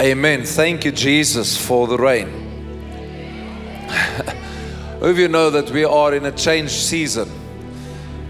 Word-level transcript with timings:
Amen. 0.00 0.44
Thank 0.44 0.84
you, 0.84 0.92
Jesus, 0.92 1.56
for 1.56 1.88
the 1.88 1.98
rain. 1.98 2.28
Who 5.00 5.06
of 5.06 5.18
you 5.18 5.26
know 5.26 5.50
that 5.50 5.72
we 5.72 5.82
are 5.82 6.14
in 6.14 6.24
a 6.26 6.30
changed 6.30 6.70
season? 6.70 7.28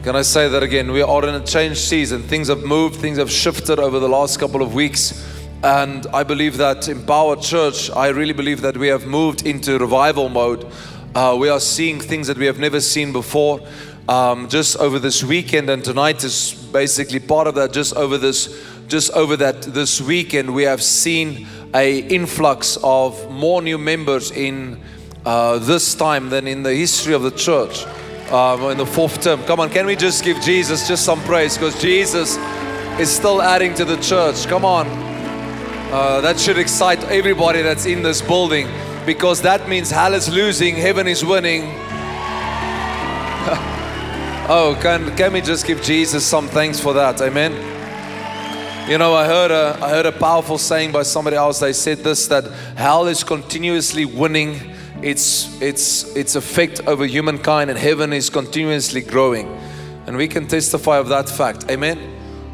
Can 0.03 0.17
I 0.17 0.23
say 0.23 0.49
that 0.49 0.63
again? 0.63 0.91
We 0.91 1.03
are 1.03 1.29
in 1.29 1.35
a 1.35 1.45
changed 1.45 1.81
season. 1.81 2.23
Things 2.23 2.49
have 2.49 2.63
moved, 2.63 2.97
things 2.97 3.19
have 3.19 3.31
shifted 3.31 3.79
over 3.79 3.99
the 3.99 4.09
last 4.09 4.41
couple 4.41 4.63
of 4.63 4.73
weeks. 4.73 5.27
And 5.63 6.07
I 6.07 6.23
believe 6.23 6.57
that 6.57 6.89
Empower 6.89 7.37
Church, 7.37 7.91
I 7.91 8.09
really 8.09 8.33
believe 8.33 8.63
that 8.63 8.79
we 8.79 8.89
have 8.89 9.07
moved 9.07 9.45
into 9.45 9.79
revival 9.79 10.31
mode. 10.31 10.73
Uh, 11.15 11.37
we 11.39 11.51
are 11.51 11.61
seeing 11.61 12.01
things 12.01 12.29
that 12.29 12.39
we 12.39 12.47
have 12.47 12.59
never 12.59 12.81
seen 12.81 13.13
before. 13.13 13.61
Um, 14.09 14.49
just 14.49 14.79
over 14.79 14.99
this 14.99 15.23
weekend, 15.23 15.69
and 15.69 15.85
tonight 15.85 16.25
is 16.25 16.55
basically 16.73 17.21
part 17.21 17.47
of 17.47 17.55
that. 17.57 17.75
Just 17.75 17.95
over 17.95 18.17
this, 18.17 18.65
just 18.87 19.11
over 19.11 19.37
that 19.37 19.61
this 19.61 20.01
weekend, 20.01 20.55
we 20.55 20.63
have 20.63 20.83
seen 20.83 21.47
a 21.75 21.99
influx 21.99 22.79
of 22.83 23.31
more 23.31 23.61
new 23.63 23.79
members 23.79 24.31
in 24.31 24.81
uh, 25.25 25.59
this 25.59 25.95
time 25.95 26.31
than 26.31 26.47
in 26.47 26.63
the 26.63 26.75
history 26.75 27.13
of 27.15 27.23
the 27.23 27.31
church 27.31 27.85
um, 28.31 28.63
in 28.71 28.79
the 28.79 28.87
fourth 28.87 29.21
term. 29.21 29.43
Come 29.45 29.61
on, 29.61 29.71
can 29.71 29.87
we 29.87 29.97
just 29.97 30.25
give 30.25 30.41
Jesus 30.41 30.89
just 30.89 31.05
some 31.05 31.21
praise 31.23 31.57
because 31.57 31.81
Jesus 31.81 32.37
is 32.99 33.11
still 33.11 33.43
adding 33.43 33.75
to 33.75 33.85
the 33.85 33.97
church. 33.99 34.47
Come 34.47 34.65
on, 34.65 34.87
uh, 35.93 36.21
that 36.21 36.39
should 36.39 36.59
excite 36.59 37.03
everybody 37.05 37.63
that's 37.63 37.87
in 37.87 38.03
this 38.03 38.21
building 38.23 38.69
because 39.07 39.41
that 39.43 39.69
means 39.69 39.91
hell 39.91 40.15
is 40.15 40.29
losing, 40.29 40.75
heaven 40.75 41.07
is 41.07 41.25
winning. 41.25 41.63
oh, 44.51 44.79
can, 44.83 45.17
can 45.17 45.33
we 45.33 45.41
just 45.41 45.67
give 45.67 45.83
Jesus 45.83 46.27
some 46.27 46.49
thanks 46.49 46.81
for 46.81 46.93
that? 46.93 47.21
Amen. 47.23 47.78
You 48.89 48.97
know, 48.97 49.13
I 49.13 49.27
heard 49.27 49.51
a 49.51 49.79
I 49.83 49.91
heard 49.91 50.07
a 50.07 50.13
powerful 50.13 50.57
saying 50.57 50.93
by 50.93 51.03
somebody 51.03 51.37
else. 51.37 51.61
They 51.61 51.75
said 51.75 51.99
this 51.99 52.27
that 52.29 52.45
hell 52.75 53.07
is 53.07 53.23
continuously 53.23 54.07
winning 54.07 54.59
its 55.03 55.61
its 55.61 56.17
its 56.17 56.37
effect 56.37 56.81
over 56.87 57.05
humankind, 57.05 57.69
and 57.69 57.79
heaven 57.79 58.15
is 58.15 58.31
continuously 58.31 59.03
growing. 59.03 59.47
And 60.07 60.17
we 60.17 60.27
can 60.27 60.49
testify 60.49 60.97
of 60.97 61.09
that 61.09 61.29
fact. 61.29 61.71
Amen. 61.71 61.99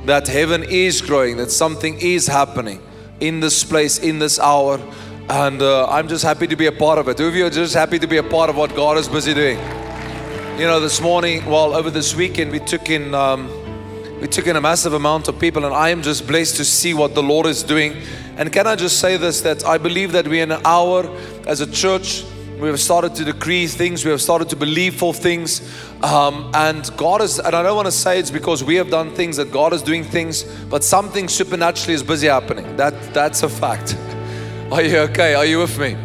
That 0.06 0.26
heaven 0.26 0.64
is 0.64 1.00
growing. 1.00 1.36
That 1.36 1.52
something 1.52 2.00
is 2.00 2.26
happening 2.26 2.82
in 3.20 3.38
this 3.38 3.62
place, 3.62 4.00
in 4.00 4.18
this 4.18 4.40
hour. 4.40 4.80
And 5.28 5.62
uh, 5.62 5.86
I'm 5.86 6.08
just 6.08 6.24
happy 6.24 6.48
to 6.48 6.56
be 6.56 6.66
a 6.66 6.72
part 6.72 6.98
of 6.98 7.06
it. 7.06 7.16
Who 7.16 7.28
of 7.28 7.36
you 7.36 7.46
are 7.46 7.50
just 7.50 7.74
happy 7.74 8.00
to 8.00 8.08
be 8.08 8.16
a 8.16 8.24
part 8.24 8.50
of 8.50 8.56
what 8.56 8.74
God 8.74 8.98
is 8.98 9.08
busy 9.08 9.34
doing? 9.34 9.58
You 10.58 10.66
know, 10.66 10.80
this 10.80 11.00
morning, 11.00 11.46
well, 11.46 11.76
over 11.76 11.90
this 11.90 12.16
weekend, 12.16 12.50
we 12.50 12.58
took 12.58 12.90
in. 12.90 13.14
Um, 13.14 13.63
we 14.20 14.28
took 14.28 14.46
in 14.46 14.56
a 14.56 14.60
massive 14.60 14.92
amount 14.92 15.28
of 15.28 15.38
people, 15.38 15.64
and 15.64 15.74
I 15.74 15.90
am 15.90 16.02
just 16.02 16.26
blessed 16.26 16.56
to 16.56 16.64
see 16.64 16.94
what 16.94 17.14
the 17.14 17.22
Lord 17.22 17.46
is 17.46 17.62
doing. 17.62 17.96
And 18.36 18.52
can 18.52 18.66
I 18.66 18.76
just 18.76 19.00
say 19.00 19.16
this 19.16 19.40
that 19.42 19.64
I 19.64 19.78
believe 19.78 20.12
that 20.12 20.26
we're 20.26 20.42
in 20.42 20.52
an 20.52 20.62
hour 20.64 21.08
as 21.46 21.60
a 21.60 21.70
church. 21.70 22.24
We 22.58 22.68
have 22.68 22.80
started 22.80 23.14
to 23.16 23.24
decree 23.24 23.66
things, 23.66 24.04
we 24.04 24.12
have 24.12 24.22
started 24.22 24.48
to 24.50 24.56
believe 24.56 24.94
for 24.94 25.12
things. 25.12 25.60
Um, 26.02 26.50
and 26.54 26.88
God 26.96 27.20
is, 27.20 27.40
and 27.40 27.54
I 27.54 27.62
don't 27.62 27.74
want 27.74 27.86
to 27.86 27.92
say 27.92 28.18
it's 28.18 28.30
because 28.30 28.62
we 28.62 28.76
have 28.76 28.90
done 28.90 29.10
things 29.14 29.36
that 29.36 29.50
God 29.50 29.72
is 29.72 29.82
doing 29.82 30.04
things, 30.04 30.44
but 30.70 30.84
something 30.84 31.28
supernaturally 31.28 31.94
is 31.94 32.02
busy 32.02 32.28
happening. 32.28 32.76
That, 32.76 32.94
that's 33.12 33.42
a 33.42 33.48
fact. 33.48 33.96
Are 34.70 34.82
you 34.82 34.98
okay? 34.98 35.34
Are 35.34 35.44
you 35.44 35.58
with 35.58 35.78
me? 35.78 35.96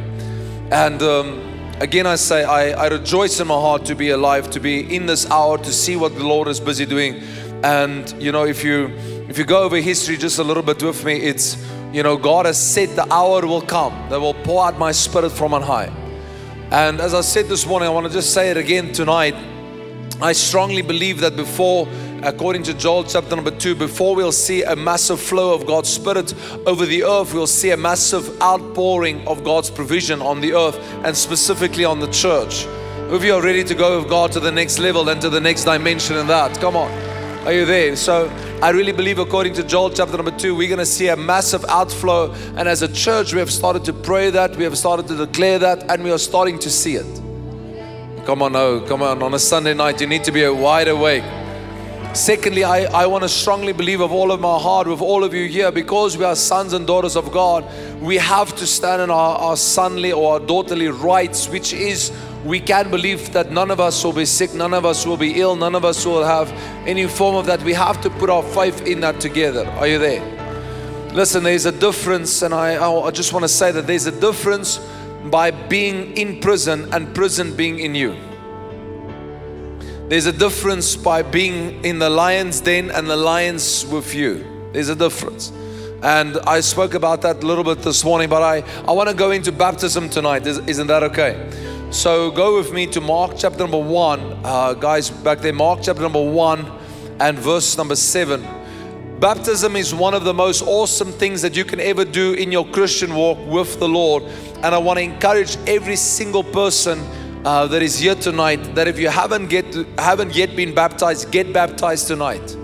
And 0.72 1.02
um, 1.04 1.40
again, 1.80 2.06
I 2.08 2.16
say, 2.16 2.44
I, 2.44 2.72
I 2.72 2.88
rejoice 2.88 3.40
in 3.40 3.48
my 3.48 3.56
heart 3.56 3.86
to 3.86 3.96
be 3.96 4.10
alive, 4.10 4.50
to 4.52 4.60
be 4.60 4.94
in 4.96 5.06
this 5.06 5.30
hour, 5.30 5.58
to 5.60 5.72
see 5.72 5.96
what 5.96 6.16
the 6.16 6.24
Lord 6.24 6.48
is 6.48 6.60
busy 6.60 6.86
doing. 6.86 7.22
And 7.64 8.10
you 8.22 8.32
know, 8.32 8.46
if 8.46 8.64
you 8.64 8.88
if 9.28 9.38
you 9.38 9.44
go 9.44 9.64
over 9.64 9.78
history 9.78 10.18
just 10.18 10.40
a 10.40 10.44
little 10.44 10.64
bit 10.64 10.82
with 10.82 11.04
me, 11.04 11.18
it's 11.18 11.58
you 11.92 12.04
know, 12.04 12.18
God 12.18 12.46
has 12.46 12.62
said 12.62 12.90
the 12.90 13.12
hour 13.12 13.46
will 13.48 13.62
come 13.62 13.94
that 14.10 14.20
will 14.20 14.36
pour 14.36 14.66
out 14.66 14.78
my 14.78 14.92
spirit 14.92 15.32
from 15.32 15.54
on 15.54 15.64
high. 15.64 15.92
And 16.72 17.02
as 17.02 17.16
I 17.16 17.22
said 17.22 17.48
this 17.48 17.66
morning, 17.66 17.88
I 17.88 17.92
want 17.92 18.06
to 18.06 18.14
just 18.14 18.32
say 18.32 18.52
it 18.52 18.58
again 18.58 18.94
tonight. 18.94 19.34
I 20.22 20.34
strongly 20.34 20.84
believe 20.84 21.20
that 21.22 21.36
before, 21.36 21.88
according 22.22 22.62
to 22.64 22.76
Joel 22.76 23.06
chapter 23.06 23.36
number 23.36 23.50
two, 23.50 23.74
before 23.74 24.16
we'll 24.16 24.32
see 24.32 24.62
a 24.64 24.76
massive 24.76 25.20
flow 25.20 25.56
of 25.56 25.66
God's 25.66 25.90
Spirit 25.90 26.36
over 26.68 26.86
the 26.86 27.04
earth, 27.04 27.34
we'll 27.34 27.48
see 27.48 27.72
a 27.72 27.78
massive 27.78 28.40
outpouring 28.40 29.28
of 29.28 29.44
God's 29.44 29.72
provision 29.72 30.22
on 30.22 30.42
the 30.42 30.54
earth 30.54 30.78
and 31.04 31.18
specifically 31.18 31.86
on 31.86 32.00
the 32.00 32.12
church. 32.12 32.66
If 33.12 33.24
you 33.24 33.34
are 33.34 33.42
ready 33.42 33.64
to 33.64 33.74
go 33.74 34.00
with 34.00 34.10
God 34.10 34.32
to 34.34 34.40
the 34.40 34.52
next 34.52 34.78
level 34.78 35.10
and 35.10 35.20
to 35.22 35.30
the 35.30 35.42
next 35.42 35.64
dimension 35.64 36.18
in 36.18 36.28
that, 36.28 36.60
come 36.60 36.76
on. 36.76 37.09
Are 37.46 37.54
you 37.54 37.66
there? 37.66 37.96
So 37.96 38.30
I 38.62 38.72
really 38.72 38.92
believe, 38.92 39.18
according 39.18 39.54
to 39.54 39.64
Joel 39.64 39.92
chapter 39.92 40.18
number 40.18 40.38
two, 40.38 40.54
we're 40.54 40.68
going 40.68 40.80
to 40.80 40.86
see 40.86 41.08
a 41.08 41.16
massive 41.16 41.64
outflow. 41.66 42.34
And 42.58 42.68
as 42.68 42.82
a 42.82 42.88
church, 42.88 43.34
we 43.34 43.40
have 43.40 43.52
started 43.52 43.86
to 43.86 43.94
pray 43.94 44.30
that, 44.30 44.58
we 44.58 44.66
have 44.66 44.78
started 44.78 45.08
to 45.08 45.16
declare 45.16 45.58
that, 45.60 45.90
and 45.90 46.04
we 46.04 46.12
are 46.12 46.18
starting 46.18 46.60
to 46.60 46.70
see 46.70 46.96
it. 46.96 48.26
Come 48.26 48.42
on, 48.42 48.56
oh, 48.58 48.82
come 48.82 49.02
on. 49.02 49.24
On 49.24 49.34
a 49.34 49.40
Sunday 49.40 49.74
night, 49.74 50.02
you 50.02 50.08
need 50.08 50.26
to 50.26 50.32
be 50.34 50.48
wide 50.50 50.90
awake. 50.90 51.24
Secondly, 52.14 52.64
I, 52.64 52.86
I 52.86 53.06
want 53.06 53.22
to 53.24 53.30
strongly 53.30 53.72
believe 53.72 54.02
of 54.02 54.12
all 54.12 54.32
of 54.32 54.42
my 54.42 54.58
heart, 54.58 54.88
with 54.88 55.00
all 55.00 55.24
of 55.24 55.34
you 55.34 55.48
here, 55.48 55.72
because 55.72 56.18
we 56.18 56.26
are 56.26 56.36
sons 56.36 56.74
and 56.74 56.88
daughters 56.88 57.16
of 57.16 57.32
God, 57.32 57.64
we 58.02 58.18
have 58.18 58.56
to 58.56 58.66
stand 58.66 59.04
in 59.04 59.12
our, 59.12 59.38
our 59.38 59.56
sonly 59.56 60.12
or 60.16 60.34
our 60.34 60.40
daughterly 60.40 60.88
rights, 60.88 61.48
which 61.48 61.72
is 61.72 62.12
we 62.44 62.60
can 62.60 62.90
believe 62.90 63.32
that 63.34 63.52
none 63.52 63.70
of 63.70 63.80
us 63.80 64.04
will 64.04 64.14
be 64.14 64.26
sick, 64.26 64.56
none 64.56 64.74
of 64.74 64.86
us 64.86 65.06
will 65.06 65.18
be 65.18 65.40
ill, 65.40 65.56
none 65.56 65.76
of 65.76 65.86
us 65.86 66.04
will 66.04 66.24
have 66.24 66.50
any 66.88 67.08
form 67.08 67.36
of 67.36 67.46
that. 67.46 67.62
We 67.62 67.74
have 67.74 68.02
to 68.02 68.10
put 68.10 68.30
our 68.30 68.44
faith 68.44 68.88
in 68.88 69.02
that 69.02 69.20
together. 69.20 69.68
Are 69.68 69.88
you 69.88 70.00
there? 70.00 70.24
Listen, 71.14 71.44
there's 71.44 71.66
a 71.68 71.72
difference, 71.72 72.42
and 72.42 72.56
I, 72.56 72.84
I 72.84 73.12
just 73.12 73.34
want 73.34 73.44
to 73.44 73.50
say 73.50 73.72
that 73.72 73.86
there's 73.86 74.08
a 74.08 74.20
difference 74.20 74.80
by 75.26 75.52
being 75.52 76.18
in 76.18 76.40
prison 76.42 76.92
and 76.92 77.14
prison 77.14 77.56
being 77.56 77.80
in 77.80 77.94
you. 77.94 78.16
There's 80.10 80.26
a 80.26 80.34
difference 80.34 80.96
by 80.96 81.22
being 81.22 81.86
in 81.86 82.00
the 82.00 82.10
lion's 82.10 82.62
den 82.62 82.90
and 82.90 83.08
the 83.08 83.16
lions 83.16 83.86
with 83.86 84.16
you. 84.16 84.44
There's 84.74 84.90
a 84.90 84.96
difference. 84.96 85.52
And 86.02 86.40
I 86.48 86.62
spoke 86.62 86.96
about 86.96 87.22
that 87.22 87.44
a 87.44 87.46
little 87.46 87.64
bit 87.64 87.84
this 87.84 88.04
morning, 88.04 88.28
but 88.28 88.42
I, 88.42 88.64
I 88.88 88.92
want 88.94 89.08
to 89.10 89.16
go 89.16 89.30
into 89.30 89.52
baptism 89.52 90.10
tonight. 90.10 90.48
Is, 90.48 90.58
isn't 90.58 90.88
that 90.88 91.04
okay? 91.04 91.48
So 91.92 92.32
go 92.32 92.58
with 92.58 92.74
me 92.74 92.88
to 92.88 93.00
Mark 93.00 93.34
chapter 93.38 93.60
number 93.60 93.78
one. 93.78 94.20
Uh, 94.44 94.74
guys, 94.74 95.12
back 95.12 95.42
there, 95.42 95.54
Mark 95.54 95.82
chapter 95.84 96.02
number 96.02 96.28
one 96.28 96.66
and 97.20 97.38
verse 97.38 97.78
number 97.78 97.96
seven. 97.96 98.44
Baptism 99.20 99.76
is 99.76 99.94
one 99.94 100.16
of 100.16 100.24
the 100.24 100.34
most 100.34 100.64
awesome 100.64 101.12
things 101.12 101.44
that 101.44 101.56
you 101.56 101.64
can 101.64 101.80
ever 101.80 102.04
do 102.04 102.34
in 102.34 102.52
your 102.52 102.66
Christian 102.70 103.14
walk 103.14 103.38
with 103.46 103.78
the 103.80 103.88
Lord. 103.88 104.24
And 104.64 104.74
I 104.74 104.80
want 104.80 104.98
to 104.98 105.04
encourage 105.04 105.56
every 105.68 105.98
single 105.98 106.44
person 106.44 106.98
uh, 107.46 107.68
that 107.68 107.82
is 107.82 107.98
here 107.98 108.16
tonight 108.16 108.76
that 108.76 108.88
if 108.88 109.00
you 109.00 109.10
haven't 109.10 109.48
get 109.48 109.66
haven't 109.98 110.36
yet 110.36 110.56
been 110.56 110.74
baptized, 110.74 111.32
get 111.32 111.54
baptized 111.54 112.08
tonight. 112.08 112.56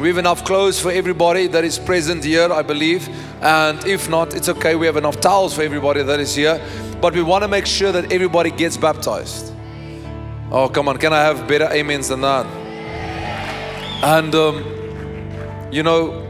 We 0.00 0.08
have 0.08 0.18
enough 0.18 0.44
clothes 0.44 0.80
for 0.80 0.90
everybody 0.90 1.46
that 1.48 1.62
is 1.62 1.78
present 1.78 2.24
here, 2.24 2.50
I 2.50 2.62
believe. 2.62 3.06
And 3.42 3.84
if 3.86 4.08
not, 4.08 4.34
it's 4.34 4.48
okay. 4.48 4.74
We 4.74 4.86
have 4.86 4.96
enough 4.96 5.20
towels 5.20 5.54
for 5.54 5.62
everybody 5.62 6.02
that 6.02 6.20
is 6.20 6.34
here 6.34 6.58
but 7.00 7.14
we 7.14 7.22
want 7.22 7.42
to 7.42 7.48
make 7.48 7.66
sure 7.66 7.92
that 7.92 8.12
everybody 8.12 8.50
gets 8.50 8.76
baptized. 8.76 9.54
Oh, 10.52 10.68
come 10.68 10.88
on, 10.88 10.98
can 10.98 11.12
I 11.12 11.22
have 11.22 11.48
better 11.48 11.66
amens 11.66 12.08
than 12.08 12.20
that? 12.20 12.46
And, 14.02 14.34
um, 14.34 15.68
you 15.72 15.82
know, 15.82 16.26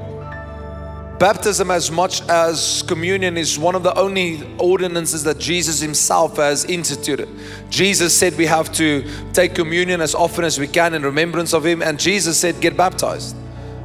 baptism, 1.21 1.71
as 1.71 1.91
much 1.91 2.23
as 2.29 2.83
communion, 2.89 3.37
is 3.37 3.59
one 3.59 3.77
of 3.77 3.83
the 3.83 3.97
only 3.97 4.43
ordinances 4.59 5.23
that 5.23 5.39
Jesus 5.39 5.79
Himself 5.79 6.39
has 6.39 6.65
instituted. 6.65 7.29
Jesus 7.69 8.17
said 8.17 8.37
we 8.37 8.47
have 8.47 8.73
to 8.73 9.09
take 9.35 9.55
communion 9.55 10.01
as 10.01 10.15
often 10.15 10.45
as 10.45 10.59
we 10.59 10.67
can 10.67 10.95
in 10.95 11.03
remembrance 11.03 11.53
of 11.53 11.65
Him, 11.65 11.83
and 11.83 12.01
Jesus 12.01 12.39
said, 12.39 12.61
Get 12.61 12.77
baptized. 12.77 13.37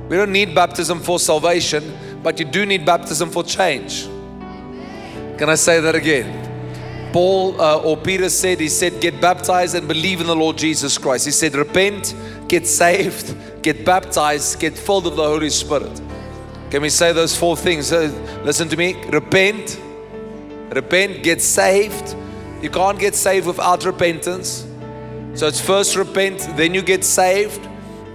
We 0.09 0.15
don't 0.15 0.31
need 0.31 0.55
baptism 0.55 1.01
for 1.01 1.19
salvation, 1.19 1.93
but 2.23 2.39
you 2.39 2.45
do 2.45 2.65
need 2.65 2.85
baptism 2.85 3.29
for 3.29 3.43
change. 3.43 4.05
Can 5.37 5.49
I 5.49 5.55
say 5.55 5.81
that 5.81 5.95
again? 5.95 7.11
Paul 7.11 7.59
uh, 7.59 7.79
or 7.79 7.97
Peter 7.97 8.29
said, 8.29 8.59
he 8.59 8.69
said, 8.69 9.01
get 9.01 9.19
baptized 9.21 9.73
and 9.73 9.87
believe 9.87 10.21
in 10.21 10.27
the 10.27 10.35
Lord 10.35 10.57
Jesus 10.57 10.97
Christ. 10.97 11.25
He 11.25 11.31
said, 11.31 11.55
repent, 11.55 12.13
get 12.47 12.67
saved, 12.67 13.35
get 13.61 13.85
baptized, 13.85 14.59
get 14.59 14.77
filled 14.77 15.05
with 15.05 15.15
the 15.15 15.23
Holy 15.23 15.49
Spirit. 15.49 16.01
Can 16.75 16.81
we 16.81 16.89
say 16.89 17.13
those 17.13 17.33
four 17.33 17.55
things? 17.55 17.93
Uh, 17.93 18.11
listen 18.43 18.67
to 18.67 18.75
me. 18.75 19.01
Repent, 19.05 19.79
repent, 20.71 21.23
get 21.23 21.41
saved. 21.41 22.13
You 22.61 22.69
can't 22.69 22.99
get 22.99 23.15
saved 23.15 23.47
without 23.47 23.85
repentance. 23.85 24.67
So 25.35 25.47
it's 25.47 25.61
first 25.61 25.95
repent, 25.95 26.39
then 26.57 26.73
you 26.73 26.81
get 26.81 27.05
saved, 27.05 27.65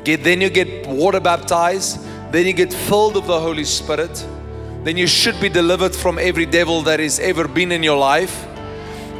get, 0.05 0.25
then 0.25 0.43
you 0.43 0.51
get 0.51 0.87
water 0.87 1.21
baptized, 1.21 2.07
then 2.33 2.45
you 2.45 2.53
get 2.53 2.71
filled 2.71 3.15
with 3.15 3.29
the 3.29 3.41
Holy 3.41 3.65
Spirit. 3.65 4.15
Then 4.85 4.99
you 4.99 5.07
should 5.07 5.41
be 5.41 5.49
delivered 5.49 5.97
from 5.97 6.19
every 6.19 6.45
devil 6.45 6.83
that 6.83 7.01
has 7.01 7.19
ever 7.19 7.49
been 7.49 7.73
in 7.73 7.83
your 7.83 7.97
life 7.97 8.47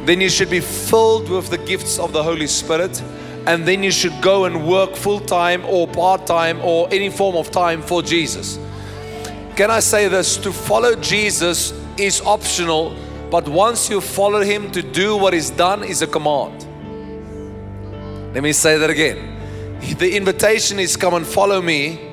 then 0.05 0.19
you 0.19 0.29
should 0.29 0.49
be 0.49 0.59
filled 0.59 1.29
with 1.29 1.49
the 1.49 1.59
gifts 1.59 1.99
of 1.99 2.11
the 2.11 2.23
Holy 2.23 2.47
Spirit. 2.47 3.01
And 3.45 3.67
then 3.67 3.83
you 3.83 3.91
should 3.91 4.19
go 4.21 4.45
and 4.45 4.67
work 4.67 4.95
full 4.95 5.19
time 5.19 5.63
or 5.65 5.87
part 5.87 6.25
time 6.25 6.59
or 6.61 6.87
any 6.91 7.09
form 7.09 7.35
of 7.35 7.51
time 7.51 7.81
for 7.81 8.01
Jesus. 8.01 8.57
Can 9.55 9.69
I 9.69 9.79
say 9.81 10.07
this? 10.07 10.37
To 10.37 10.51
follow 10.51 10.95
Jesus 10.95 11.73
is 11.97 12.21
optional, 12.21 12.95
but 13.29 13.47
once 13.47 13.89
you 13.89 13.99
follow 13.99 14.41
Him 14.41 14.71
to 14.71 14.81
do 14.81 15.17
what 15.17 15.33
is 15.33 15.49
done 15.49 15.83
is 15.83 16.01
a 16.01 16.07
command. 16.07 16.65
Let 18.33 18.43
me 18.43 18.53
say 18.53 18.77
that 18.77 18.89
again. 18.89 19.37
The 19.97 20.15
invitation 20.15 20.79
is 20.79 20.95
come 20.95 21.15
and 21.15 21.27
follow 21.27 21.61
me. 21.61 22.07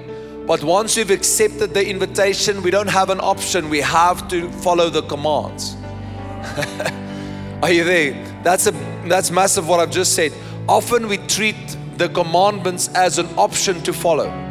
But 0.47 0.65
once 0.65 0.97
you've 0.97 1.11
accepted 1.11 1.75
the 1.75 1.87
invitation, 1.87 2.63
we 2.63 2.71
don't 2.71 2.89
have 2.89 3.11
an 3.11 3.21
option. 3.21 3.69
We 3.69 3.81
have 3.81 4.27
to 4.29 4.51
follow 4.51 4.89
the 4.89 5.03
commands. 5.03 5.77
Are 7.63 7.71
you 7.71 7.85
there? 7.85 8.15
That's 8.43 8.67
a 8.67 8.73
that's 9.05 9.31
massive 9.31 9.69
what 9.69 9.79
I've 9.79 9.91
just 9.91 10.15
said. 10.15 10.33
Often 10.69 11.09
we 11.09 11.19
treat 11.19 11.77
the 11.99 12.09
commandments 12.09 12.89
as 12.95 13.19
an 13.19 13.29
option 13.37 13.83
to 13.83 13.93
follow. 13.93 14.48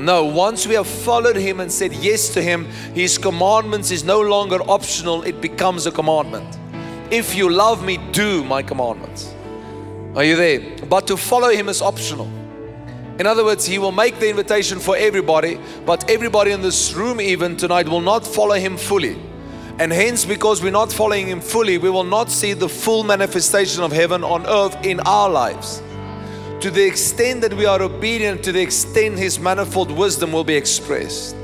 No, 0.00 0.24
once 0.24 0.66
we 0.66 0.74
have 0.76 0.86
followed 0.86 1.36
him 1.36 1.60
and 1.60 1.70
said 1.70 1.92
yes 1.92 2.30
to 2.30 2.40
him, 2.40 2.64
his 2.94 3.18
commandments 3.18 3.90
is 3.90 4.02
no 4.02 4.22
longer 4.22 4.58
optional, 4.62 5.22
it 5.24 5.42
becomes 5.42 5.84
a 5.84 5.92
commandment. 5.92 6.58
If 7.10 7.34
you 7.34 7.50
love 7.50 7.84
me, 7.84 7.98
do 8.12 8.42
my 8.44 8.62
commandments. 8.62 9.34
Are 10.14 10.24
you 10.24 10.36
there? 10.36 10.60
But 10.88 11.06
to 11.08 11.18
follow 11.18 11.50
him 11.50 11.68
is 11.68 11.82
optional. 11.82 12.30
In 13.18 13.26
other 13.26 13.44
words, 13.44 13.66
he 13.66 13.78
will 13.78 13.92
make 13.92 14.18
the 14.18 14.30
invitation 14.30 14.80
for 14.80 14.96
everybody, 14.96 15.60
but 15.84 16.08
everybody 16.08 16.52
in 16.52 16.62
this 16.62 16.94
room, 16.94 17.20
even 17.20 17.58
tonight, 17.58 17.86
will 17.86 18.00
not 18.00 18.26
follow 18.26 18.54
him 18.54 18.78
fully. 18.78 19.20
And 19.78 19.92
hence, 19.92 20.24
because 20.24 20.62
we're 20.62 20.70
not 20.70 20.90
following 20.90 21.26
him 21.26 21.42
fully, 21.42 21.76
we 21.76 21.90
will 21.90 22.04
not 22.04 22.30
see 22.30 22.54
the 22.54 22.70
full 22.70 23.02
manifestation 23.02 23.82
of 23.82 23.92
heaven 23.92 24.24
on 24.24 24.46
earth 24.46 24.82
in 24.82 25.00
our 25.00 25.28
lives. 25.28 25.82
To 26.60 26.70
the 26.70 26.86
extent 26.86 27.40
that 27.40 27.54
we 27.54 27.64
are 27.64 27.80
obedient, 27.80 28.42
to 28.44 28.52
the 28.52 28.60
extent 28.60 29.18
his 29.18 29.40
manifold 29.40 29.90
wisdom 29.90 30.30
will 30.30 30.44
be 30.44 30.54
expressed. 30.54 31.34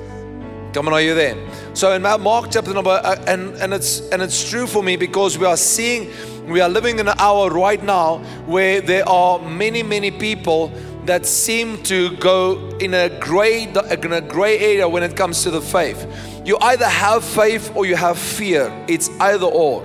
Come 0.74 0.88
on, 0.88 0.92
are 0.92 1.00
you 1.00 1.14
there? 1.14 1.38
So 1.72 1.92
in 1.92 2.02
Mark 2.02 2.50
chapter 2.50 2.74
number, 2.74 3.00
uh, 3.02 3.24
and, 3.26 3.54
and 3.56 3.72
it's 3.72 4.00
and 4.10 4.20
it's 4.20 4.50
true 4.50 4.66
for 4.66 4.82
me 4.82 4.96
because 4.96 5.38
we 5.38 5.46
are 5.46 5.56
seeing, 5.56 6.12
we 6.46 6.60
are 6.60 6.68
living 6.68 6.98
in 6.98 7.08
an 7.08 7.14
hour 7.18 7.48
right 7.48 7.82
now 7.82 8.18
where 8.44 8.82
there 8.82 9.08
are 9.08 9.38
many, 9.38 9.82
many 9.82 10.10
people 10.10 10.70
that 11.06 11.24
seem 11.24 11.82
to 11.84 12.14
go 12.16 12.68
in 12.78 12.92
a 12.92 13.08
gray 13.18 13.62
in 13.62 14.12
a 14.12 14.20
gray 14.20 14.58
area 14.58 14.86
when 14.86 15.02
it 15.02 15.16
comes 15.16 15.42
to 15.44 15.50
the 15.50 15.62
faith. 15.62 16.06
You 16.44 16.58
either 16.60 16.84
have 16.84 17.24
faith 17.24 17.74
or 17.74 17.86
you 17.86 17.96
have 17.96 18.18
fear. 18.18 18.70
It's 18.86 19.08
either 19.18 19.46
or. 19.46 19.82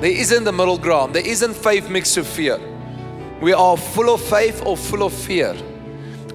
There 0.00 0.10
isn't 0.10 0.44
the 0.44 0.52
middle 0.52 0.78
ground. 0.78 1.14
There 1.14 1.26
isn't 1.26 1.52
faith 1.52 1.90
mixed 1.90 2.16
with 2.16 2.26
fear. 2.26 2.58
We 3.42 3.52
are 3.52 3.76
full 3.76 4.14
of 4.14 4.20
faith 4.20 4.62
or 4.64 4.76
full 4.76 5.02
of 5.02 5.12
fear. 5.12 5.56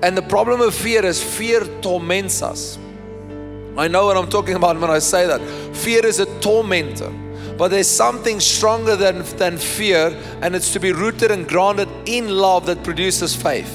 And 0.04 0.18
the 0.18 0.22
problem 0.22 0.60
of 0.60 0.76
fear 0.76 1.06
is 1.06 1.24
fear 1.24 1.62
torments 1.82 2.42
us. 2.42 2.78
I 3.78 3.88
know 3.88 4.08
what 4.08 4.18
I'm 4.18 4.30
talking 4.30 4.56
about 4.56 4.78
when 4.78 4.90
I 4.90 5.00
say 5.00 5.26
that. 5.26 5.40
Fear 5.74 6.06
is 6.06 6.20
a 6.20 6.26
tormentor. 6.42 7.10
But 7.58 7.70
there's 7.70 7.88
something 7.88 8.42
stronger 8.42 8.98
than, 8.98 9.24
than 9.38 9.58
fear, 9.58 10.22
and 10.42 10.54
it's 10.54 10.74
to 10.74 10.82
be 10.82 10.92
rooted 10.92 11.32
and 11.32 11.48
grounded 11.48 11.88
in 12.06 12.28
love 12.28 12.66
that 12.66 12.84
produces 12.84 13.34
faith. 13.34 13.74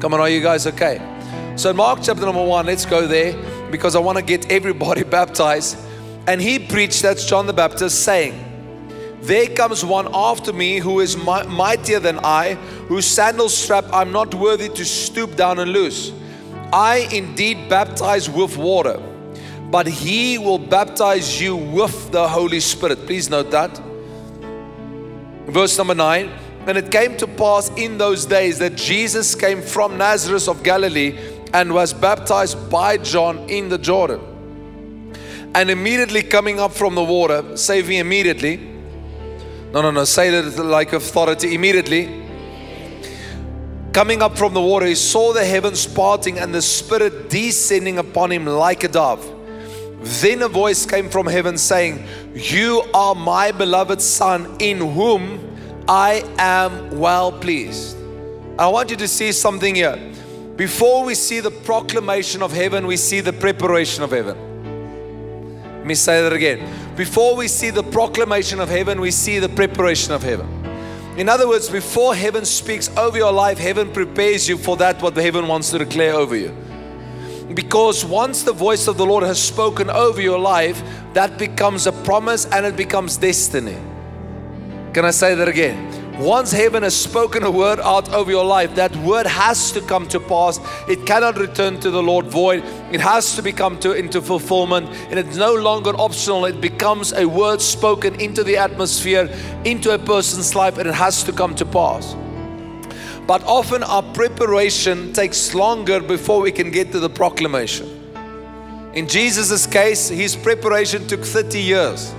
Come 0.00 0.12
on, 0.12 0.18
are 0.18 0.28
you 0.28 0.42
guys 0.42 0.66
okay? 0.66 1.00
So, 1.54 1.72
Mark 1.72 2.00
chapter 2.02 2.26
number 2.26 2.44
one, 2.44 2.66
let's 2.66 2.84
go 2.84 3.06
there 3.06 3.40
because 3.70 3.94
I 3.94 4.00
want 4.00 4.18
to 4.18 4.24
get 4.24 4.50
everybody 4.50 5.02
baptized. 5.18 5.78
And 6.26 6.40
he 6.40 6.58
preached, 6.58 7.00
that's 7.02 7.24
John 7.24 7.46
the 7.46 7.52
Baptist, 7.52 8.02
saying, 8.04 8.49
there 9.22 9.48
comes 9.48 9.84
one 9.84 10.08
after 10.14 10.52
me 10.52 10.78
who 10.78 11.00
is 11.00 11.16
mightier 11.16 12.00
than 12.00 12.18
I, 12.24 12.54
whose 12.88 13.04
sandal 13.04 13.50
strap 13.50 13.84
I'm 13.92 14.12
not 14.12 14.34
worthy 14.34 14.68
to 14.70 14.84
stoop 14.84 15.36
down 15.36 15.58
and 15.58 15.72
loose. 15.72 16.12
I 16.72 17.08
indeed 17.12 17.68
baptize 17.68 18.30
with 18.30 18.56
water, 18.56 18.98
but 19.70 19.86
he 19.86 20.38
will 20.38 20.58
baptize 20.58 21.40
you 21.40 21.54
with 21.54 22.10
the 22.12 22.26
Holy 22.28 22.60
Spirit. 22.60 23.06
Please 23.06 23.28
note 23.28 23.50
that. 23.50 23.78
Verse 25.46 25.76
number 25.76 25.94
nine. 25.94 26.30
And 26.66 26.76
it 26.78 26.90
came 26.90 27.16
to 27.16 27.26
pass 27.26 27.70
in 27.70 27.98
those 27.98 28.26
days 28.26 28.58
that 28.58 28.76
Jesus 28.76 29.34
came 29.34 29.62
from 29.62 29.96
Nazareth 29.96 30.46
of 30.46 30.62
Galilee 30.62 31.18
and 31.52 31.72
was 31.72 31.92
baptized 31.92 32.70
by 32.70 32.98
John 32.98 33.38
in 33.48 33.68
the 33.68 33.78
Jordan. 33.78 34.20
And 35.54 35.70
immediately 35.70 36.22
coming 36.22 36.60
up 36.60 36.72
from 36.72 36.94
the 36.94 37.02
water, 37.02 37.56
save 37.56 37.88
me 37.88 37.98
immediately 37.98 38.69
no, 39.72 39.82
no, 39.82 39.90
no. 39.90 40.04
Say 40.04 40.30
that 40.30 40.64
like 40.64 40.92
authority 40.92 41.54
immediately. 41.54 42.26
Coming 43.92 44.22
up 44.22 44.38
from 44.38 44.54
the 44.54 44.60
water, 44.60 44.86
he 44.86 44.94
saw 44.94 45.32
the 45.32 45.44
heavens 45.44 45.86
parting 45.86 46.38
and 46.38 46.54
the 46.54 46.62
Spirit 46.62 47.28
descending 47.28 47.98
upon 47.98 48.30
him 48.30 48.46
like 48.46 48.84
a 48.84 48.88
dove. 48.88 49.24
Then 50.02 50.42
a 50.42 50.48
voice 50.48 50.86
came 50.86 51.10
from 51.10 51.26
heaven 51.26 51.58
saying, 51.58 52.04
You 52.34 52.82
are 52.94 53.14
my 53.14 53.52
beloved 53.52 54.00
Son, 54.00 54.56
in 54.58 54.78
whom 54.78 55.38
I 55.88 56.24
am 56.38 56.98
well 56.98 57.32
pleased. 57.32 57.96
I 58.58 58.68
want 58.68 58.90
you 58.90 58.96
to 58.96 59.08
see 59.08 59.32
something 59.32 59.74
here. 59.74 59.98
Before 60.56 61.04
we 61.04 61.14
see 61.14 61.40
the 61.40 61.50
proclamation 61.50 62.42
of 62.42 62.52
heaven, 62.52 62.86
we 62.86 62.96
see 62.96 63.20
the 63.20 63.32
preparation 63.32 64.02
of 64.02 64.10
heaven. 64.10 64.36
Let 65.78 65.86
me 65.86 65.94
say 65.94 66.22
that 66.22 66.32
again. 66.32 66.89
Before 67.00 67.34
we 67.34 67.48
see 67.48 67.70
the 67.70 67.82
proclamation 67.82 68.60
of 68.60 68.68
heaven, 68.68 69.00
we 69.00 69.10
see 69.10 69.38
the 69.38 69.48
preparation 69.48 70.12
of 70.12 70.22
heaven. 70.22 70.46
In 71.16 71.30
other 71.30 71.48
words, 71.48 71.70
before 71.70 72.14
heaven 72.14 72.44
speaks 72.44 72.94
over 72.94 73.16
your 73.16 73.32
life, 73.32 73.56
heaven 73.56 73.90
prepares 73.90 74.46
you 74.46 74.58
for 74.58 74.76
that 74.76 75.00
what 75.00 75.16
heaven 75.16 75.48
wants 75.48 75.70
to 75.70 75.78
declare 75.78 76.12
over 76.12 76.36
you. 76.36 76.54
Because 77.54 78.04
once 78.04 78.42
the 78.42 78.52
voice 78.52 78.86
of 78.86 78.98
the 78.98 79.06
Lord 79.06 79.24
has 79.24 79.42
spoken 79.42 79.88
over 79.88 80.20
your 80.20 80.38
life, 80.38 80.82
that 81.14 81.38
becomes 81.38 81.86
a 81.86 81.92
promise 81.92 82.44
and 82.44 82.66
it 82.66 82.76
becomes 82.76 83.16
destiny. 83.16 83.78
Can 84.92 85.06
I 85.06 85.10
say 85.10 85.34
that 85.34 85.48
again? 85.48 85.99
Once 86.20 86.52
heaven 86.52 86.82
has 86.82 86.94
spoken 86.94 87.44
a 87.44 87.50
word 87.50 87.80
out 87.80 88.12
over 88.12 88.30
your 88.30 88.44
life, 88.44 88.74
that 88.74 88.94
word 88.96 89.26
has 89.26 89.72
to 89.72 89.80
come 89.80 90.06
to 90.06 90.20
pass. 90.20 90.60
It 90.86 91.06
cannot 91.06 91.38
return 91.38 91.80
to 91.80 91.90
the 91.90 92.02
Lord 92.02 92.26
void. 92.26 92.62
It 92.92 93.00
has 93.00 93.34
to 93.36 93.42
become 93.42 93.80
to, 93.80 93.92
into 93.92 94.20
fulfillment. 94.20 94.86
And 95.08 95.18
it's 95.18 95.38
no 95.38 95.54
longer 95.54 95.92
optional. 95.98 96.44
It 96.44 96.60
becomes 96.60 97.14
a 97.14 97.26
word 97.26 97.62
spoken 97.62 98.20
into 98.20 98.44
the 98.44 98.58
atmosphere, 98.58 99.30
into 99.64 99.94
a 99.94 99.98
person's 99.98 100.54
life, 100.54 100.76
and 100.76 100.86
it 100.86 100.94
has 100.94 101.24
to 101.24 101.32
come 101.32 101.54
to 101.54 101.64
pass. 101.64 102.14
But 103.26 103.42
often 103.44 103.82
our 103.82 104.02
preparation 104.02 105.14
takes 105.14 105.54
longer 105.54 106.00
before 106.00 106.42
we 106.42 106.52
can 106.52 106.70
get 106.70 106.92
to 106.92 107.00
the 107.00 107.08
proclamation. 107.08 107.88
In 108.92 109.08
Jesus' 109.08 109.66
case, 109.66 110.10
his 110.10 110.36
preparation 110.36 111.06
took 111.06 111.24
30 111.24 111.58
years 111.58 112.12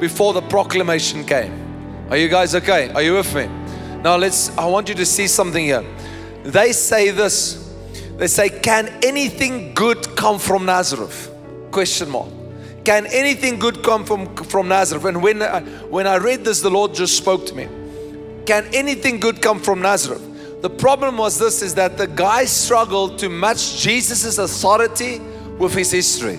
before 0.00 0.32
the 0.32 0.42
proclamation 0.42 1.24
came. 1.24 1.65
Are 2.10 2.16
you 2.16 2.28
guys 2.28 2.54
okay? 2.54 2.90
Are 2.90 3.02
you 3.02 3.14
with 3.14 3.34
me? 3.34 3.46
Now 4.02 4.16
let's 4.16 4.56
I 4.56 4.66
want 4.66 4.88
you 4.88 4.94
to 4.94 5.06
see 5.06 5.26
something 5.26 5.64
here. 5.64 5.84
They 6.44 6.72
say 6.72 7.10
this. 7.10 7.66
They 8.16 8.28
say, 8.28 8.48
Can 8.48 8.88
anything 9.02 9.74
good 9.74 10.16
come 10.16 10.38
from 10.38 10.64
Nazareth? 10.64 11.30
Question 11.70 12.10
mark. 12.10 12.28
Can 12.84 13.06
anything 13.06 13.58
good 13.58 13.82
come 13.82 14.04
from, 14.04 14.34
from 14.36 14.68
Nazareth? 14.68 15.04
And 15.04 15.20
when 15.20 15.42
I, 15.42 15.60
when 15.90 16.06
I 16.06 16.16
read 16.16 16.44
this, 16.44 16.60
the 16.60 16.70
Lord 16.70 16.94
just 16.94 17.16
spoke 17.16 17.44
to 17.46 17.54
me. 17.54 17.68
Can 18.46 18.64
anything 18.72 19.18
good 19.18 19.42
come 19.42 19.58
from 19.58 19.82
Nazareth? 19.82 20.22
The 20.62 20.70
problem 20.70 21.18
was 21.18 21.36
this 21.36 21.62
is 21.62 21.74
that 21.74 21.98
the 21.98 22.06
guy 22.06 22.44
struggled 22.44 23.18
to 23.18 23.28
match 23.28 23.78
Jesus' 23.78 24.38
authority 24.38 25.18
with 25.58 25.74
his 25.74 25.90
history. 25.90 26.38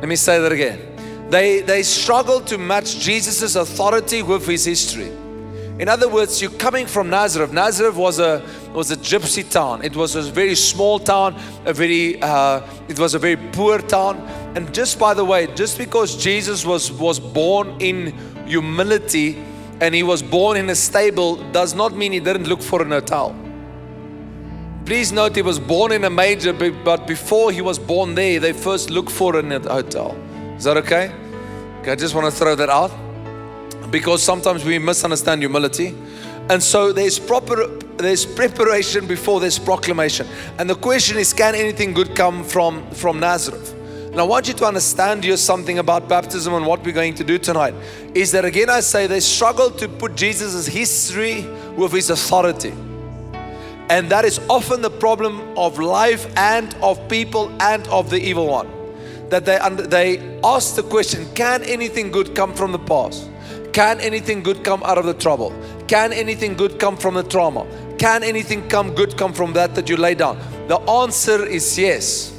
Let 0.00 0.08
me 0.08 0.16
say 0.16 0.40
that 0.40 0.50
again. 0.50 0.95
They, 1.30 1.60
they 1.60 1.82
struggled 1.82 2.46
to 2.48 2.58
match 2.58 2.98
Jesus' 2.98 3.56
authority 3.56 4.22
with 4.22 4.46
his 4.46 4.64
history. 4.64 5.10
In 5.78 5.88
other 5.88 6.08
words, 6.08 6.40
you're 6.40 6.50
coming 6.52 6.86
from 6.86 7.10
Nazareth. 7.10 7.52
Nazareth 7.52 7.96
was 7.96 8.18
a 8.18 8.42
was 8.72 8.90
a 8.90 8.96
gypsy 8.96 9.48
town. 9.48 9.84
It 9.84 9.94
was 9.94 10.14
a 10.14 10.22
very 10.22 10.54
small 10.54 10.98
town, 10.98 11.38
a 11.66 11.72
very 11.74 12.22
uh, 12.22 12.62
it 12.88 12.98
was 12.98 13.14
a 13.14 13.18
very 13.18 13.36
poor 13.36 13.78
town. 13.78 14.16
And 14.54 14.72
just 14.72 14.98
by 14.98 15.12
the 15.12 15.24
way, 15.24 15.48
just 15.54 15.76
because 15.76 16.16
Jesus 16.16 16.64
was 16.64 16.90
was 16.90 17.20
born 17.20 17.76
in 17.78 18.14
humility 18.46 19.36
and 19.82 19.94
he 19.94 20.02
was 20.02 20.22
born 20.22 20.56
in 20.56 20.70
a 20.70 20.74
stable 20.74 21.36
does 21.52 21.74
not 21.74 21.94
mean 21.94 22.12
he 22.12 22.20
didn't 22.20 22.48
look 22.48 22.62
for 22.62 22.80
an 22.80 22.90
hotel. 22.92 23.36
Please 24.86 25.12
note 25.12 25.36
he 25.36 25.42
was 25.42 25.58
born 25.58 25.92
in 25.92 26.04
a 26.04 26.10
major, 26.10 26.52
but 26.52 27.06
before 27.06 27.52
he 27.52 27.60
was 27.60 27.78
born 27.78 28.14
there, 28.14 28.40
they 28.40 28.52
first 28.52 28.88
looked 28.88 29.10
for 29.10 29.36
an 29.36 29.50
hotel. 29.50 30.16
Is 30.56 30.64
that 30.64 30.78
okay? 30.78 31.12
okay? 31.80 31.92
I 31.92 31.96
just 31.96 32.14
want 32.14 32.32
to 32.32 32.36
throw 32.36 32.54
that 32.54 32.70
out 32.70 32.90
because 33.90 34.22
sometimes 34.22 34.64
we 34.64 34.78
misunderstand 34.78 35.42
humility. 35.42 35.94
And 36.48 36.62
so 36.62 36.92
there's 36.92 37.18
proper 37.18 37.66
there's 37.96 38.24
preparation 38.26 39.06
before 39.06 39.40
there's 39.40 39.58
proclamation. 39.58 40.26
And 40.58 40.68
the 40.68 40.74
question 40.74 41.18
is 41.18 41.32
can 41.32 41.54
anything 41.54 41.92
good 41.92 42.16
come 42.16 42.42
from 42.42 42.90
from 42.92 43.20
Nazareth? 43.20 43.74
And 44.10 44.18
I 44.18 44.22
want 44.22 44.48
you 44.48 44.54
to 44.54 44.64
understand 44.64 45.24
here 45.24 45.36
something 45.36 45.78
about 45.78 46.08
baptism 46.08 46.54
and 46.54 46.64
what 46.64 46.82
we're 46.82 46.92
going 46.92 47.14
to 47.16 47.24
do 47.24 47.38
tonight. 47.38 47.74
Is 48.14 48.32
that 48.32 48.44
again 48.46 48.70
I 48.70 48.80
say 48.80 49.06
they 49.06 49.20
struggle 49.20 49.70
to 49.72 49.88
put 49.88 50.14
Jesus' 50.14 50.66
history 50.66 51.46
with 51.76 51.92
his 51.92 52.08
authority. 52.08 52.72
And 53.88 54.10
that 54.10 54.24
is 54.24 54.40
often 54.48 54.80
the 54.80 54.90
problem 54.90 55.40
of 55.58 55.78
life 55.78 56.26
and 56.36 56.74
of 56.82 57.08
people 57.08 57.50
and 57.60 57.86
of 57.88 58.08
the 58.08 58.18
evil 58.18 58.48
one 58.48 58.75
that 59.30 59.44
they, 59.44 59.58
they 59.88 60.40
ask 60.44 60.76
the 60.76 60.82
question 60.82 61.26
can 61.34 61.62
anything 61.64 62.10
good 62.10 62.34
come 62.34 62.54
from 62.54 62.72
the 62.72 62.78
past? 62.78 63.28
Can 63.72 64.00
anything 64.00 64.42
good 64.42 64.64
come 64.64 64.82
out 64.84 64.96
of 64.96 65.04
the 65.04 65.14
trouble? 65.14 65.52
Can 65.86 66.12
anything 66.12 66.54
good 66.54 66.78
come 66.78 66.96
from 66.96 67.14
the 67.14 67.22
trauma? 67.22 67.66
Can 67.98 68.22
anything 68.22 68.68
come 68.68 68.94
good 68.94 69.16
come 69.18 69.32
from 69.32 69.52
that 69.52 69.74
that 69.74 69.88
you 69.88 69.96
lay 69.96 70.14
down? 70.14 70.38
The 70.68 70.78
answer 70.90 71.44
is 71.44 71.78
yes. 71.78 72.32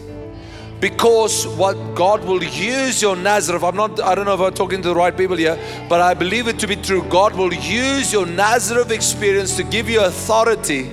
Because 0.80 1.48
what 1.48 1.76
God 1.96 2.24
will 2.24 2.44
use 2.44 3.02
your 3.02 3.16
Nazareth, 3.16 3.64
I'm 3.64 3.76
not, 3.76 4.00
I 4.00 4.14
don't 4.14 4.26
know 4.26 4.36
if 4.36 4.40
I'm 4.40 4.54
talking 4.54 4.82
to 4.84 4.90
the 4.90 4.96
right 4.96 5.16
people 5.16 5.36
here, 5.36 5.58
but 5.90 6.02
I 6.02 6.14
believe 6.14 6.48
it 6.48 6.60
to 6.60 6.68
be 6.68 6.76
true. 6.76 7.04
God 7.10 7.36
will 7.36 7.54
use 7.54 8.14
your 8.14 8.28
Nazareth 8.28 8.92
experience 8.92 9.56
to 9.58 9.64
give 9.64 9.90
you 9.90 10.04
authority 10.04 10.90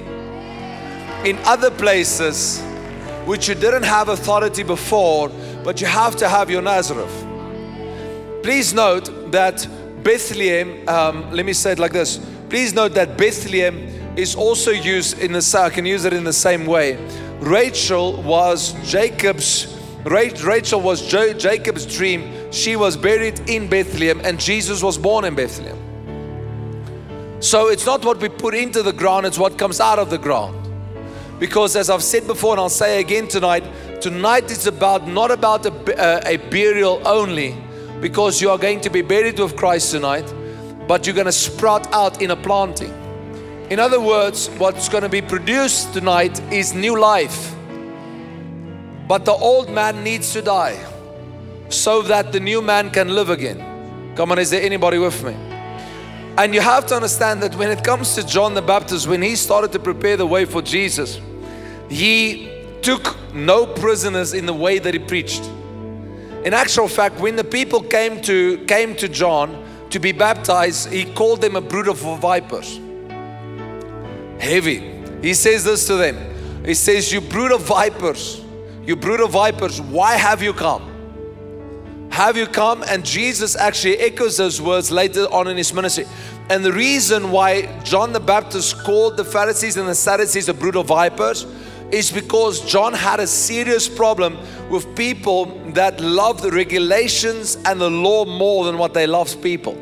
in 1.24 1.38
other 1.44 1.70
places 1.70 2.62
which 3.26 3.48
you 3.48 3.54
didn't 3.54 3.82
have 3.82 4.08
authority 4.08 4.62
before, 4.62 5.30
but 5.64 5.80
you 5.80 5.86
have 5.86 6.14
to 6.16 6.28
have 6.28 6.50
your 6.50 6.62
Nazareth. 6.62 7.26
Please 8.42 8.74
note 8.74 9.32
that 9.32 9.66
Bethlehem, 10.04 10.86
um, 10.88 11.30
let 11.32 11.46
me 11.46 11.54
say 11.54 11.72
it 11.72 11.78
like 11.78 11.92
this. 11.92 12.18
Please 12.50 12.74
note 12.74 12.92
that 12.92 13.16
Bethlehem 13.16 13.88
is 14.16 14.36
also 14.36 14.70
used 14.70 15.18
in 15.18 15.32
the 15.32 15.58
I 15.58 15.70
can 15.70 15.86
use 15.86 16.04
it 16.04 16.12
in 16.12 16.24
the 16.24 16.32
same 16.32 16.66
way. 16.66 16.96
Rachel 17.40 18.22
was 18.22 18.74
Jacob's 18.88 19.74
Rachel 20.04 20.82
was 20.82 21.00
Jacob's 21.08 21.86
dream. 21.86 22.52
She 22.52 22.76
was 22.76 22.96
buried 22.96 23.48
in 23.48 23.68
Bethlehem 23.68 24.20
and 24.22 24.38
Jesus 24.38 24.82
was 24.82 24.98
born 24.98 25.24
in 25.24 25.34
Bethlehem. 25.34 25.78
So 27.40 27.68
it's 27.68 27.86
not 27.86 28.04
what 28.04 28.18
we 28.20 28.28
put 28.28 28.54
into 28.54 28.82
the 28.82 28.92
ground, 28.92 29.24
it's 29.24 29.38
what 29.38 29.58
comes 29.58 29.80
out 29.80 29.98
of 29.98 30.10
the 30.10 30.18
ground. 30.18 30.60
Because 31.40 31.74
as 31.76 31.90
I've 31.90 32.02
said 32.02 32.26
before 32.26 32.52
and 32.52 32.60
I'll 32.60 32.68
say 32.68 33.00
again 33.00 33.28
tonight, 33.28 33.64
tonight 34.04 34.50
is 34.50 34.66
about 34.66 35.08
not 35.08 35.30
about 35.30 35.64
a, 35.64 35.72
a, 35.72 35.96
uh, 35.96 36.20
a 36.26 36.36
burial 36.50 37.00
only 37.08 37.56
because 38.02 38.38
you 38.38 38.50
are 38.50 38.58
going 38.58 38.78
to 38.78 38.90
be 38.90 39.00
buried 39.00 39.38
with 39.38 39.56
Christ 39.56 39.92
tonight, 39.92 40.30
but 40.86 41.06
you're 41.06 41.14
going 41.14 41.24
to 41.24 41.32
sprout 41.32 41.90
out 41.90 42.20
in 42.20 42.30
a 42.30 42.36
planting. 42.36 42.92
In 43.70 43.80
other 43.80 43.98
words, 43.98 44.50
what's 44.58 44.90
going 44.90 45.04
to 45.04 45.08
be 45.08 45.22
produced 45.22 45.94
tonight 45.94 46.38
is 46.52 46.74
new 46.74 47.00
life. 47.00 47.54
But 49.08 49.24
the 49.24 49.32
old 49.32 49.70
man 49.70 50.04
needs 50.04 50.34
to 50.34 50.42
die 50.42 50.78
so 51.70 52.02
that 52.02 52.30
the 52.30 52.40
new 52.40 52.60
man 52.60 52.90
can 52.90 53.08
live 53.08 53.30
again. 53.30 54.12
Come 54.16 54.32
on, 54.32 54.38
is 54.38 54.50
there 54.50 54.60
anybody 54.60 54.98
with 54.98 55.24
me? 55.24 55.32
And 56.36 56.52
you 56.52 56.60
have 56.60 56.86
to 56.88 56.94
understand 56.94 57.42
that 57.42 57.54
when 57.54 57.70
it 57.70 57.82
comes 57.82 58.14
to 58.16 58.26
John 58.26 58.52
the 58.52 58.60
Baptist, 58.60 59.08
when 59.08 59.22
he 59.22 59.34
started 59.34 59.72
to 59.72 59.78
prepare 59.78 60.18
the 60.18 60.26
way 60.26 60.44
for 60.44 60.60
Jesus, 60.60 61.18
he 61.88 62.53
took 62.84 63.16
no 63.34 63.66
prisoners 63.66 64.34
in 64.34 64.46
the 64.46 64.54
way 64.54 64.78
that 64.78 64.94
he 64.94 65.00
preached. 65.00 65.44
In 66.44 66.52
actual 66.52 66.86
fact, 66.86 67.18
when 67.18 67.36
the 67.36 67.44
people 67.44 67.82
came 67.82 68.20
to 68.22 68.58
came 68.66 68.94
to 68.96 69.08
John 69.08 69.64
to 69.90 69.98
be 69.98 70.12
baptized, 70.12 70.92
he 70.92 71.04
called 71.04 71.40
them 71.40 71.56
a 71.56 71.60
brood 71.60 71.88
of 71.88 71.98
vipers. 72.20 72.78
Heavy. 74.38 74.78
He 75.22 75.34
says 75.34 75.64
this 75.64 75.86
to 75.86 75.96
them. 75.96 76.16
He 76.64 76.74
says, 76.74 77.12
"You 77.12 77.20
brood 77.20 77.52
of 77.52 77.62
vipers." 77.62 78.42
You 78.86 78.96
brood 78.96 79.20
of 79.20 79.30
vipers, 79.30 79.80
why 79.80 80.16
have 80.16 80.42
you 80.42 80.52
come? 80.52 80.82
Have 82.10 82.36
you 82.36 82.46
come? 82.46 82.84
And 82.86 83.02
Jesus 83.02 83.56
actually 83.56 83.96
echoes 83.98 84.36
those 84.36 84.60
words 84.60 84.90
later 84.90 85.24
on 85.32 85.48
in 85.48 85.56
his 85.56 85.72
ministry. 85.72 86.06
And 86.50 86.62
the 86.62 86.72
reason 86.72 87.30
why 87.30 87.80
John 87.82 88.12
the 88.12 88.20
Baptist 88.20 88.84
called 88.84 89.16
the 89.16 89.24
Pharisees 89.24 89.78
and 89.78 89.88
the 89.88 89.94
Sadducees 89.94 90.50
a 90.50 90.54
brood 90.54 90.76
of 90.76 90.86
vipers 90.86 91.46
is 91.94 92.10
because 92.10 92.60
John 92.60 92.92
had 92.92 93.20
a 93.20 93.26
serious 93.26 93.88
problem 93.88 94.36
with 94.68 94.96
people 94.96 95.46
that 95.74 96.00
love 96.00 96.42
the 96.42 96.50
regulations 96.50 97.56
and 97.64 97.80
the 97.80 97.88
law 97.90 98.24
more 98.24 98.64
than 98.64 98.78
what 98.78 98.94
they 98.94 99.06
love 99.06 99.40
people. 99.40 99.80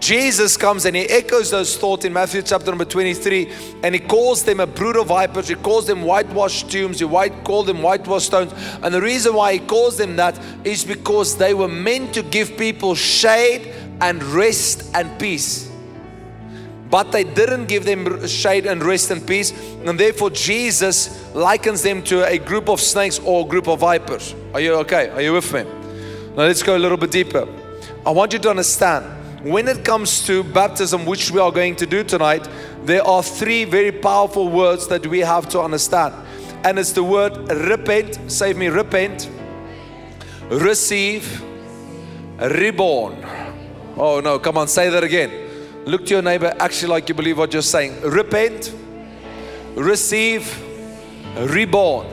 Jesus 0.00 0.56
comes 0.56 0.86
and 0.86 0.96
he 0.96 1.02
echoes 1.02 1.50
those 1.50 1.76
thoughts 1.76 2.04
in 2.04 2.12
Matthew 2.12 2.42
chapter 2.42 2.66
number 2.70 2.86
23 2.86 3.52
and 3.84 3.94
he 3.94 4.00
calls 4.00 4.42
them 4.42 4.58
a 4.58 4.66
brood 4.66 4.96
of 4.96 5.06
vipers. 5.06 5.46
He 5.46 5.54
calls 5.54 5.86
them 5.86 6.02
whitewashed 6.02 6.70
tombs. 6.70 6.98
He 6.98 7.04
white, 7.04 7.44
called 7.44 7.66
them 7.66 7.80
whitewashed 7.80 8.26
stones. 8.26 8.52
And 8.82 8.92
the 8.92 9.00
reason 9.00 9.34
why 9.34 9.52
he 9.52 9.58
calls 9.60 9.98
them 9.98 10.16
that 10.16 10.36
is 10.64 10.84
because 10.84 11.36
they 11.36 11.54
were 11.54 11.68
meant 11.68 12.14
to 12.14 12.22
give 12.22 12.56
people 12.56 12.96
shade 12.96 13.72
and 14.00 14.20
rest 14.22 14.90
and 14.94 15.16
peace. 15.20 15.69
But 16.90 17.12
they 17.12 17.24
didn't 17.24 17.66
give 17.66 17.84
them 17.84 18.26
shade 18.26 18.66
and 18.66 18.82
rest 18.82 19.10
and 19.10 19.24
peace. 19.24 19.52
And 19.84 19.98
therefore, 19.98 20.30
Jesus 20.30 21.32
likens 21.34 21.82
them 21.82 22.02
to 22.04 22.26
a 22.26 22.38
group 22.38 22.68
of 22.68 22.80
snakes 22.80 23.20
or 23.20 23.46
a 23.46 23.48
group 23.48 23.68
of 23.68 23.80
vipers. 23.80 24.34
Are 24.52 24.60
you 24.60 24.74
okay? 24.74 25.08
Are 25.10 25.22
you 25.22 25.32
with 25.32 25.52
me? 25.52 25.62
Now, 25.62 26.44
let's 26.44 26.62
go 26.62 26.76
a 26.76 26.78
little 26.78 26.98
bit 26.98 27.12
deeper. 27.12 27.46
I 28.04 28.10
want 28.10 28.32
you 28.32 28.38
to 28.40 28.50
understand 28.50 29.04
when 29.42 29.68
it 29.68 29.86
comes 29.86 30.26
to 30.26 30.44
baptism, 30.44 31.06
which 31.06 31.30
we 31.30 31.40
are 31.40 31.50
going 31.50 31.74
to 31.76 31.86
do 31.86 32.04
tonight, 32.04 32.46
there 32.84 33.02
are 33.06 33.22
three 33.22 33.64
very 33.64 33.90
powerful 33.90 34.50
words 34.50 34.86
that 34.88 35.06
we 35.06 35.20
have 35.20 35.48
to 35.50 35.60
understand. 35.62 36.14
And 36.62 36.78
it's 36.78 36.92
the 36.92 37.02
word 37.02 37.50
repent, 37.50 38.18
save 38.30 38.58
me, 38.58 38.68
repent, 38.68 39.30
receive, 40.50 41.42
reborn. 42.38 43.24
Oh 43.96 44.20
no, 44.20 44.38
come 44.38 44.58
on, 44.58 44.68
say 44.68 44.90
that 44.90 45.02
again. 45.02 45.49
Look 45.86 46.06
to 46.06 46.14
your 46.14 46.22
neighbor, 46.22 46.54
actually, 46.58 46.90
like 46.90 47.08
you 47.08 47.14
believe 47.14 47.38
what 47.38 47.52
you're 47.52 47.62
saying. 47.62 48.00
Repent, 48.02 48.74
receive, 49.74 50.62
reborn. 51.36 52.06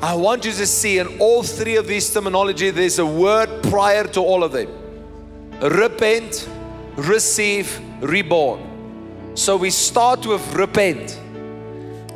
I 0.00 0.14
want 0.14 0.44
you 0.44 0.52
to 0.52 0.66
see 0.66 0.98
in 0.98 1.18
all 1.18 1.42
three 1.42 1.76
of 1.76 1.86
these 1.86 2.12
terminology, 2.12 2.70
there's 2.70 2.98
a 2.98 3.06
word 3.06 3.62
prior 3.64 4.04
to 4.04 4.20
all 4.20 4.44
of 4.44 4.52
them 4.52 4.68
repent, 5.60 6.48
receive, 6.96 7.80
reborn. 8.00 9.34
So 9.34 9.56
we 9.56 9.70
start 9.70 10.26
with 10.26 10.54
repent. 10.54 11.20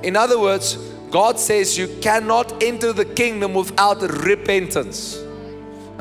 In 0.02 0.16
other 0.16 0.38
words, 0.38 0.76
God 1.10 1.38
says 1.38 1.76
you 1.76 1.88
cannot 2.00 2.62
enter 2.62 2.92
the 2.92 3.04
kingdom 3.04 3.54
without 3.54 4.00
repentance. 4.00 5.18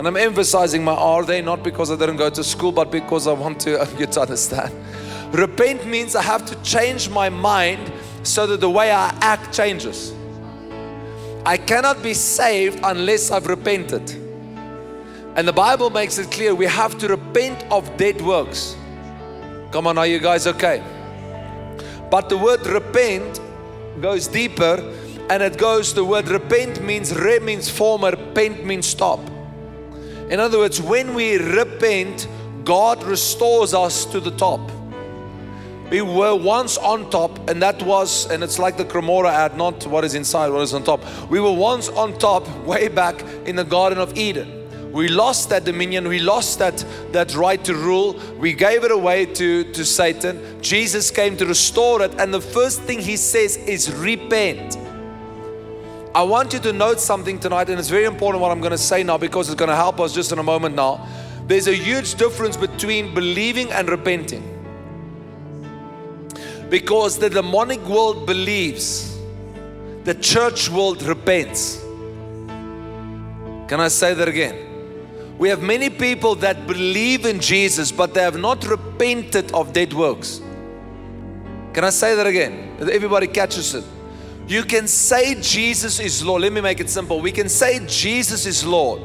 And 0.01 0.07
I'm 0.07 0.17
emphasizing 0.17 0.83
my 0.83 0.95
are 0.95 1.23
they 1.23 1.43
not 1.43 1.61
because 1.61 1.91
I 1.91 1.95
didn't 1.95 2.17
go 2.17 2.27
to 2.27 2.43
school, 2.43 2.71
but 2.71 2.89
because 2.89 3.27
I 3.27 3.33
want 3.33 3.59
to 3.59 3.87
you 3.99 4.07
to 4.07 4.21
understand. 4.21 4.73
Repent 5.31 5.85
means 5.85 6.15
I 6.15 6.23
have 6.23 6.43
to 6.47 6.55
change 6.63 7.07
my 7.07 7.29
mind 7.29 7.93
so 8.23 8.47
that 8.47 8.61
the 8.61 8.69
way 8.71 8.91
I 8.91 9.15
act 9.21 9.53
changes. 9.53 10.11
I 11.45 11.55
cannot 11.55 12.01
be 12.01 12.15
saved 12.15 12.79
unless 12.81 13.29
I've 13.29 13.45
repented. 13.45 14.09
And 15.35 15.47
the 15.47 15.53
Bible 15.53 15.91
makes 15.91 16.17
it 16.17 16.31
clear 16.31 16.55
we 16.55 16.65
have 16.65 16.97
to 16.97 17.07
repent 17.07 17.63
of 17.71 17.95
dead 17.97 18.21
works. 18.21 18.75
Come 19.71 19.85
on, 19.85 19.99
are 19.99 20.07
you 20.07 20.17
guys 20.17 20.47
okay? 20.47 20.83
But 22.09 22.27
the 22.27 22.39
word 22.39 22.65
repent 22.65 23.39
goes 24.01 24.27
deeper 24.27 24.81
and 25.29 25.43
it 25.43 25.59
goes 25.59 25.93
the 25.93 26.03
word 26.03 26.27
repent 26.27 26.81
means 26.81 27.15
re 27.15 27.37
means 27.37 27.69
former, 27.69 28.15
pent 28.15 28.65
means 28.65 28.87
stop. 28.87 29.19
In 30.31 30.39
other 30.39 30.59
words, 30.59 30.81
when 30.81 31.13
we 31.13 31.35
repent, 31.35 32.25
God 32.63 33.03
restores 33.03 33.73
us 33.73 34.05
to 34.05 34.21
the 34.21 34.31
top. 34.31 34.61
We 35.89 35.99
were 36.01 36.33
once 36.33 36.77
on 36.77 37.09
top, 37.09 37.49
and 37.49 37.61
that 37.61 37.83
was, 37.83 38.31
and 38.31 38.41
it's 38.41 38.57
like 38.57 38.77
the 38.77 38.85
Cremora 38.85 39.29
ad, 39.29 39.57
not 39.57 39.85
what 39.87 40.05
is 40.05 40.15
inside, 40.15 40.47
what 40.47 40.61
is 40.61 40.73
on 40.73 40.85
top. 40.85 41.03
We 41.29 41.41
were 41.41 41.51
once 41.51 41.89
on 41.89 42.17
top 42.17 42.47
way 42.65 42.87
back 42.87 43.21
in 43.45 43.57
the 43.57 43.65
Garden 43.65 43.99
of 43.99 44.17
Eden. 44.17 44.61
We 44.93 45.09
lost 45.09 45.49
that 45.49 45.65
dominion. 45.65 46.07
We 46.07 46.19
lost 46.19 46.59
that, 46.59 46.85
that 47.11 47.35
right 47.35 47.61
to 47.65 47.75
rule. 47.75 48.17
We 48.39 48.53
gave 48.53 48.85
it 48.85 48.91
away 48.91 49.25
to, 49.25 49.65
to 49.73 49.85
Satan. 49.85 50.61
Jesus 50.61 51.11
came 51.11 51.35
to 51.37 51.45
restore 51.45 52.01
it. 52.03 52.15
And 52.19 52.33
the 52.33 52.41
first 52.41 52.81
thing 52.83 52.99
he 52.99 53.17
says 53.17 53.57
is 53.57 53.91
repent. 53.93 54.77
I 56.13 56.23
want 56.23 56.51
you 56.51 56.59
to 56.59 56.73
note 56.73 56.99
something 56.99 57.39
tonight, 57.39 57.69
and 57.69 57.79
it's 57.79 57.87
very 57.87 58.03
important 58.03 58.41
what 58.41 58.51
I'm 58.51 58.59
going 58.59 58.71
to 58.71 58.77
say 58.77 59.01
now 59.01 59.17
because 59.17 59.47
it's 59.47 59.57
going 59.57 59.69
to 59.69 59.75
help 59.75 60.01
us 60.01 60.13
just 60.13 60.33
in 60.33 60.39
a 60.39 60.43
moment 60.43 60.75
now. 60.75 61.07
There's 61.47 61.67
a 61.67 61.73
huge 61.73 62.15
difference 62.15 62.57
between 62.57 63.13
believing 63.13 63.71
and 63.71 63.89
repenting. 63.89 64.43
Because 66.69 67.17
the 67.17 67.29
demonic 67.29 67.79
world 67.87 68.25
believes, 68.27 69.17
the 70.03 70.13
church 70.15 70.69
world 70.69 71.01
repents. 71.03 71.77
Can 73.69 73.79
I 73.79 73.87
say 73.87 74.13
that 74.13 74.27
again? 74.27 75.37
We 75.37 75.47
have 75.47 75.61
many 75.61 75.89
people 75.89 76.35
that 76.35 76.67
believe 76.67 77.25
in 77.25 77.39
Jesus, 77.39 77.89
but 77.89 78.13
they 78.13 78.21
have 78.21 78.37
not 78.37 78.65
repented 78.67 79.53
of 79.53 79.71
dead 79.71 79.93
works. 79.93 80.41
Can 81.73 81.85
I 81.85 81.89
say 81.89 82.15
that 82.15 82.27
again? 82.27 82.75
Everybody 82.81 83.27
catches 83.27 83.75
it. 83.75 83.85
You 84.51 84.63
can 84.63 84.85
say 84.85 85.35
Jesus 85.39 86.01
is 86.01 86.25
Lord. 86.25 86.41
Let 86.41 86.51
me 86.51 86.59
make 86.59 86.81
it 86.81 86.89
simple. 86.89 87.21
We 87.21 87.31
can 87.31 87.47
say 87.47 87.79
Jesus 87.87 88.45
is 88.45 88.65
Lord, 88.65 89.01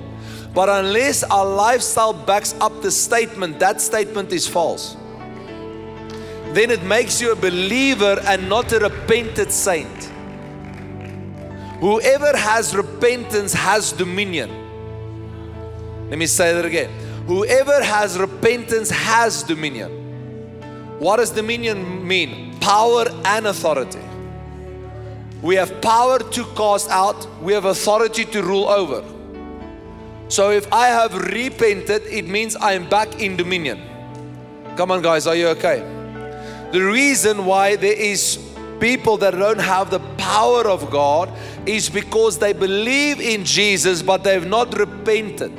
but 0.52 0.68
unless 0.68 1.22
our 1.22 1.46
lifestyle 1.46 2.12
backs 2.12 2.56
up 2.60 2.82
the 2.82 2.90
statement, 2.90 3.60
that 3.60 3.80
statement 3.80 4.32
is 4.32 4.48
false. 4.48 4.96
Then 6.52 6.72
it 6.72 6.82
makes 6.82 7.20
you 7.20 7.30
a 7.30 7.36
believer 7.36 8.20
and 8.24 8.48
not 8.48 8.72
a 8.72 8.80
repented 8.80 9.52
saint. 9.52 10.10
Whoever 11.78 12.36
has 12.36 12.74
repentance 12.74 13.52
has 13.52 13.92
dominion. 13.92 14.50
Let 16.10 16.18
me 16.18 16.26
say 16.26 16.54
that 16.54 16.64
again. 16.64 16.90
Whoever 17.28 17.84
has 17.84 18.18
repentance 18.18 18.90
has 18.90 19.44
dominion. 19.44 19.92
What 20.98 21.18
does 21.18 21.30
dominion 21.30 22.04
mean? 22.04 22.58
Power 22.58 23.04
and 23.24 23.46
authority. 23.46 24.05
We 25.46 25.54
have 25.54 25.80
power 25.80 26.18
to 26.18 26.44
cast 26.56 26.90
out, 26.90 27.24
we 27.40 27.52
have 27.52 27.66
authority 27.66 28.24
to 28.24 28.42
rule 28.42 28.68
over. 28.68 29.04
So 30.28 30.50
if 30.50 30.66
I 30.72 30.88
have 30.88 31.14
repented, 31.14 32.02
it 32.06 32.26
means 32.26 32.56
I 32.56 32.72
am 32.72 32.88
back 32.88 33.20
in 33.20 33.36
dominion. 33.36 33.80
Come 34.76 34.90
on, 34.90 35.02
guys, 35.02 35.28
are 35.28 35.36
you 35.36 35.46
okay? 35.50 35.78
The 36.72 36.80
reason 36.80 37.46
why 37.46 37.76
there 37.76 37.92
is 37.92 38.44
people 38.80 39.18
that 39.18 39.34
don't 39.34 39.60
have 39.60 39.88
the 39.88 40.00
power 40.18 40.66
of 40.68 40.90
God 40.90 41.32
is 41.64 41.88
because 41.88 42.38
they 42.38 42.52
believe 42.52 43.20
in 43.20 43.44
Jesus 43.44 44.02
but 44.02 44.24
they've 44.24 44.44
not 44.44 44.76
repented. 44.76 45.56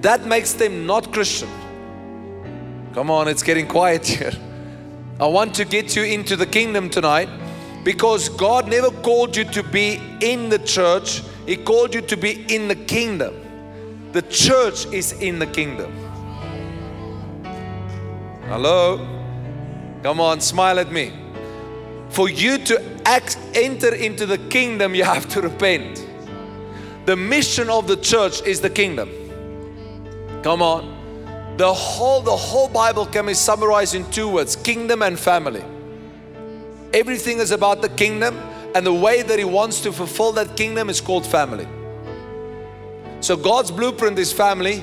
That 0.00 0.26
makes 0.26 0.52
them 0.52 0.86
not 0.86 1.12
Christian. 1.12 1.50
Come 2.94 3.10
on, 3.10 3.26
it's 3.26 3.42
getting 3.42 3.66
quiet 3.66 4.06
here. 4.16 4.32
I 5.18 5.26
want 5.26 5.56
to 5.56 5.64
get 5.64 5.96
you 5.96 6.04
into 6.04 6.36
the 6.36 6.46
kingdom 6.46 6.88
tonight 6.88 7.28
because 7.84 8.28
God 8.28 8.68
never 8.68 8.90
called 8.90 9.36
you 9.36 9.44
to 9.44 9.62
be 9.62 10.00
in 10.20 10.48
the 10.48 10.58
church, 10.58 11.22
He 11.46 11.56
called 11.56 11.94
you 11.94 12.00
to 12.02 12.16
be 12.16 12.44
in 12.54 12.68
the 12.68 12.76
kingdom. 12.76 13.34
The 14.12 14.22
church 14.22 14.86
is 14.92 15.12
in 15.12 15.38
the 15.38 15.46
kingdom. 15.46 15.92
Hello? 18.44 18.98
Come 20.02 20.20
on, 20.20 20.40
smile 20.40 20.78
at 20.78 20.92
me. 20.92 21.12
For 22.10 22.28
you 22.28 22.58
to 22.58 23.00
act, 23.06 23.38
enter 23.54 23.94
into 23.94 24.26
the 24.26 24.36
kingdom, 24.36 24.94
you 24.94 25.04
have 25.04 25.28
to 25.30 25.40
repent. 25.40 26.06
The 27.06 27.16
mission 27.16 27.70
of 27.70 27.88
the 27.88 27.96
church 27.96 28.42
is 28.42 28.60
the 28.60 28.70
kingdom. 28.70 29.10
Come 30.42 30.60
on. 30.60 31.54
The 31.56 31.72
whole 31.72 32.20
the 32.20 32.36
whole 32.36 32.68
Bible 32.68 33.06
can 33.06 33.26
be 33.26 33.34
summarized 33.34 33.94
in 33.94 34.10
two 34.10 34.28
words: 34.28 34.56
kingdom 34.56 35.02
and 35.02 35.18
family. 35.18 35.64
Everything 36.92 37.38
is 37.38 37.50
about 37.50 37.82
the 37.82 37.88
kingdom, 37.88 38.38
and 38.74 38.86
the 38.86 38.92
way 38.92 39.22
that 39.22 39.38
He 39.38 39.44
wants 39.44 39.80
to 39.82 39.92
fulfill 39.92 40.32
that 40.32 40.56
kingdom 40.56 40.90
is 40.90 41.00
called 41.00 41.26
family. 41.26 41.66
So 43.20 43.36
God's 43.36 43.70
blueprint 43.70 44.18
is 44.18 44.32
family, 44.32 44.82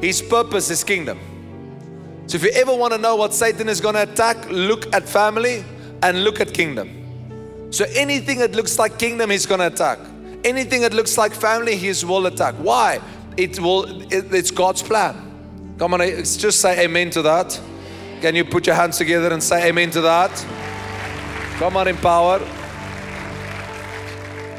His 0.00 0.22
purpose 0.22 0.70
is 0.70 0.84
kingdom. 0.84 1.18
So 2.26 2.36
if 2.36 2.44
you 2.44 2.50
ever 2.50 2.74
want 2.74 2.92
to 2.92 2.98
know 2.98 3.16
what 3.16 3.34
Satan 3.34 3.68
is 3.68 3.80
going 3.80 3.94
to 3.94 4.04
attack, 4.04 4.48
look 4.48 4.94
at 4.94 5.08
family 5.08 5.64
and 6.02 6.24
look 6.24 6.40
at 6.40 6.54
kingdom. 6.54 7.70
So 7.70 7.84
anything 7.94 8.38
that 8.38 8.54
looks 8.54 8.78
like 8.78 8.98
kingdom, 8.98 9.30
he's 9.30 9.46
going 9.46 9.60
to 9.60 9.66
attack. 9.66 9.98
Anything 10.44 10.82
that 10.82 10.92
looks 10.92 11.16
like 11.16 11.32
family, 11.32 11.76
he 11.76 11.92
will 12.04 12.26
attack. 12.26 12.54
Why? 12.56 13.00
It 13.36 13.58
will. 13.58 14.02
It, 14.12 14.32
it's 14.32 14.50
God's 14.50 14.82
plan. 14.82 15.14
Come 15.78 15.94
on, 15.94 16.00
just 16.00 16.60
say 16.60 16.84
amen 16.84 17.10
to 17.10 17.22
that. 17.22 17.58
Can 18.20 18.34
you 18.34 18.44
put 18.44 18.66
your 18.66 18.76
hands 18.76 18.98
together 18.98 19.32
and 19.32 19.42
say 19.42 19.68
amen 19.68 19.90
to 19.92 20.00
that? 20.02 20.61
Come 21.62 21.76
on, 21.76 21.86
empower. 21.86 22.40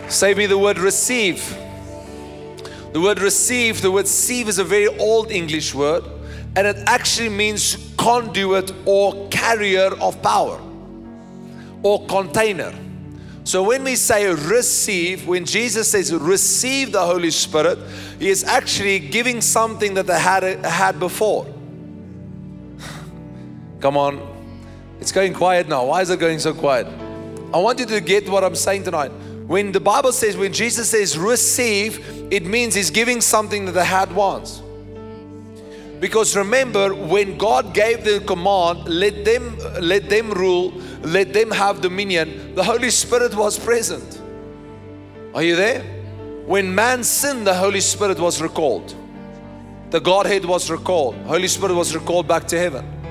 Say 0.08 0.34
me 0.36 0.46
the 0.46 0.58
word 0.58 0.78
receive. 0.78 1.54
The 2.94 3.02
word 3.02 3.20
receive, 3.20 3.82
the 3.82 3.92
word 3.92 4.08
sieve 4.08 4.48
is 4.48 4.58
a 4.58 4.64
very 4.64 4.88
old 4.88 5.30
English 5.30 5.76
word, 5.76 6.06
and 6.56 6.66
it 6.66 6.78
actually 6.88 7.28
means 7.28 7.94
conduit 7.98 8.72
or 8.86 9.28
carrier 9.28 9.90
of 10.00 10.22
power 10.22 10.62
or 11.82 12.06
container. 12.06 12.74
So 13.44 13.64
when 13.64 13.84
we 13.84 13.98
say 13.98 14.34
receive, 14.34 15.28
when 15.28 15.44
Jesus 15.44 15.92
says 15.92 16.14
receive 16.14 16.94
the 16.94 17.06
Holy 17.06 17.32
Spirit, 17.32 17.80
He 18.18 18.30
is 18.30 18.46
actually 18.46 19.00
giving 19.00 19.42
something 19.42 19.94
that 19.96 20.08
they 20.08 20.18
had, 20.18 20.44
had 20.64 21.02
before. 21.02 21.48
Come 23.82 23.98
on. 23.98 24.33
It's 25.04 25.12
going 25.12 25.34
quiet 25.34 25.68
now. 25.68 25.88
Why 25.88 26.02
is 26.02 26.10
it 26.12 26.18
going 26.18 26.40
so 26.40 26.54
quiet? 26.54 26.88
I 27.54 27.58
want 27.58 27.78
you 27.78 27.86
to 27.88 28.00
get 28.00 28.30
what 28.30 28.42
I'm 28.42 28.56
saying 28.56 28.84
tonight. 28.86 29.10
When 29.48 29.74
the 29.74 29.82
Bible 29.82 30.14
says, 30.14 30.38
when 30.38 30.54
Jesus 30.54 30.92
says 30.92 31.18
receive, 31.18 32.00
it 32.32 32.46
means 32.46 32.74
He's 32.74 32.90
giving 32.90 33.20
something 33.20 33.66
that 33.66 33.74
they 33.74 33.84
had 33.84 34.16
once. 34.16 34.62
Because 36.00 36.38
remember, 36.38 36.96
when 36.96 37.38
God 37.38 37.74
gave 37.74 38.06
the 38.06 38.22
command, 38.22 38.88
let 38.88 39.26
them 39.26 39.58
let 39.82 40.10
them 40.10 40.32
rule, 40.32 40.72
let 41.02 41.34
them 41.34 41.52
have 41.52 41.82
dominion, 41.82 42.56
the 42.56 42.64
Holy 42.64 42.90
Spirit 42.90 43.36
was 43.36 43.60
present. 43.60 44.22
Are 45.36 45.44
you 45.44 45.58
there? 45.58 45.82
When 46.46 46.74
man 46.74 47.04
sinned, 47.04 47.46
the 47.46 47.54
Holy 47.54 47.82
Spirit 47.82 48.20
was 48.20 48.42
recalled. 48.42 48.96
The 49.90 50.00
Godhead 50.00 50.46
was 50.46 50.72
recalled. 50.72 51.16
Holy 51.26 51.50
Spirit 51.50 51.76
was 51.76 51.94
recalled 51.94 52.26
back 52.26 52.48
to 52.48 52.58
heaven. 52.58 53.03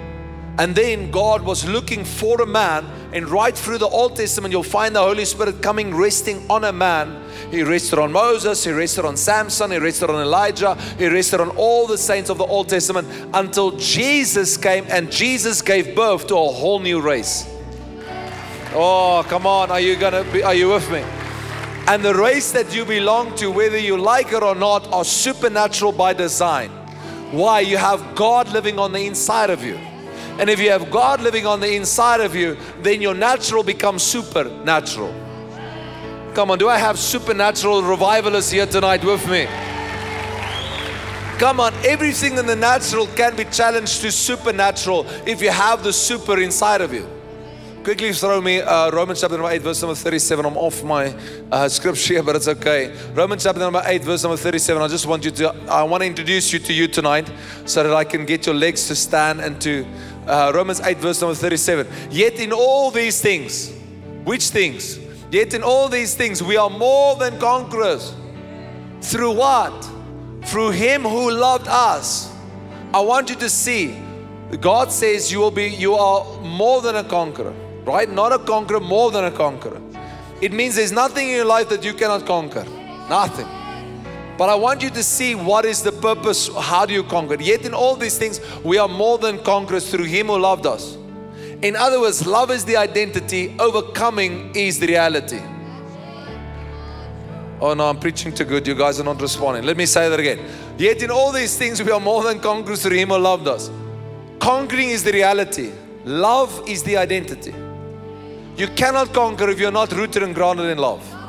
And 0.58 0.74
then 0.74 1.10
God 1.10 1.42
was 1.42 1.66
looking 1.66 2.04
for 2.04 2.42
a 2.42 2.46
man, 2.46 2.84
and 3.14 3.28
right 3.28 3.56
through 3.56 3.78
the 3.78 3.88
Old 3.88 4.16
Testament, 4.16 4.52
you'll 4.52 4.62
find 4.62 4.94
the 4.94 5.00
Holy 5.00 5.24
Spirit 5.24 5.62
coming, 5.62 5.94
resting 5.94 6.44
on 6.50 6.64
a 6.64 6.72
man. 6.72 7.22
He 7.50 7.62
rested 7.62 7.98
on 7.98 8.12
Moses, 8.12 8.62
he 8.64 8.70
rested 8.70 9.04
on 9.04 9.16
Samson, 9.16 9.70
he 9.70 9.78
rested 9.78 10.10
on 10.10 10.20
Elijah, 10.20 10.74
he 10.98 11.06
rested 11.06 11.40
on 11.40 11.50
all 11.50 11.86
the 11.86 11.98
saints 11.98 12.30
of 12.30 12.38
the 12.38 12.44
Old 12.44 12.68
Testament 12.68 13.08
until 13.34 13.72
Jesus 13.72 14.56
came 14.56 14.84
and 14.88 15.10
Jesus 15.10 15.62
gave 15.62 15.94
birth 15.94 16.26
to 16.28 16.34
a 16.34 16.52
whole 16.52 16.80
new 16.80 17.00
race. 17.00 17.48
Oh, 18.74 19.24
come 19.28 19.46
on, 19.46 19.70
are 19.70 19.80
you 19.80 19.96
gonna 19.96 20.24
be, 20.32 20.42
are 20.42 20.54
you 20.54 20.68
with 20.68 20.90
me? 20.90 21.02
And 21.88 22.02
the 22.02 22.14
race 22.14 22.52
that 22.52 22.74
you 22.74 22.84
belong 22.84 23.34
to, 23.36 23.50
whether 23.50 23.78
you 23.78 23.96
like 23.96 24.32
it 24.32 24.42
or 24.42 24.54
not, 24.54 24.90
are 24.92 25.04
supernatural 25.04 25.92
by 25.92 26.12
design. 26.12 26.70
Why? 27.32 27.60
You 27.60 27.76
have 27.76 28.14
God 28.14 28.48
living 28.52 28.78
on 28.78 28.92
the 28.92 29.06
inside 29.06 29.50
of 29.50 29.64
you. 29.64 29.78
And 30.42 30.50
if 30.50 30.58
you 30.58 30.70
have 30.70 30.90
God 30.90 31.20
living 31.20 31.46
on 31.46 31.60
the 31.60 31.72
inside 31.72 32.20
of 32.20 32.34
you, 32.34 32.56
then 32.80 33.00
your 33.00 33.14
natural 33.14 33.62
becomes 33.62 34.02
supernatural. 34.02 35.14
Come 36.34 36.50
on, 36.50 36.58
do 36.58 36.68
I 36.68 36.78
have 36.78 36.98
supernatural 36.98 37.84
revivalists 37.84 38.50
here 38.50 38.66
tonight 38.66 39.04
with 39.04 39.24
me? 39.30 39.46
Come 41.38 41.60
on, 41.60 41.72
everything 41.84 42.38
in 42.38 42.46
the 42.46 42.56
natural 42.56 43.06
can 43.06 43.36
be 43.36 43.44
challenged 43.44 44.00
to 44.00 44.10
supernatural 44.10 45.06
if 45.26 45.40
you 45.40 45.50
have 45.50 45.84
the 45.84 45.92
super 45.92 46.40
inside 46.40 46.80
of 46.80 46.92
you. 46.92 47.08
Quickly 47.84 48.12
throw 48.12 48.40
me 48.40 48.60
uh, 48.60 48.92
Romans 48.92 49.20
chapter 49.20 49.36
number 49.36 49.50
8, 49.50 49.60
verse 49.60 49.82
number 49.82 49.96
37. 49.96 50.46
I'm 50.46 50.56
off 50.56 50.84
my 50.84 51.12
uh, 51.50 51.68
scripture, 51.68 52.14
here, 52.14 52.22
but 52.24 52.36
it's 52.36 52.46
okay. 52.46 52.94
Romans 53.12 53.42
chapter 53.42 53.58
number 53.58 53.82
8, 53.84 54.04
verse 54.04 54.22
number 54.22 54.36
37. 54.36 54.80
I 54.80 54.86
just 54.86 55.04
want 55.04 55.24
you 55.24 55.32
to, 55.32 55.52
I 55.68 55.82
want 55.82 56.02
to 56.02 56.06
introduce 56.06 56.52
you 56.52 56.60
to 56.60 56.72
you 56.72 56.86
tonight 56.86 57.28
so 57.64 57.82
that 57.82 57.92
I 57.92 58.04
can 58.04 58.24
get 58.24 58.46
your 58.46 58.54
legs 58.54 58.86
to 58.86 58.94
stand 58.94 59.40
and 59.40 59.60
to 59.62 59.84
uh, 60.26 60.52
Romans 60.54 60.80
8, 60.80 60.98
verse 60.98 61.20
number 61.20 61.34
37. 61.34 61.86
Yet 62.10 62.34
in 62.34 62.52
all 62.52 62.90
these 62.90 63.20
things, 63.20 63.72
which 64.24 64.48
things? 64.48 64.98
Yet 65.30 65.54
in 65.54 65.62
all 65.62 65.88
these 65.88 66.14
things, 66.14 66.42
we 66.42 66.56
are 66.56 66.70
more 66.70 67.16
than 67.16 67.38
conquerors. 67.38 68.14
Through 69.00 69.32
what? 69.32 69.88
Through 70.44 70.70
Him 70.70 71.02
who 71.02 71.30
loved 71.30 71.66
us. 71.68 72.32
I 72.94 73.00
want 73.00 73.30
you 73.30 73.36
to 73.36 73.48
see, 73.48 73.98
God 74.60 74.92
says 74.92 75.32
you 75.32 75.38
will 75.40 75.50
be, 75.50 75.68
you 75.68 75.94
are 75.94 76.40
more 76.42 76.82
than 76.82 76.96
a 76.96 77.04
conqueror, 77.04 77.54
right? 77.84 78.10
Not 78.10 78.32
a 78.32 78.38
conqueror, 78.38 78.80
more 78.80 79.10
than 79.10 79.24
a 79.24 79.30
conqueror. 79.30 79.80
It 80.40 80.52
means 80.52 80.74
there's 80.74 80.92
nothing 80.92 81.28
in 81.28 81.36
your 81.36 81.44
life 81.44 81.68
that 81.70 81.84
you 81.84 81.94
cannot 81.94 82.26
conquer. 82.26 82.64
Nothing. 83.08 83.46
But 84.38 84.48
I 84.48 84.54
want 84.54 84.82
you 84.82 84.90
to 84.90 85.02
see 85.02 85.34
what 85.34 85.64
is 85.64 85.82
the 85.82 85.92
purpose. 85.92 86.48
How 86.56 86.86
do 86.86 86.94
you 86.94 87.04
conquer? 87.04 87.40
Yet 87.40 87.64
in 87.64 87.74
all 87.74 87.96
these 87.96 88.18
things, 88.18 88.40
we 88.64 88.78
are 88.78 88.88
more 88.88 89.18
than 89.18 89.38
conquerors 89.38 89.90
through 89.90 90.04
Him 90.04 90.28
who 90.28 90.38
loved 90.38 90.66
us. 90.66 90.96
In 91.62 91.76
other 91.76 92.00
words, 92.00 92.26
love 92.26 92.50
is 92.50 92.64
the 92.64 92.76
identity, 92.76 93.54
overcoming 93.58 94.54
is 94.54 94.80
the 94.80 94.88
reality. 94.88 95.40
Oh 97.60 97.74
no, 97.74 97.88
I'm 97.88 98.00
preaching 98.00 98.34
too 98.34 98.44
good. 98.44 98.66
You 98.66 98.74
guys 98.74 98.98
are 98.98 99.04
not 99.04 99.20
responding. 99.22 99.64
Let 99.64 99.76
me 99.76 99.86
say 99.86 100.08
that 100.08 100.18
again. 100.18 100.40
Yet 100.76 101.02
in 101.02 101.12
all 101.12 101.30
these 101.30 101.56
things, 101.56 101.80
we 101.80 101.92
are 101.92 102.00
more 102.00 102.24
than 102.24 102.40
conquerors 102.40 102.82
through 102.82 102.96
Him 102.96 103.10
who 103.10 103.18
loved 103.18 103.46
us. 103.46 103.70
Conquering 104.40 104.88
is 104.88 105.04
the 105.04 105.12
reality, 105.12 105.70
love 106.04 106.68
is 106.68 106.82
the 106.82 106.96
identity. 106.96 107.54
You 108.56 108.66
cannot 108.68 109.12
conquer 109.12 109.48
if 109.48 109.60
you're 109.60 109.70
not 109.70 109.92
rooted 109.92 110.24
and 110.24 110.34
grounded 110.34 110.66
in 110.66 110.78
love. 110.78 111.21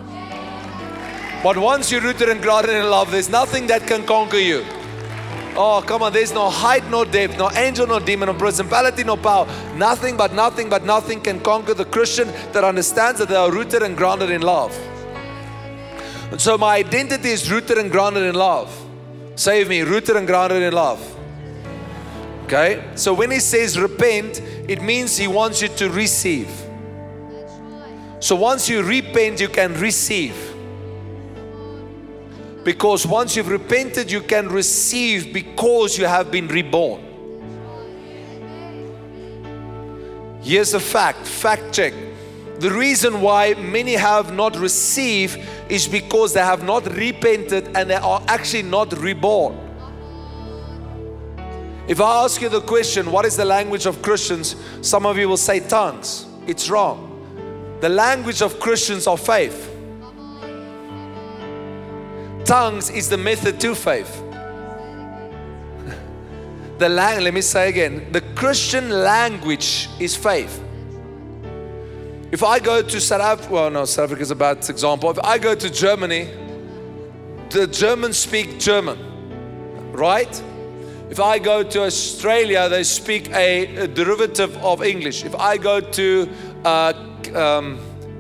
But 1.44 1.58
once 1.58 1.92
you're 1.92 2.00
rooted 2.00 2.30
and 2.30 2.42
grounded 2.42 2.74
in 2.74 2.90
love, 2.90 3.12
there's 3.12 3.30
nothing 3.30 3.68
that 3.68 3.86
can 3.86 4.06
conquer 4.06 4.38
you. 4.38 4.66
Oh, 5.56 5.84
come 5.86 6.02
on, 6.02 6.14
there's 6.14 6.34
no 6.34 6.50
height, 6.50 6.90
no 6.90 7.04
depth, 7.04 7.38
no 7.38 7.52
angel, 7.52 7.86
no 7.86 8.00
demon, 8.00 8.28
no 8.28 8.34
principality, 8.34 9.04
no 9.04 9.18
power. 9.18 9.46
Nothing 9.76 10.16
but 10.16 10.34
nothing 10.34 10.70
but 10.70 10.86
nothing 10.86 11.20
can 11.20 11.42
conquer 11.42 11.74
the 11.74 11.86
Christian 11.86 12.30
that 12.54 12.64
understands 12.64 13.20
that 13.20 13.28
they 13.28 13.36
are 13.36 13.52
rooted 13.52 13.84
and 13.84 13.98
grounded 13.98 14.32
in 14.32 14.42
love. 14.42 14.76
And 16.32 16.40
so 16.42 16.58
my 16.58 16.78
identity 16.78 17.30
is 17.30 17.52
rooted 17.52 17.78
and 17.78 17.92
grounded 17.92 18.24
in 18.24 18.36
love. 18.36 18.74
Save 19.36 19.68
me, 19.68 19.82
rooted 19.82 20.16
and 20.16 20.26
grounded 20.26 20.64
in 20.64 20.74
love. 20.74 21.00
Okay? 22.46 22.84
So 22.96 23.14
when 23.14 23.32
he 23.32 23.40
says 23.40 23.78
repent, 23.78 24.42
it 24.68 24.82
means 24.82 25.18
he 25.18 25.28
wants 25.28 25.62
you 25.62 25.68
to 25.68 25.90
receive. 25.90 26.50
So 28.22 28.38
once 28.38 28.70
you 28.70 28.82
repent, 28.82 29.42
you 29.42 29.50
can 29.50 29.74
receive. 29.80 30.53
Because 32.64 33.06
once 33.06 33.36
you've 33.36 33.50
repented, 33.50 34.10
you 34.10 34.22
can 34.22 34.48
receive 34.48 35.34
because 35.34 35.98
you 35.98 36.06
have 36.06 36.32
been 36.32 36.48
reborn. 36.48 37.02
Here's 40.42 40.74
a 40.74 40.80
fact 40.80 41.26
fact 41.26 41.74
check. 41.74 41.94
The 42.60 42.72
reason 42.72 43.22
why 43.22 43.56
many 43.56 43.94
have 43.94 44.34
not 44.34 44.56
received 44.56 45.40
is 45.70 45.88
because 45.88 46.34
they 46.34 46.42
have 46.42 46.64
not 46.64 46.86
repented 46.96 47.76
and 47.76 47.90
they 47.90 47.96
are 47.96 48.22
actually 48.28 48.64
not 48.64 48.94
reborn. 48.98 49.58
If 51.88 52.00
I 52.00 52.24
ask 52.24 52.42
you 52.42 52.48
the 52.48 52.62
question, 52.62 53.12
what 53.12 53.26
is 53.26 53.36
the 53.36 53.44
language 53.44 53.86
of 53.86 54.02
Christians? 54.02 54.56
Some 54.82 55.06
of 55.06 55.18
you 55.18 55.28
will 55.28 55.36
say 55.36 55.60
tongues. 55.60 56.26
It's 56.48 56.70
wrong. 56.70 57.10
The 57.82 57.90
language 57.90 58.42
of 58.42 58.60
Christians 58.60 59.08
are 59.08 59.18
faith. 59.18 59.73
Tongues 62.46 62.90
is 62.90 63.10
the 63.10 63.18
method 63.18 63.60
to 63.62 63.74
faith. 63.74 64.22
the 66.78 66.90
lang- 66.90 67.24
let 67.24 67.34
me 67.34 67.42
say 67.42 67.70
again, 67.70 68.12
the 68.12 68.22
Christian 68.36 68.90
language 68.90 69.90
is 70.00 70.16
faith. 70.16 70.62
If 72.32 72.44
I 72.44 72.60
go 72.60 72.82
to 72.82 73.00
South 73.00 73.22
Africa, 73.22 73.54
well, 73.54 73.70
no, 73.70 73.86
South 73.86 74.06
Africa 74.06 74.22
is 74.22 74.32
a 74.32 74.36
bad 74.36 74.68
example. 74.70 75.10
If 75.12 75.20
I 75.24 75.38
go 75.38 75.56
to 75.56 75.70
Germany, 75.70 76.30
the 77.50 77.68
Germans 77.68 78.18
speak 78.18 78.60
German, 78.60 79.92
right? 79.92 80.44
If 81.10 81.20
I 81.20 81.38
go 81.38 81.64
to 81.64 81.84
Australia, 81.84 82.68
they 82.68 82.84
speak 82.84 83.30
a, 83.30 83.76
a 83.76 83.88
derivative 83.88 84.58
of 84.58 84.84
English. 84.84 85.24
If 85.24 85.36
I 85.36 85.58
go 85.58 85.80
to 85.80 86.30
uh, 86.66 86.94
um, 87.36 87.80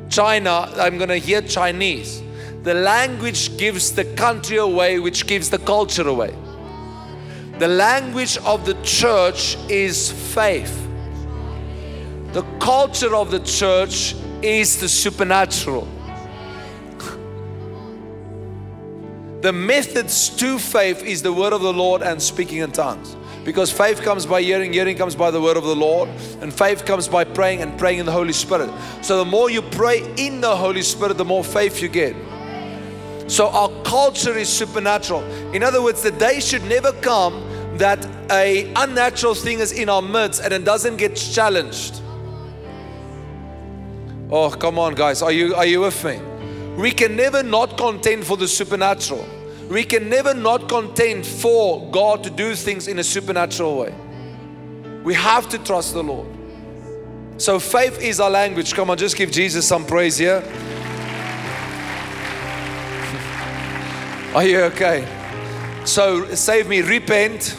China, 0.09 0.71
I'm 0.77 0.97
going 0.97 1.09
to 1.09 1.17
hear 1.17 1.41
Chinese. 1.41 2.22
The 2.63 2.73
language 2.73 3.58
gives 3.58 3.91
the 3.91 4.06
country 4.06 4.58
away, 4.58 4.99
which 4.99 5.28
gives 5.28 5.49
the 5.49 5.60
culture 5.60 6.08
away. 6.08 6.34
The 7.60 7.67
language 7.67 8.38
of 8.38 8.65
the 8.65 8.73
church 8.84 9.58
is 9.69 10.12
faith. 10.34 10.80
The 12.32 12.43
culture 12.60 13.15
of 13.15 13.32
the 13.32 13.41
church 13.41 14.15
is 14.41 14.80
the 14.80 14.89
supernatural. 14.89 15.88
The 19.41 19.52
methods 19.52 20.30
to 20.38 20.58
faith 20.58 21.04
is 21.04 21.21
the 21.21 21.34
word 21.34 21.52
of 21.52 21.62
the 21.62 21.73
Lord 21.73 22.02
and 22.02 22.21
speaking 22.21 22.60
in 22.60 22.71
tongues. 22.71 23.17
Because 23.43 23.69
faith 23.69 24.02
comes 24.02 24.26
by 24.26 24.41
hearing, 24.41 24.71
hearing 24.71 24.95
comes 24.95 25.15
by 25.15 25.32
the 25.32 25.41
word 25.41 25.58
of 25.58 25.65
the 25.65 25.76
Lord, 25.76 26.08
and 26.39 26.54
faith 26.54 26.86
comes 26.86 27.10
by 27.10 27.26
praying 27.26 27.62
and 27.62 27.78
praying 27.78 27.99
in 27.99 28.06
the 28.06 28.12
Holy 28.13 28.32
Spirit. 28.32 28.69
So 29.02 29.17
the 29.17 29.30
more 29.30 29.49
you 29.49 29.62
pray 29.62 30.02
in 30.15 30.39
the 30.39 30.56
Holy 30.56 30.82
Spirit, 30.82 31.17
the 31.17 31.26
more 31.26 31.43
faith 31.43 31.82
you 31.82 31.89
get. 31.89 32.15
So 33.33 33.49
our 33.49 33.69
culture 33.81 34.37
is 34.37 34.47
supernatural. 34.47 35.23
In 35.55 35.63
other 35.63 35.81
words, 35.81 36.03
the 36.03 36.11
day 36.11 36.39
should 36.39 36.63
never 36.65 36.91
come 36.91 37.43
that 37.79 37.97
a 38.29 38.71
unnatural 38.75 39.33
thing 39.33 39.57
is 39.57 39.71
in 39.71 39.89
our 39.89 40.03
midst 40.03 40.43
and 40.43 40.53
it 40.53 40.63
doesn't 40.63 40.97
get 40.97 41.15
challenged. 41.15 41.99
Oh, 44.29 44.51
come 44.51 44.77
on, 44.77 44.93
guys. 44.93 45.23
Are 45.23 45.31
you 45.31 45.55
are 45.55 45.65
you 45.65 45.81
with 45.81 46.03
me? 46.03 46.21
We 46.77 46.91
can 46.91 47.15
never 47.15 47.41
not 47.41 47.75
contend 47.75 48.23
for 48.27 48.37
the 48.37 48.47
supernatural. 48.47 49.25
We 49.67 49.83
can 49.83 50.09
never 50.09 50.35
not 50.35 50.69
contend 50.69 51.25
for 51.25 51.89
God 51.89 52.23
to 52.25 52.29
do 52.29 52.53
things 52.53 52.87
in 52.87 52.99
a 52.99 53.03
supernatural 53.03 53.79
way. 53.79 53.95
We 55.03 55.15
have 55.15 55.49
to 55.49 55.57
trust 55.57 55.95
the 55.95 56.03
Lord. 56.03 56.27
So 57.37 57.57
faith 57.57 57.99
is 57.99 58.19
our 58.19 58.29
language. 58.29 58.75
Come 58.75 58.91
on, 58.91 58.99
just 58.99 59.15
give 59.15 59.31
Jesus 59.31 59.67
some 59.67 59.87
praise 59.87 60.19
here. 60.19 60.43
Are 64.35 64.43
you 64.43 64.61
okay? 64.61 65.05
So 65.85 66.25
save 66.33 66.67
me, 66.67 66.81
repent, 66.81 67.55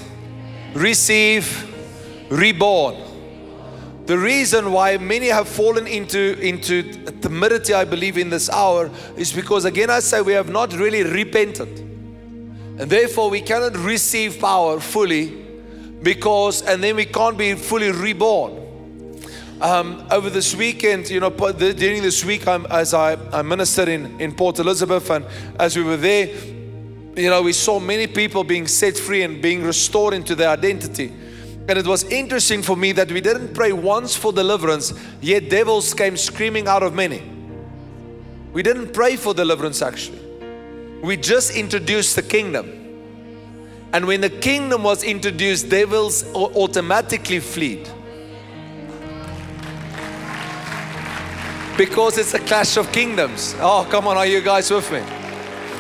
receive, 0.75 1.73
reborn. 2.31 2.97
The 4.07 4.19
reason 4.19 4.73
why 4.73 4.99
many 4.99 5.29
have 5.29 5.49
fallen 5.49 5.87
into, 5.87 6.37
into 6.41 6.83
timidity, 7.21 7.75
I 7.75 7.85
believe, 7.85 8.19
in 8.19 8.29
this 8.29 8.51
hour 8.51 8.91
is 9.17 9.33
because, 9.33 9.65
again, 9.65 9.89
I 9.89 10.01
say 10.01 10.21
we 10.21 10.33
have 10.33 10.49
not 10.49 10.73
really 10.73 11.05
repented. 11.05 11.79
And 11.79 12.91
therefore, 12.91 13.31
we 13.31 13.41
cannot 13.41 13.77
receive 13.77 14.41
power 14.41 14.81
fully 14.81 15.47
because, 16.03 16.63
and 16.63 16.83
then 16.83 16.97
we 16.97 17.05
can't 17.05 17.39
be 17.39 17.55
fully 17.55 17.93
reborn. 17.93 18.63
Um, 19.61 20.05
over 20.11 20.29
this 20.29 20.57
weekend, 20.57 21.09
you 21.09 21.21
know, 21.21 21.31
during 21.31 22.03
this 22.03 22.25
week, 22.25 22.49
I'm, 22.49 22.67
as 22.67 22.93
I, 22.95 23.15
I 23.31 23.43
ministered 23.43 23.89
in, 23.89 24.21
in 24.21 24.35
Port 24.35 24.59
Elizabeth, 24.59 25.09
and 25.11 25.25
as 25.61 25.77
we 25.77 25.85
were 25.85 25.97
there, 25.97 26.29
you 27.17 27.31
know, 27.31 27.43
we 27.43 27.53
saw 27.53 27.79
many 27.79 28.07
people 28.07 28.45
being 28.45 28.67
set 28.67 28.99
free 28.99 29.23
and 29.23 29.41
being 29.41 29.63
restored 29.63 30.15
into 30.15 30.35
their 30.35 30.49
identity. 30.49 31.13
And 31.69 31.79
it 31.79 31.87
was 31.87 32.05
interesting 32.05 32.63
for 32.63 32.77
me 32.77 32.93
that 32.93 33.11
we 33.11 33.21
didn't 33.21 33.55
pray 33.55 33.73
once 33.73 34.17
for 34.17 34.33
deliverance, 34.33 34.93
yet 35.21 35.49
devils 35.49 35.95
came 35.95 36.17
screaming 36.17 36.69
out 36.69 36.83
of 36.83 36.95
many. 36.95 37.23
We 38.53 38.63
didn't 38.63 38.93
pray 38.93 39.17
for 39.17 39.33
deliverance 39.33 39.81
actually. 39.81 40.21
We 41.03 41.17
just 41.17 41.57
introduced 41.57 42.17
the 42.17 42.23
kingdom. 42.23 42.81
And 43.93 44.07
when 44.07 44.21
the 44.21 44.31
kingdom 44.31 44.83
was 44.83 45.05
introduced, 45.05 45.71
devils 45.71 46.25
automatically 46.35 47.41
fled. 47.41 47.89
Because 51.77 52.19
it's 52.19 52.35
a 52.35 52.39
clash 52.41 52.77
of 52.77 52.91
kingdoms. 52.93 53.55
Oh, 53.59 53.87
come 53.91 54.07
on, 54.09 54.17
are 54.17 54.27
you 54.27 54.41
guys 54.41 54.71
with 54.71 54.91
me? 54.91 55.24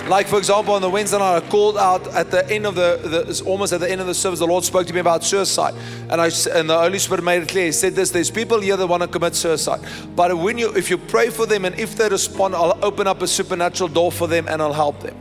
Like, 0.08 0.28
for 0.28 0.36
example, 0.36 0.74
on 0.74 0.82
the 0.82 0.90
Wednesday 0.90 1.18
night, 1.18 1.42
I 1.42 1.48
called 1.48 1.78
out 1.78 2.06
at 2.08 2.30
the 2.30 2.46
end 2.50 2.66
of 2.66 2.74
the, 2.74 3.00
the 3.02 3.42
almost 3.46 3.72
at 3.72 3.80
the 3.80 3.90
end 3.90 4.02
of 4.02 4.06
the 4.06 4.12
service, 4.14 4.38
the 4.38 4.46
Lord 4.46 4.62
spoke 4.62 4.86
to 4.86 4.92
me 4.92 5.00
about 5.00 5.24
suicide. 5.24 5.74
And, 6.10 6.20
I, 6.20 6.26
and 6.52 6.68
the 6.68 6.78
Holy 6.78 6.98
Spirit 6.98 7.24
made 7.24 7.42
it 7.42 7.48
clear. 7.48 7.66
He 7.66 7.72
said 7.72 7.94
this 7.94 8.10
there's 8.10 8.30
people 8.30 8.60
here 8.60 8.76
that 8.76 8.86
want 8.86 9.02
to 9.02 9.08
commit 9.08 9.34
suicide. 9.34 9.80
But 10.14 10.36
when 10.36 10.58
you, 10.58 10.76
if 10.76 10.90
you 10.90 10.98
pray 10.98 11.30
for 11.30 11.46
them 11.46 11.64
and 11.64 11.74
if 11.78 11.96
they 11.96 12.06
respond, 12.10 12.54
I'll 12.54 12.78
open 12.84 13.06
up 13.06 13.22
a 13.22 13.26
supernatural 13.26 13.88
door 13.88 14.12
for 14.12 14.28
them 14.28 14.46
and 14.46 14.60
I'll 14.60 14.74
help 14.74 15.00
them. 15.00 15.16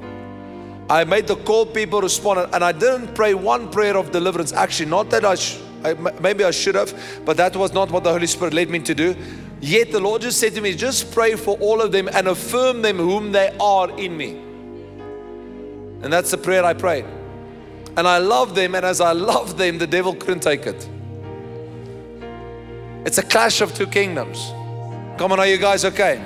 I 0.89 1.05
made 1.05 1.27
the 1.27 1.37
call, 1.37 1.65
people 1.65 2.01
responded, 2.01 2.49
and 2.53 2.61
I 2.61 2.73
didn't 2.73 3.15
pray 3.15 3.33
one 3.33 3.71
prayer 3.71 3.95
of 3.95 4.11
deliverance. 4.11 4.51
Actually, 4.51 4.89
not 4.89 5.09
that 5.11 5.23
I, 5.23 5.35
sh- 5.35 5.59
I 5.85 5.93
maybe 5.93 6.43
I 6.43 6.51
should 6.51 6.75
have, 6.75 6.93
but 7.23 7.37
that 7.37 7.55
was 7.55 7.71
not 7.71 7.89
what 7.89 8.03
the 8.03 8.11
Holy 8.11 8.27
Spirit 8.27 8.53
led 8.53 8.69
me 8.69 8.79
to 8.79 8.93
do. 8.93 9.15
Yet 9.61 9.93
the 9.93 10.01
Lord 10.01 10.23
just 10.23 10.41
said 10.41 10.55
to 10.55 10.61
me, 10.61 10.75
just 10.75 11.13
pray 11.13 11.37
for 11.37 11.57
all 11.59 11.81
of 11.81 11.93
them 11.93 12.09
and 12.09 12.27
affirm 12.27 12.81
them 12.81 12.97
whom 12.97 13.31
they 13.31 13.55
are 13.61 13.89
in 13.97 14.17
me. 14.17 14.52
And 16.03 16.11
that's 16.11 16.31
the 16.31 16.37
prayer 16.37 16.63
I 16.63 16.73
prayed. 16.73 17.05
And 17.95 18.07
I 18.07 18.17
loved 18.17 18.55
them, 18.55 18.75
and 18.75 18.85
as 18.85 18.99
I 19.01 19.13
loved 19.13 19.57
them, 19.57 19.77
the 19.77 19.87
devil 19.87 20.13
couldn't 20.13 20.41
take 20.41 20.67
it. 20.67 20.89
It's 23.05 23.17
a 23.17 23.23
clash 23.23 23.61
of 23.61 23.73
two 23.73 23.87
kingdoms. 23.87 24.49
Come 25.17 25.31
on, 25.31 25.39
are 25.39 25.47
you 25.47 25.57
guys 25.57 25.85
okay? 25.85 26.23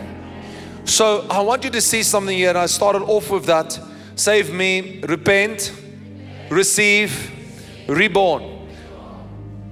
So 0.85 1.27
I 1.29 1.41
want 1.41 1.63
you 1.63 1.69
to 1.71 1.81
see 1.81 2.03
something 2.03 2.35
here, 2.35 2.49
and 2.49 2.57
I 2.57 2.65
started 2.65 3.03
off 3.03 3.29
with 3.29 3.45
that. 3.45 3.79
Save 4.15 4.53
me, 4.53 5.01
repent, 5.01 5.73
receive, 6.49 7.31
reborn. 7.87 8.69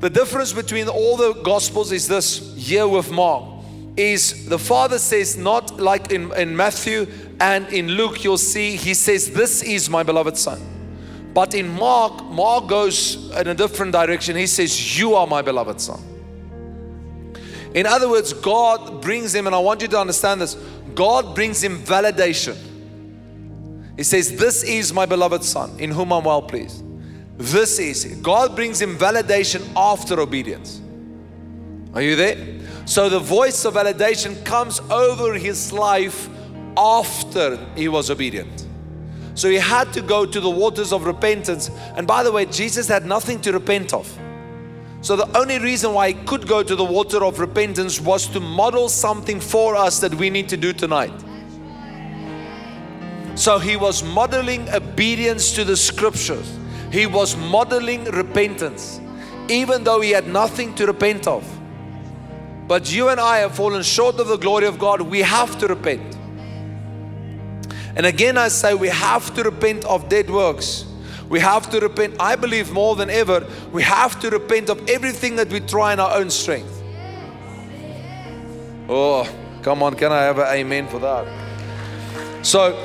The 0.01 0.09
difference 0.09 0.53
between 0.53 0.87
all 0.87 1.17
the 1.17 1.33
gospels 1.33 1.91
is 1.91 2.07
this 2.07 2.53
here 2.55 2.87
with 2.87 3.11
Mark 3.11 3.55
is 3.97 4.47
the 4.47 4.59
father 4.59 4.99
says 4.99 5.37
not 5.37 5.79
like 5.79 6.11
in, 6.11 6.33
in 6.33 6.55
Matthew 6.55 7.07
and 7.39 7.67
in 7.69 7.89
Luke, 7.89 8.23
you'll 8.23 8.37
see 8.37 8.75
he 8.75 8.93
says, 8.93 9.31
This 9.31 9.61
is 9.61 9.89
my 9.89 10.03
beloved 10.03 10.37
son. 10.37 10.61
But 11.33 11.53
in 11.53 11.67
Mark, 11.67 12.23
Mark 12.25 12.67
goes 12.67 13.29
in 13.31 13.47
a 13.47 13.53
different 13.53 13.91
direction. 13.91 14.35
He 14.37 14.47
says, 14.47 14.97
You 14.97 15.15
are 15.15 15.27
my 15.27 15.41
beloved 15.41 15.81
son. 15.81 16.01
In 17.73 17.85
other 17.85 18.09
words, 18.09 18.31
God 18.31 19.01
brings 19.01 19.35
him, 19.35 19.47
and 19.47 19.55
I 19.55 19.59
want 19.59 19.81
you 19.81 19.89
to 19.89 19.99
understand 19.99 20.39
this 20.39 20.55
God 20.93 21.35
brings 21.35 21.61
him 21.61 21.79
validation. 21.79 22.55
He 23.97 24.03
says, 24.03 24.37
This 24.37 24.63
is 24.63 24.93
my 24.93 25.05
beloved 25.05 25.43
son, 25.43 25.77
in 25.77 25.91
whom 25.91 26.13
I'm 26.13 26.23
well 26.23 26.41
pleased. 26.41 26.83
This 27.37 27.79
is 27.79 28.05
it. 28.05 28.23
God 28.23 28.55
brings 28.55 28.81
him 28.81 28.97
validation 28.97 29.67
after 29.75 30.21
obedience. 30.21 30.81
Are 31.93 32.01
you 32.01 32.15
there? 32.15 32.37
So 32.85 33.09
the 33.09 33.19
voice 33.19 33.65
of 33.65 33.73
validation 33.73 34.45
comes 34.45 34.79
over 34.89 35.33
his 35.33 35.73
life 35.73 36.29
after 36.77 37.57
he 37.75 37.87
was 37.87 38.09
obedient. 38.09 38.67
So 39.35 39.49
he 39.49 39.57
had 39.57 39.91
to 39.93 40.01
go 40.01 40.25
to 40.25 40.39
the 40.39 40.49
waters 40.49 40.93
of 40.93 41.05
repentance. 41.05 41.69
And 41.95 42.07
by 42.07 42.23
the 42.23 42.31
way, 42.31 42.45
Jesus 42.45 42.87
had 42.87 43.05
nothing 43.05 43.41
to 43.41 43.51
repent 43.51 43.93
of. 43.93 44.07
So 45.01 45.15
the 45.15 45.37
only 45.37 45.59
reason 45.59 45.93
why 45.93 46.13
he 46.13 46.25
could 46.25 46.47
go 46.47 46.63
to 46.63 46.75
the 46.75 46.83
water 46.83 47.23
of 47.23 47.39
repentance 47.39 47.99
was 48.01 48.27
to 48.27 48.39
model 48.39 48.89
something 48.89 49.39
for 49.39 49.75
us 49.75 49.99
that 49.99 50.15
we 50.15 50.29
need 50.29 50.49
to 50.49 50.57
do 50.57 50.73
tonight. 50.73 51.13
So 53.35 53.59
he 53.59 53.75
was 53.75 54.01
modeling 54.01 54.67
obedience 54.69 55.51
to 55.51 55.65
the 55.65 55.75
scriptures. 55.75 56.57
He 56.91 57.05
was 57.05 57.35
modeling 57.35 58.05
repentance, 58.05 59.01
even 59.49 59.83
though 59.83 59.99
he 59.99 60.11
had 60.11 60.27
nothing 60.27 60.73
to 60.75 60.87
repent 60.87 61.27
of. 61.27 61.43
But 62.67 62.91
you 62.91 63.09
and 63.09 63.19
I 63.19 63.39
have 63.39 63.53
fallen 63.53 63.83
short 63.83 64.19
of 64.19 64.27
the 64.27 64.37
glory 64.37 64.65
of 64.65 64.79
God. 64.79 65.01
We 65.01 65.19
have 65.21 65.59
to 65.59 65.67
repent. 65.67 66.14
And 67.95 68.05
again, 68.05 68.37
I 68.37 68.49
say 68.49 68.73
we 68.73 68.89
have 68.89 69.33
to 69.35 69.43
repent 69.43 69.85
of 69.85 70.09
dead 70.09 70.29
works. 70.29 70.85
We 71.29 71.39
have 71.39 71.69
to 71.71 71.79
repent. 71.79 72.15
I 72.19 72.35
believe 72.35 72.71
more 72.71 72.95
than 72.95 73.09
ever, 73.09 73.47
we 73.71 73.83
have 73.83 74.19
to 74.19 74.29
repent 74.29 74.69
of 74.69 74.87
everything 74.89 75.37
that 75.37 75.49
we 75.49 75.59
try 75.59 75.93
in 75.93 75.99
our 75.99 76.15
own 76.15 76.29
strength. 76.29 76.83
Oh, 78.87 79.27
come 79.63 79.81
on, 79.81 79.95
can 79.95 80.11
I 80.11 80.21
have 80.21 80.37
an 80.37 80.47
amen 80.47 80.87
for 80.87 80.99
that? 80.99 82.45
So, 82.45 82.77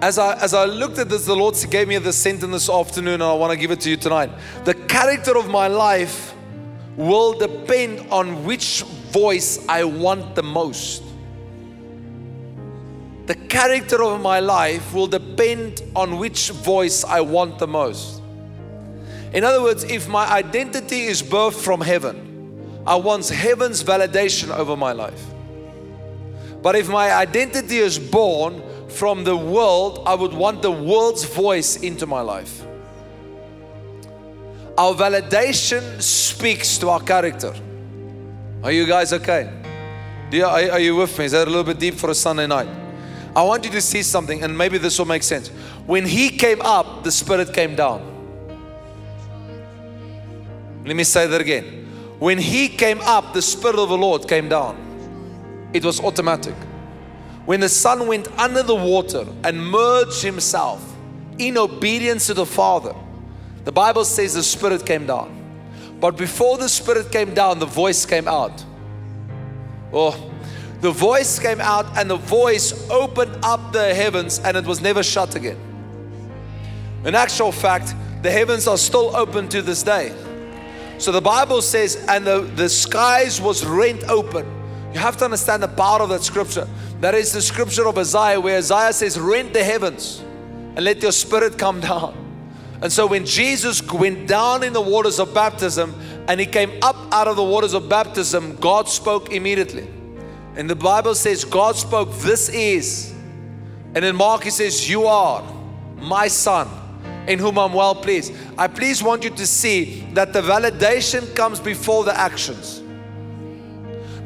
as 0.00 0.18
I, 0.18 0.38
as 0.40 0.54
I 0.54 0.64
looked 0.66 0.98
at 0.98 1.08
this, 1.08 1.26
the 1.26 1.34
Lord 1.34 1.56
gave 1.70 1.88
me 1.88 1.98
this 1.98 2.18
sentence 2.18 2.52
this 2.52 2.70
afternoon, 2.70 3.14
and 3.14 3.22
I 3.24 3.32
want 3.32 3.52
to 3.52 3.56
give 3.56 3.70
it 3.70 3.80
to 3.80 3.90
you 3.90 3.96
tonight. 3.96 4.30
The 4.64 4.74
character 4.74 5.36
of 5.36 5.48
my 5.48 5.68
life 5.68 6.34
will 6.96 7.32
depend 7.32 8.10
on 8.10 8.44
which 8.44 8.82
voice 9.10 9.66
I 9.68 9.84
want 9.84 10.34
the 10.34 10.42
most. 10.42 11.02
The 13.32 13.46
character 13.48 14.02
of 14.02 14.20
my 14.20 14.40
life 14.40 14.92
will 14.92 15.06
depend 15.06 15.82
on 15.96 16.18
which 16.18 16.50
voice 16.50 17.02
I 17.02 17.22
want 17.22 17.58
the 17.58 17.66
most. 17.66 18.20
In 19.32 19.42
other 19.42 19.62
words, 19.62 19.84
if 19.84 20.06
my 20.06 20.30
identity 20.30 21.04
is 21.04 21.22
birthed 21.22 21.58
from 21.58 21.80
heaven, 21.80 22.82
I 22.86 22.96
want 22.96 23.26
heaven's 23.30 23.82
validation 23.82 24.54
over 24.54 24.76
my 24.76 24.92
life. 24.92 25.24
But 26.60 26.76
if 26.76 26.90
my 26.90 27.10
identity 27.10 27.78
is 27.78 27.98
born 27.98 28.62
from 28.90 29.24
the 29.24 29.34
world, 29.34 30.02
I 30.04 30.14
would 30.14 30.34
want 30.34 30.60
the 30.60 30.70
world's 30.70 31.24
voice 31.24 31.76
into 31.76 32.06
my 32.06 32.20
life. 32.20 32.62
Our 34.76 34.92
validation 34.92 36.02
speaks 36.02 36.76
to 36.76 36.90
our 36.90 37.00
character. 37.00 37.54
Are 38.62 38.72
you 38.72 38.84
guys 38.84 39.14
okay? 39.14 39.50
You, 40.30 40.44
are, 40.44 40.72
are 40.72 40.80
you 40.80 40.96
with 40.96 41.18
me? 41.18 41.24
Is 41.24 41.32
that 41.32 41.48
a 41.48 41.50
little 41.50 41.64
bit 41.64 41.78
deep 41.78 41.94
for 41.94 42.10
a 42.10 42.14
Sunday 42.14 42.46
night? 42.46 42.81
I 43.34 43.42
want 43.42 43.64
you 43.64 43.70
to 43.70 43.80
see 43.80 44.02
something, 44.02 44.42
and 44.42 44.56
maybe 44.56 44.78
this 44.78 44.98
will 44.98 45.06
make 45.06 45.22
sense. 45.22 45.48
When 45.86 46.06
he 46.06 46.28
came 46.28 46.60
up, 46.60 47.02
the 47.02 47.10
Spirit 47.10 47.54
came 47.54 47.74
down. 47.74 48.08
Let 50.84 50.96
me 50.96 51.04
say 51.04 51.26
that 51.26 51.40
again. 51.40 51.86
When 52.18 52.38
he 52.38 52.68
came 52.68 53.00
up, 53.00 53.32
the 53.32 53.42
Spirit 53.42 53.78
of 53.78 53.88
the 53.88 53.96
Lord 53.96 54.28
came 54.28 54.48
down. 54.48 55.70
It 55.72 55.84
was 55.84 56.00
automatic. 56.00 56.54
When 57.46 57.60
the 57.60 57.68
Son 57.68 58.06
went 58.06 58.28
under 58.38 58.62
the 58.62 58.74
water 58.74 59.26
and 59.44 59.64
merged 59.66 60.22
himself 60.22 60.94
in 61.38 61.56
obedience 61.56 62.26
to 62.26 62.34
the 62.34 62.46
Father, 62.46 62.94
the 63.64 63.72
Bible 63.72 64.04
says 64.04 64.34
the 64.34 64.42
Spirit 64.42 64.84
came 64.84 65.06
down. 65.06 65.38
But 66.00 66.16
before 66.16 66.58
the 66.58 66.68
Spirit 66.68 67.10
came 67.10 67.32
down, 67.32 67.60
the 67.60 67.66
voice 67.66 68.04
came 68.04 68.28
out. 68.28 68.64
Oh, 69.92 70.31
the 70.82 70.90
voice 70.90 71.38
came 71.38 71.60
out, 71.60 71.86
and 71.96 72.10
the 72.10 72.16
voice 72.16 72.90
opened 72.90 73.44
up 73.44 73.72
the 73.72 73.94
heavens, 73.94 74.40
and 74.40 74.56
it 74.56 74.64
was 74.64 74.80
never 74.80 75.04
shut 75.04 75.36
again. 75.36 75.56
In 77.04 77.14
actual 77.14 77.52
fact, 77.52 77.94
the 78.22 78.32
heavens 78.32 78.66
are 78.66 78.76
still 78.76 79.14
open 79.14 79.48
to 79.50 79.62
this 79.62 79.84
day. 79.84 80.12
So 80.98 81.12
the 81.12 81.20
Bible 81.20 81.62
says, 81.62 82.04
and 82.08 82.26
the, 82.26 82.40
the 82.40 82.68
skies 82.68 83.40
was 83.40 83.64
rent 83.64 84.02
open. 84.08 84.44
You 84.92 84.98
have 84.98 85.16
to 85.18 85.24
understand 85.24 85.62
the 85.62 85.68
power 85.68 86.00
of 86.00 86.08
that 86.08 86.22
scripture. 86.22 86.66
That 86.98 87.14
is 87.14 87.32
the 87.32 87.42
scripture 87.42 87.86
of 87.86 87.96
Isaiah, 87.96 88.40
where 88.40 88.58
Isaiah 88.58 88.92
says, 88.92 89.20
Rent 89.20 89.52
the 89.52 89.62
heavens 89.62 90.18
and 90.74 90.84
let 90.84 91.00
your 91.00 91.12
spirit 91.12 91.58
come 91.58 91.80
down. 91.80 92.18
And 92.82 92.92
so 92.92 93.06
when 93.06 93.24
Jesus 93.24 93.80
went 93.92 94.26
down 94.26 94.64
in 94.64 94.72
the 94.72 94.80
waters 94.80 95.20
of 95.20 95.32
baptism 95.32 95.94
and 96.26 96.40
he 96.40 96.46
came 96.46 96.72
up 96.82 96.96
out 97.12 97.28
of 97.28 97.36
the 97.36 97.44
waters 97.44 97.72
of 97.72 97.88
baptism, 97.88 98.56
God 98.56 98.88
spoke 98.88 99.32
immediately. 99.32 99.88
And 100.56 100.68
the 100.68 100.76
Bible 100.76 101.14
says, 101.14 101.44
God 101.44 101.76
spoke, 101.76 102.12
This 102.18 102.48
is. 102.48 103.12
And 103.94 104.04
in 104.04 104.16
Mark, 104.16 104.44
he 104.44 104.50
says, 104.50 104.88
You 104.88 105.06
are 105.06 105.42
my 105.96 106.28
son 106.28 106.68
in 107.26 107.38
whom 107.38 107.58
I'm 107.58 107.72
well 107.72 107.94
pleased. 107.94 108.32
I 108.58 108.68
please 108.68 109.02
want 109.02 109.24
you 109.24 109.30
to 109.30 109.46
see 109.46 110.06
that 110.12 110.32
the 110.32 110.42
validation 110.42 111.34
comes 111.34 111.60
before 111.60 112.04
the 112.04 112.18
actions. 112.18 112.82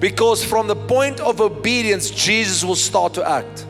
Because 0.01 0.45
from 0.45 0.67
the 0.67 0.77
point 0.77 1.21
of 1.21 1.41
obedience, 1.41 2.11
Jesus 2.11 2.65
will 2.65 2.77
start 2.77 3.15
to 3.15 3.29
act. 3.29 3.67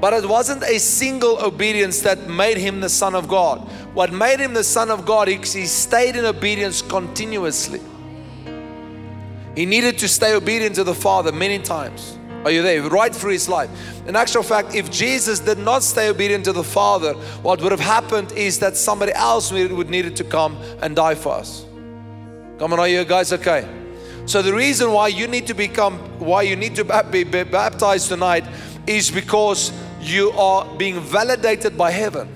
But 0.00 0.12
it 0.12 0.28
wasn't 0.28 0.62
a 0.62 0.78
single 0.78 1.38
obedience 1.44 2.00
that 2.02 2.28
made 2.28 2.56
him 2.56 2.80
the 2.80 2.88
Son 2.88 3.14
of 3.14 3.26
God. 3.26 3.60
What 3.94 4.12
made 4.12 4.38
him 4.38 4.54
the 4.54 4.62
Son 4.62 4.90
of 4.90 5.04
God, 5.04 5.26
he, 5.26 5.36
he 5.36 5.66
stayed 5.66 6.16
in 6.16 6.24
obedience 6.24 6.82
continuously. 6.82 7.80
He 9.58 9.66
needed 9.66 9.98
to 9.98 10.06
stay 10.06 10.34
obedient 10.36 10.76
to 10.76 10.84
the 10.84 10.94
Father 10.94 11.32
many 11.32 11.58
times. 11.58 12.16
Are 12.44 12.50
you 12.52 12.62
there? 12.62 12.80
Right 12.80 13.12
through 13.12 13.32
his 13.32 13.48
life. 13.48 13.68
In 14.06 14.14
actual 14.14 14.44
fact, 14.44 14.76
if 14.76 14.88
Jesus 14.88 15.40
did 15.40 15.58
not 15.58 15.82
stay 15.82 16.08
obedient 16.08 16.44
to 16.44 16.52
the 16.52 16.62
Father, 16.62 17.14
what 17.42 17.60
would 17.60 17.72
have 17.72 17.80
happened 17.80 18.30
is 18.30 18.60
that 18.60 18.76
somebody 18.76 19.12
else 19.14 19.50
would 19.50 19.90
needed 19.90 20.14
to 20.14 20.22
come 20.22 20.56
and 20.80 20.94
die 20.94 21.16
for 21.16 21.32
us. 21.32 21.66
Come 22.60 22.72
on, 22.72 22.78
are 22.78 22.86
you 22.86 23.04
guys 23.04 23.32
okay? 23.32 23.68
So 24.26 24.42
the 24.42 24.54
reason 24.54 24.92
why 24.92 25.08
you 25.08 25.26
need 25.26 25.48
to 25.48 25.54
become, 25.54 25.98
why 26.20 26.42
you 26.42 26.54
need 26.54 26.76
to 26.76 26.84
be 27.10 27.24
baptized 27.24 28.06
tonight 28.10 28.44
is 28.86 29.10
because 29.10 29.72
you 30.00 30.30
are 30.38 30.72
being 30.76 31.00
validated 31.00 31.76
by 31.76 31.90
heaven. 31.90 32.28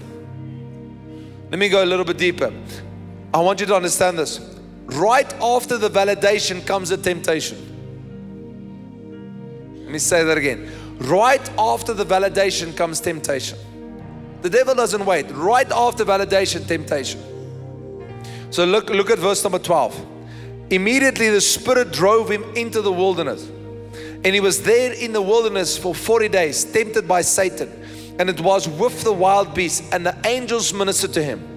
Let 1.52 1.60
me 1.60 1.68
go 1.68 1.84
a 1.84 1.86
little 1.86 2.04
bit 2.04 2.18
deeper. 2.18 2.52
I 3.32 3.38
want 3.38 3.60
you 3.60 3.66
to 3.66 3.76
understand 3.76 4.18
this 4.18 4.40
right 4.92 5.32
after 5.42 5.78
the 5.78 5.90
validation 5.90 6.66
comes 6.66 6.90
a 6.90 6.96
temptation. 6.96 7.58
Let 9.84 9.90
me 9.90 9.98
say 9.98 10.24
that 10.24 10.38
again. 10.38 10.70
Right 10.98 11.46
after 11.58 11.92
the 11.92 12.04
validation 12.04 12.76
comes 12.76 13.00
temptation. 13.00 13.58
The 14.42 14.50
devil 14.50 14.74
doesn't 14.74 15.04
wait. 15.04 15.30
Right 15.30 15.70
after 15.70 16.04
validation, 16.04 16.66
temptation. 16.66 17.20
So 18.50 18.64
look, 18.64 18.90
look 18.90 19.10
at 19.10 19.18
verse 19.18 19.42
number 19.44 19.58
12. 19.58 20.06
Immediately 20.70 21.30
the 21.30 21.40
Spirit 21.40 21.92
drove 21.92 22.30
him 22.30 22.44
into 22.56 22.82
the 22.82 22.92
wilderness. 22.92 23.48
And 24.24 24.26
he 24.26 24.40
was 24.40 24.62
there 24.62 24.92
in 24.92 25.12
the 25.12 25.22
wilderness 25.22 25.76
for 25.76 25.94
40 25.94 26.28
days, 26.28 26.64
tempted 26.64 27.06
by 27.06 27.22
Satan. 27.22 27.70
And 28.18 28.30
it 28.30 28.40
was 28.40 28.68
with 28.68 29.02
the 29.02 29.12
wild 29.12 29.54
beasts, 29.54 29.88
and 29.92 30.06
the 30.06 30.16
angels 30.24 30.72
ministered 30.72 31.12
to 31.14 31.22
him. 31.22 31.51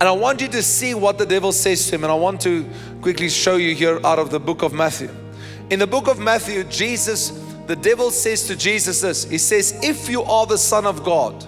And 0.00 0.08
I 0.08 0.12
want 0.12 0.40
you 0.40 0.48
to 0.48 0.62
see 0.62 0.94
what 0.94 1.18
the 1.18 1.26
devil 1.26 1.52
says 1.52 1.86
to 1.86 1.94
him. 1.94 2.04
And 2.04 2.10
I 2.10 2.16
want 2.16 2.40
to 2.42 2.66
quickly 3.02 3.28
show 3.28 3.56
you 3.56 3.74
here 3.74 4.00
out 4.02 4.18
of 4.18 4.30
the 4.30 4.40
book 4.40 4.62
of 4.62 4.72
Matthew. 4.72 5.10
In 5.68 5.78
the 5.78 5.86
book 5.86 6.08
of 6.08 6.18
Matthew, 6.18 6.64
Jesus, 6.64 7.30
the 7.66 7.76
devil 7.76 8.10
says 8.10 8.46
to 8.46 8.56
Jesus 8.56 9.02
this 9.02 9.24
He 9.24 9.36
says, 9.36 9.78
If 9.82 10.08
you 10.08 10.22
are 10.22 10.46
the 10.46 10.56
Son 10.56 10.86
of 10.86 11.04
God, 11.04 11.46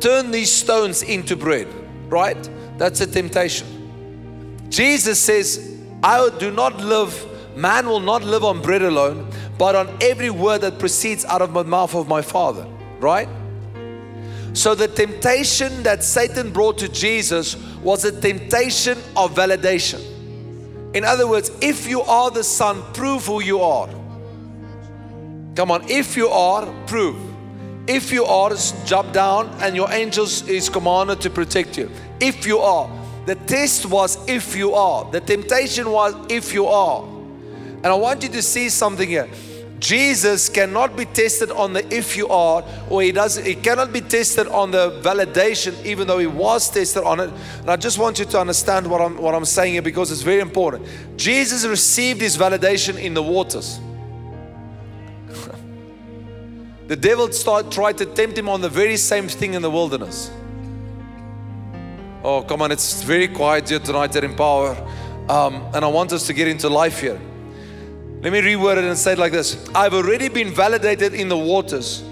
turn 0.00 0.30
these 0.30 0.50
stones 0.50 1.02
into 1.02 1.36
bread. 1.36 1.68
Right? 2.08 2.48
That's 2.78 3.02
a 3.02 3.06
temptation. 3.06 4.68
Jesus 4.70 5.20
says, 5.20 5.78
I 6.02 6.30
do 6.38 6.50
not 6.50 6.78
live, 6.78 7.26
man 7.54 7.86
will 7.86 8.00
not 8.00 8.24
live 8.24 8.42
on 8.42 8.62
bread 8.62 8.82
alone, 8.82 9.30
but 9.58 9.76
on 9.76 9.98
every 10.00 10.30
word 10.30 10.62
that 10.62 10.78
proceeds 10.78 11.26
out 11.26 11.42
of 11.42 11.52
the 11.52 11.64
mouth 11.64 11.94
of 11.94 12.08
my 12.08 12.22
Father. 12.22 12.66
Right? 12.98 13.28
So 14.54 14.74
the 14.74 14.88
temptation 14.88 15.82
that 15.82 16.04
Satan 16.04 16.50
brought 16.50 16.78
to 16.78 16.88
Jesus 16.88 17.56
was 17.82 18.04
a 18.04 18.20
temptation 18.20 18.98
of 19.16 19.34
validation. 19.34 20.00
In 20.94 21.04
other 21.04 21.26
words, 21.26 21.50
if 21.60 21.88
you 21.88 22.02
are 22.02 22.30
the 22.30 22.44
Son, 22.44 22.82
prove 22.92 23.24
who 23.26 23.42
you 23.42 23.60
are. 23.60 23.88
Come 25.54 25.70
on, 25.70 25.88
if 25.88 26.16
you 26.16 26.28
are, 26.28 26.66
prove. 26.86 27.16
If 27.88 28.12
you 28.12 28.24
are, 28.24 28.54
jump 28.84 29.12
down 29.12 29.48
and 29.60 29.74
your 29.74 29.90
angels 29.90 30.46
is 30.46 30.68
commanded 30.68 31.20
to 31.22 31.30
protect 31.30 31.78
you. 31.78 31.90
If 32.20 32.46
you 32.46 32.58
are. 32.58 32.90
The 33.26 33.36
test 33.36 33.86
was 33.86 34.18
if 34.28 34.54
you 34.54 34.74
are. 34.74 35.10
The 35.10 35.20
temptation 35.20 35.90
was 35.90 36.14
if 36.28 36.52
you 36.52 36.66
are. 36.66 37.04
And 37.04 37.86
I 37.86 37.94
want 37.94 38.22
you 38.22 38.28
to 38.30 38.42
see 38.42 38.68
something 38.68 39.08
here. 39.08 39.28
Jesus 39.82 40.48
cannot 40.48 40.96
be 40.96 41.04
tested 41.04 41.50
on 41.50 41.72
the 41.72 41.84
if 41.92 42.16
you 42.16 42.28
are, 42.28 42.64
or 42.88 43.02
he 43.02 43.10
does 43.10 43.34
he 43.34 43.56
cannot 43.56 43.92
be 43.92 44.00
tested 44.00 44.46
on 44.46 44.70
the 44.70 44.92
validation, 45.02 45.74
even 45.84 46.06
though 46.06 46.20
he 46.20 46.28
was 46.28 46.70
tested 46.70 47.02
on 47.02 47.18
it. 47.18 47.30
And 47.58 47.68
I 47.68 47.74
just 47.74 47.98
want 47.98 48.20
you 48.20 48.24
to 48.26 48.40
understand 48.40 48.86
what 48.88 49.00
I'm 49.00 49.16
what 49.16 49.34
I'm 49.34 49.44
saying 49.44 49.72
here 49.72 49.82
because 49.82 50.12
it's 50.12 50.22
very 50.22 50.40
important. 50.40 50.86
Jesus 51.16 51.66
received 51.66 52.20
his 52.20 52.38
validation 52.38 52.96
in 52.96 53.12
the 53.12 53.24
waters. 53.24 53.80
the 56.86 56.94
devil 56.94 57.28
tried 57.28 57.98
to 57.98 58.06
tempt 58.06 58.38
him 58.38 58.48
on 58.48 58.60
the 58.60 58.68
very 58.68 58.96
same 58.96 59.26
thing 59.26 59.54
in 59.54 59.62
the 59.62 59.70
wilderness. 59.70 60.30
Oh, 62.22 62.42
come 62.42 62.62
on, 62.62 62.70
it's 62.70 63.02
very 63.02 63.26
quiet 63.26 63.68
here 63.68 63.80
tonight 63.80 64.14
at 64.14 64.22
Empower. 64.22 64.76
Um, 65.28 65.54
and 65.74 65.84
I 65.84 65.88
want 65.88 66.12
us 66.12 66.24
to 66.28 66.32
get 66.32 66.46
into 66.46 66.68
life 66.68 67.00
here. 67.00 67.20
Let 68.22 68.32
me 68.32 68.40
reword 68.40 68.76
it 68.76 68.84
and 68.84 68.96
say 68.96 69.12
it 69.12 69.18
like 69.18 69.32
this 69.32 69.68
I've 69.74 69.94
already 69.94 70.28
been 70.28 70.50
validated 70.50 71.12
in 71.14 71.28
the 71.28 71.36
waters. 71.36 72.04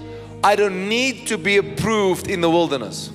I 0.43 0.55
don't 0.55 0.89
need 0.89 1.27
to 1.27 1.37
be 1.37 1.57
approved 1.57 2.27
in 2.27 2.41
the 2.41 2.49
wilderness. 2.49 3.11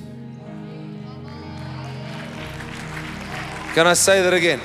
Can 3.74 3.86
I 3.86 3.92
say 3.92 4.22
that 4.22 4.32
again? 4.32 4.60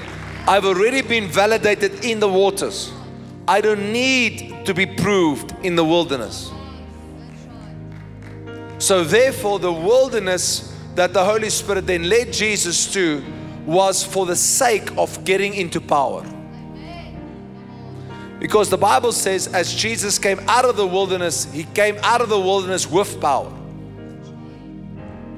I've 0.48 0.66
already 0.66 1.02
been 1.02 1.28
validated 1.28 2.06
in 2.06 2.20
the 2.20 2.30
waters. 2.30 2.94
I 3.48 3.60
don't 3.60 3.92
need 3.92 4.66
to 4.66 4.74
be 4.74 4.86
proved 4.86 5.54
in 5.64 5.76
the 5.76 5.84
wilderness. 5.84 6.52
So, 8.78 9.04
therefore, 9.04 9.60
the 9.60 9.74
wilderness 9.74 10.76
that 10.96 11.14
the 11.14 11.24
Holy 11.24 11.50
Spirit 11.50 11.88
then 11.88 12.08
led 12.08 12.32
Jesus 12.32 12.92
to 12.94 13.24
was 13.66 14.04
for 14.04 14.26
the 14.26 14.36
sake 14.36 14.98
of 14.98 15.24
getting 15.26 15.54
into 15.54 15.82
power. 15.82 16.26
Because 18.42 18.72
the 18.72 18.78
Bible 18.78 19.12
says, 19.12 19.48
as 19.54 19.72
Jesus 19.72 20.18
came 20.18 20.40
out 20.48 20.66
of 20.66 20.76
the 20.76 20.88
wilderness, 20.88 21.46
he 21.54 21.64
came 21.64 21.98
out 22.02 22.22
of 22.22 22.30
the 22.30 22.40
wilderness 22.40 22.90
with 22.90 23.22
power. 23.22 23.54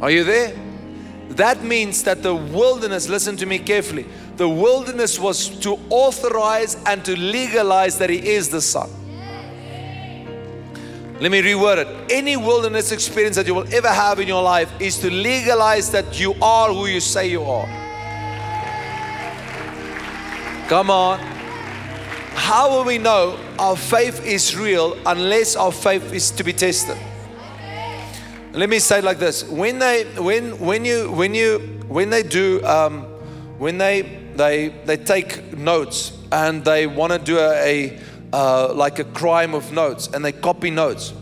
Are 0.01 0.09
you 0.09 0.23
there? 0.23 0.55
That 1.31 1.61
means 1.63 2.03
that 2.03 2.23
the 2.23 2.33
wilderness, 2.33 3.09
listen 3.09 3.35
to 3.37 3.45
me 3.45 3.59
carefully, 3.59 4.05
the 4.37 4.47
wilderness 4.47 5.19
was 5.19 5.49
to 5.59 5.77
authorize 5.89 6.77
and 6.85 7.03
to 7.03 7.19
legalize 7.19 7.97
that 7.97 8.09
he 8.09 8.25
is 8.25 8.47
the 8.47 8.61
Son. 8.61 8.89
Let 11.19 11.29
me 11.29 11.41
reword 11.41 11.79
it. 11.79 12.11
Any 12.11 12.37
wilderness 12.37 12.93
experience 12.93 13.35
that 13.35 13.47
you 13.47 13.53
will 13.53 13.73
ever 13.73 13.89
have 13.89 14.21
in 14.21 14.29
your 14.29 14.43
life 14.43 14.71
is 14.79 14.97
to 14.99 15.11
legalize 15.11 15.91
that 15.91 16.21
you 16.21 16.35
are 16.41 16.69
who 16.69 16.85
you 16.85 17.01
say 17.01 17.27
you 17.27 17.43
are. 17.43 17.67
Come 20.69 20.89
on. 20.89 21.32
How 22.35 22.69
will 22.69 22.83
we 22.83 22.97
know 22.97 23.39
our 23.57 23.75
faith 23.75 24.25
is 24.25 24.55
real 24.55 24.97
unless 25.05 25.55
our 25.55 25.71
faith 25.71 26.11
is 26.13 26.31
to 26.31 26.43
be 26.43 26.53
tested? 26.53 26.97
Let 28.51 28.69
me 28.69 28.79
say 28.79 28.99
it 28.99 29.03
like 29.03 29.19
this: 29.19 29.43
when 29.43 29.79
they, 29.79 30.03
when, 30.17 30.59
when 30.59 30.85
you, 30.85 31.11
when 31.11 31.33
you, 31.33 31.59
when 31.87 32.09
they 32.09 32.23
do, 32.23 32.63
um, 32.65 33.03
when 33.57 33.77
they, 33.77 34.01
they, 34.35 34.69
they 34.85 34.97
take 34.97 35.57
notes 35.57 36.17
and 36.31 36.63
they 36.65 36.85
want 36.87 37.13
to 37.13 37.19
do 37.19 37.39
a, 37.39 37.89
a 37.89 37.99
uh, 38.33 38.73
like 38.73 38.99
a 38.99 39.03
crime 39.03 39.53
of 39.53 39.71
notes 39.71 40.07
and 40.07 40.25
they 40.25 40.31
copy 40.31 40.71
notes. 40.71 41.13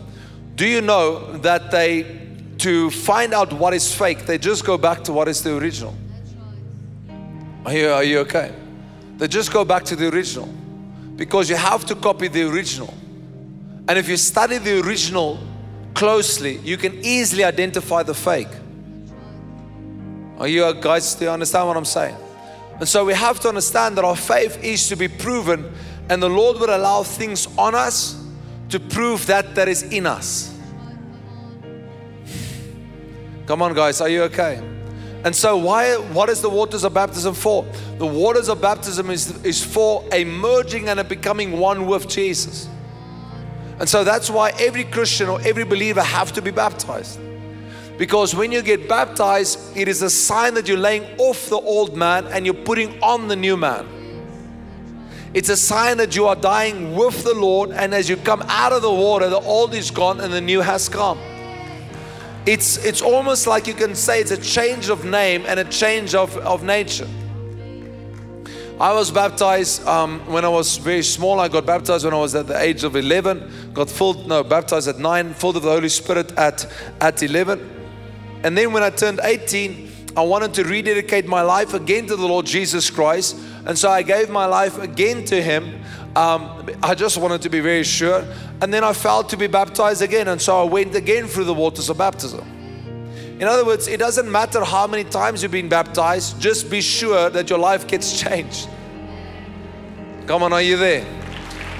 Do 0.54 0.66
you 0.66 0.80
know 0.80 1.36
that 1.38 1.70
they, 1.70 2.20
to 2.58 2.90
find 2.90 3.34
out 3.34 3.52
what 3.52 3.74
is 3.74 3.94
fake, 3.94 4.20
they 4.20 4.38
just 4.38 4.64
go 4.64 4.78
back 4.78 5.04
to 5.04 5.12
what 5.12 5.28
is 5.28 5.42
the 5.42 5.56
original? 5.56 5.94
Are 7.66 7.72
you, 7.72 7.88
are 7.88 8.04
you 8.04 8.18
okay? 8.20 8.54
They 9.18 9.28
just 9.28 9.52
go 9.52 9.64
back 9.64 9.84
to 9.84 9.96
the 9.96 10.08
original 10.08 10.48
because 11.22 11.48
you 11.48 11.54
have 11.54 11.84
to 11.84 11.94
copy 11.94 12.26
the 12.26 12.42
original. 12.50 12.92
And 13.86 13.96
if 13.96 14.08
you 14.08 14.16
study 14.16 14.58
the 14.58 14.80
original 14.80 15.38
closely, 15.94 16.56
you 16.64 16.76
can 16.76 16.98
easily 17.04 17.44
identify 17.44 18.02
the 18.02 18.12
fake. 18.12 18.48
Are 20.40 20.48
you 20.48 20.74
guys, 20.80 21.14
do 21.14 21.26
you 21.26 21.30
understand 21.30 21.68
what 21.68 21.76
I'm 21.76 21.84
saying? 21.84 22.16
And 22.80 22.88
so 22.88 23.04
we 23.04 23.14
have 23.14 23.38
to 23.38 23.48
understand 23.48 23.96
that 23.98 24.04
our 24.04 24.16
faith 24.16 24.64
is 24.64 24.88
to 24.88 24.96
be 24.96 25.06
proven, 25.06 25.72
and 26.08 26.20
the 26.20 26.28
Lord 26.28 26.58
will 26.58 26.74
allow 26.74 27.04
things 27.04 27.46
on 27.56 27.76
us 27.76 28.20
to 28.70 28.80
prove 28.80 29.24
that 29.26 29.54
that 29.54 29.68
is 29.68 29.84
in 29.84 30.06
us. 30.06 30.52
Come 33.46 33.62
on, 33.62 33.74
guys, 33.74 34.00
are 34.00 34.08
you 34.08 34.24
okay? 34.24 34.71
And 35.24 35.34
so, 35.36 35.56
why? 35.56 35.94
What 35.96 36.28
is 36.28 36.40
the 36.40 36.50
waters 36.50 36.82
of 36.82 36.94
baptism 36.94 37.34
for? 37.34 37.64
The 37.98 38.06
waters 38.06 38.48
of 38.48 38.60
baptism 38.60 39.08
is, 39.10 39.44
is 39.44 39.64
for 39.64 40.04
a 40.12 40.24
merging 40.24 40.88
and 40.88 40.98
a 40.98 41.04
becoming 41.04 41.58
one 41.58 41.86
with 41.86 42.08
Jesus. 42.08 42.68
And 43.78 43.88
so 43.88 44.04
that's 44.04 44.30
why 44.30 44.50
every 44.58 44.84
Christian 44.84 45.28
or 45.28 45.40
every 45.42 45.64
believer 45.64 46.02
have 46.02 46.32
to 46.32 46.42
be 46.42 46.50
baptized. 46.50 47.20
Because 47.98 48.34
when 48.34 48.50
you 48.50 48.62
get 48.62 48.88
baptized, 48.88 49.76
it 49.76 49.86
is 49.86 50.02
a 50.02 50.10
sign 50.10 50.54
that 50.54 50.66
you're 50.66 50.78
laying 50.78 51.04
off 51.18 51.48
the 51.48 51.58
old 51.58 51.96
man 51.96 52.26
and 52.26 52.44
you're 52.44 52.54
putting 52.54 53.00
on 53.02 53.28
the 53.28 53.36
new 53.36 53.56
man. 53.56 53.86
It's 55.34 55.48
a 55.48 55.56
sign 55.56 55.98
that 55.98 56.16
you 56.16 56.26
are 56.26 56.36
dying 56.36 56.94
with 56.94 57.24
the 57.24 57.32
Lord, 57.32 57.70
and 57.70 57.94
as 57.94 58.08
you 58.08 58.16
come 58.18 58.42
out 58.48 58.72
of 58.72 58.82
the 58.82 58.92
water, 58.92 59.30
the 59.30 59.40
old 59.40 59.72
is 59.72 59.90
gone 59.90 60.20
and 60.20 60.32
the 60.32 60.40
new 60.40 60.60
has 60.60 60.88
come. 60.88 61.18
It's, 62.44 62.76
it's 62.78 63.02
almost 63.02 63.46
like 63.46 63.66
you 63.66 63.74
can 63.74 63.94
say 63.94 64.20
it's 64.20 64.32
a 64.32 64.36
change 64.36 64.88
of 64.88 65.04
name 65.04 65.44
and 65.46 65.60
a 65.60 65.64
change 65.64 66.14
of, 66.14 66.36
of 66.38 66.64
nature. 66.64 67.08
I 68.80 68.92
was 68.92 69.12
baptized 69.12 69.86
um, 69.86 70.18
when 70.26 70.44
I 70.44 70.48
was 70.48 70.76
very 70.78 71.04
small. 71.04 71.38
I 71.38 71.46
got 71.46 71.64
baptized 71.64 72.04
when 72.04 72.14
I 72.14 72.18
was 72.18 72.34
at 72.34 72.48
the 72.48 72.60
age 72.60 72.82
of 72.82 72.96
11. 72.96 73.72
Got 73.72 73.88
filled, 73.88 74.26
no, 74.26 74.42
baptized 74.42 74.88
at 74.88 74.98
9, 74.98 75.34
filled 75.34 75.54
with 75.54 75.64
the 75.64 75.70
Holy 75.70 75.88
Spirit 75.88 76.32
at, 76.32 76.66
at 77.00 77.22
11. 77.22 78.40
And 78.42 78.58
then 78.58 78.72
when 78.72 78.82
I 78.82 78.90
turned 78.90 79.20
18, 79.22 79.92
I 80.16 80.22
wanted 80.22 80.52
to 80.54 80.64
rededicate 80.64 81.26
my 81.26 81.42
life 81.42 81.74
again 81.74 82.06
to 82.08 82.16
the 82.16 82.26
Lord 82.26 82.44
Jesus 82.44 82.90
Christ. 82.90 83.38
And 83.66 83.78
so 83.78 83.88
I 83.88 84.02
gave 84.02 84.30
my 84.30 84.46
life 84.46 84.78
again 84.78 85.24
to 85.26 85.40
Him. 85.40 85.81
Um, 86.14 86.68
I 86.82 86.94
just 86.94 87.16
wanted 87.16 87.42
to 87.42 87.48
be 87.48 87.60
very 87.60 87.84
sure. 87.84 88.24
And 88.60 88.72
then 88.72 88.84
I 88.84 88.92
felt 88.92 89.28
to 89.30 89.36
be 89.36 89.46
baptized 89.46 90.02
again. 90.02 90.28
And 90.28 90.40
so 90.40 90.60
I 90.60 90.64
went 90.64 90.94
again 90.94 91.26
through 91.26 91.44
the 91.44 91.54
waters 91.54 91.88
of 91.88 91.98
baptism. 91.98 92.46
In 93.40 93.48
other 93.48 93.64
words, 93.64 93.88
it 93.88 93.98
doesn't 93.98 94.30
matter 94.30 94.62
how 94.64 94.86
many 94.86 95.04
times 95.04 95.42
you've 95.42 95.52
been 95.52 95.68
baptized, 95.68 96.40
just 96.40 96.70
be 96.70 96.80
sure 96.80 97.28
that 97.30 97.50
your 97.50 97.58
life 97.58 97.88
gets 97.88 98.20
changed. 98.20 98.68
Come 100.26 100.42
on, 100.42 100.52
are 100.52 100.62
you 100.62 100.76
there? 100.76 101.04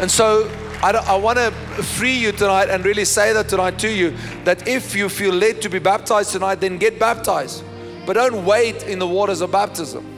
And 0.00 0.10
so 0.10 0.50
I, 0.82 0.90
I 0.90 1.14
want 1.14 1.38
to 1.38 1.52
free 1.82 2.16
you 2.16 2.32
tonight 2.32 2.68
and 2.68 2.84
really 2.84 3.04
say 3.04 3.32
that 3.32 3.48
tonight 3.48 3.78
to 3.78 3.88
you 3.88 4.16
that 4.44 4.66
if 4.66 4.96
you 4.96 5.08
feel 5.08 5.32
led 5.32 5.62
to 5.62 5.68
be 5.68 5.78
baptized 5.78 6.32
tonight, 6.32 6.56
then 6.56 6.78
get 6.78 6.98
baptized. 6.98 7.62
But 8.04 8.14
don't 8.14 8.44
wait 8.44 8.82
in 8.82 8.98
the 8.98 9.06
waters 9.06 9.42
of 9.42 9.52
baptism. 9.52 10.11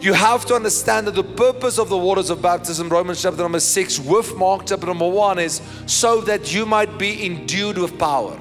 You 0.00 0.12
have 0.12 0.44
to 0.46 0.54
understand 0.54 1.06
that 1.06 1.14
the 1.14 1.24
purpose 1.24 1.78
of 1.78 1.88
the 1.88 1.96
waters 1.96 2.28
of 2.28 2.42
baptism, 2.42 2.88
Romans 2.88 3.22
chapter 3.22 3.42
number 3.42 3.60
6, 3.60 4.00
with 4.00 4.36
Mark 4.36 4.66
chapter 4.66 4.86
number 4.86 5.08
1, 5.08 5.38
is 5.38 5.62
so 5.86 6.20
that 6.22 6.52
you 6.52 6.66
might 6.66 6.98
be 6.98 7.24
endued 7.24 7.78
with 7.78 7.98
power. 7.98 8.38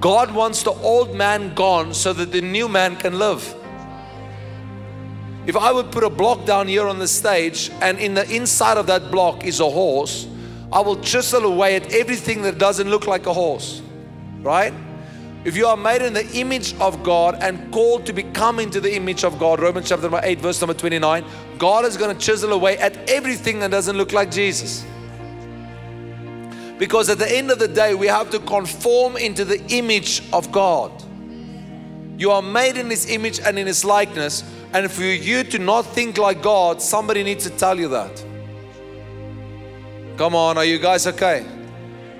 God 0.00 0.32
wants 0.32 0.62
the 0.62 0.72
old 0.72 1.14
man 1.14 1.54
gone 1.54 1.92
so 1.92 2.12
that 2.14 2.32
the 2.32 2.40
new 2.40 2.68
man 2.68 2.96
can 2.96 3.18
live. 3.18 3.54
If 5.46 5.56
I 5.56 5.72
would 5.72 5.90
put 5.90 6.04
a 6.04 6.10
block 6.10 6.46
down 6.46 6.68
here 6.68 6.86
on 6.86 6.98
the 6.98 7.08
stage 7.08 7.70
and 7.82 7.98
in 7.98 8.14
the 8.14 8.30
inside 8.34 8.78
of 8.78 8.86
that 8.86 9.10
block 9.10 9.44
is 9.44 9.60
a 9.60 9.68
horse, 9.68 10.26
I 10.72 10.80
will 10.80 11.00
chisel 11.00 11.44
away 11.44 11.76
at 11.76 11.92
everything 11.92 12.42
that 12.42 12.58
doesn't 12.58 12.88
look 12.88 13.06
like 13.06 13.26
a 13.26 13.32
horse. 13.32 13.82
Right? 14.40 14.72
If 15.42 15.56
you 15.56 15.66
are 15.66 15.76
made 15.76 16.02
in 16.02 16.12
the 16.12 16.26
image 16.32 16.74
of 16.80 17.02
God 17.02 17.38
and 17.40 17.72
called 17.72 18.04
to 18.06 18.12
become 18.12 18.60
into 18.60 18.78
the 18.78 18.94
image 18.94 19.24
of 19.24 19.38
God, 19.38 19.58
Romans 19.58 19.88
chapter 19.88 20.02
number 20.02 20.20
8, 20.22 20.38
verse 20.38 20.60
number 20.60 20.74
29, 20.74 21.24
God 21.56 21.86
is 21.86 21.96
going 21.96 22.14
to 22.14 22.20
chisel 22.22 22.52
away 22.52 22.76
at 22.76 23.08
everything 23.08 23.58
that 23.60 23.70
doesn't 23.70 23.96
look 23.96 24.12
like 24.12 24.30
Jesus. 24.30 24.84
Because 26.78 27.08
at 27.08 27.18
the 27.18 27.30
end 27.30 27.50
of 27.50 27.58
the 27.58 27.68
day, 27.68 27.94
we 27.94 28.06
have 28.06 28.30
to 28.30 28.38
conform 28.40 29.16
into 29.16 29.46
the 29.46 29.62
image 29.68 30.22
of 30.32 30.52
God. 30.52 30.92
You 32.18 32.32
are 32.32 32.42
made 32.42 32.76
in 32.76 32.90
His 32.90 33.08
image 33.08 33.40
and 33.40 33.58
in 33.58 33.66
His 33.66 33.82
likeness. 33.82 34.44
And 34.74 34.90
for 34.90 35.02
you 35.02 35.42
to 35.44 35.58
not 35.58 35.86
think 35.86 36.18
like 36.18 36.42
God, 36.42 36.82
somebody 36.82 37.22
needs 37.22 37.44
to 37.44 37.50
tell 37.50 37.78
you 37.78 37.88
that. 37.88 38.24
Come 40.18 40.34
on, 40.34 40.58
are 40.58 40.64
you 40.66 40.78
guys 40.78 41.06
okay? 41.06 41.46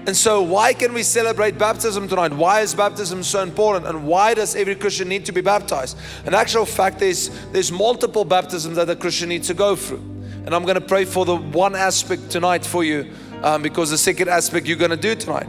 And 0.07 0.17
so, 0.17 0.41
why 0.41 0.73
can 0.73 0.95
we 0.95 1.03
celebrate 1.03 1.59
baptism 1.59 2.09
tonight? 2.09 2.33
Why 2.33 2.63
is 2.63 2.75
baptism 2.75 3.23
so 3.23 3.43
important? 3.43 3.87
And 3.87 4.07
why 4.07 4.33
does 4.33 4.57
every 4.57 4.75
Christian 4.75 5.09
need 5.09 5.27
to 5.27 5.33
be 5.33 5.43
baptized? 5.43 5.99
In 6.25 6.33
actual 6.33 6.65
fact, 6.65 7.01
there's, 7.01 7.29
there's 7.53 7.71
multiple 7.71 8.25
baptisms 8.25 8.77
that 8.77 8.89
a 8.89 8.97
Christian 8.97 9.29
needs 9.29 9.47
to 9.49 9.55
go 9.55 9.77
through. 9.77 10.03
And 10.47 10.55
I'm 10.55 10.63
going 10.63 10.77
to 10.77 10.81
pray 10.81 11.05
for 11.05 11.27
the 11.27 11.37
one 11.37 11.77
aspect 11.77 12.31
tonight 12.31 12.65
for 12.65 12.83
you 12.83 13.13
um, 13.43 13.63
because 13.63 13.91
the 13.91 13.99
second 13.99 14.29
aspect 14.29 14.67
you're 14.67 14.79
going 14.79 14.91
to 14.91 14.97
do 14.97 15.15
tonight. 15.15 15.49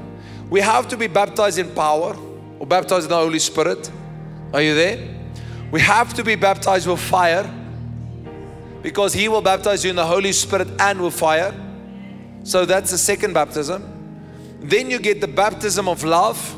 We 0.50 0.60
have 0.60 0.90
to 0.90 0.98
be 0.98 1.08
baptized 1.08 1.58
in 1.58 1.74
power 1.74 2.16
or 2.60 2.68
baptized 2.68 3.06
in 3.06 3.10
the 3.10 3.16
Holy 3.16 3.40
Spirit. 3.40 3.90
Are 4.54 4.62
you 4.62 4.76
there? 4.76 5.16
We 5.72 5.80
have 5.80 6.14
to 6.16 6.26
be 6.26 6.36
baptized 6.36 6.88
with 6.88 7.00
fire 7.00 7.50
because 8.82 9.14
He 9.14 9.30
will 9.30 9.42
baptize 9.42 9.86
you 9.86 9.92
in 9.92 9.96
the 9.96 10.06
Holy 10.06 10.34
Spirit 10.34 10.68
and 10.78 11.02
with 11.02 11.14
fire. 11.14 11.54
So 12.44 12.66
that's 12.66 12.92
the 12.92 12.98
second 12.98 13.34
baptism. 13.34 13.91
Then 14.62 14.92
you 14.92 15.00
get 15.00 15.20
the 15.22 15.28
baptism 15.28 15.88
of 15.88 16.04
love, 16.04 16.56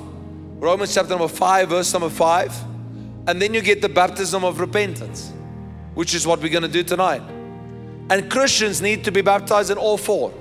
Romans 0.60 0.94
chapter 0.94 1.12
number 1.12 1.28
5, 1.28 1.70
verse 1.70 1.92
number 1.94 2.10
5. 2.10 2.64
And 3.28 3.42
then 3.42 3.54
you 3.54 3.62
get 3.62 3.82
the 3.82 3.90
baptism 3.90 4.44
of 4.44 4.60
repentance, 4.60 5.32
which 5.94 6.14
is 6.14 6.28
what 6.28 6.42
we're 6.42 6.52
going 6.52 6.64
to 6.64 6.68
do 6.68 6.84
tonight. 6.84 7.22
And 8.10 8.30
Christians 8.30 8.82
need 8.82 9.06
to 9.06 9.12
be 9.12 9.22
baptized 9.22 9.72
in 9.72 9.78
all 9.78 9.98
four. 9.98 10.34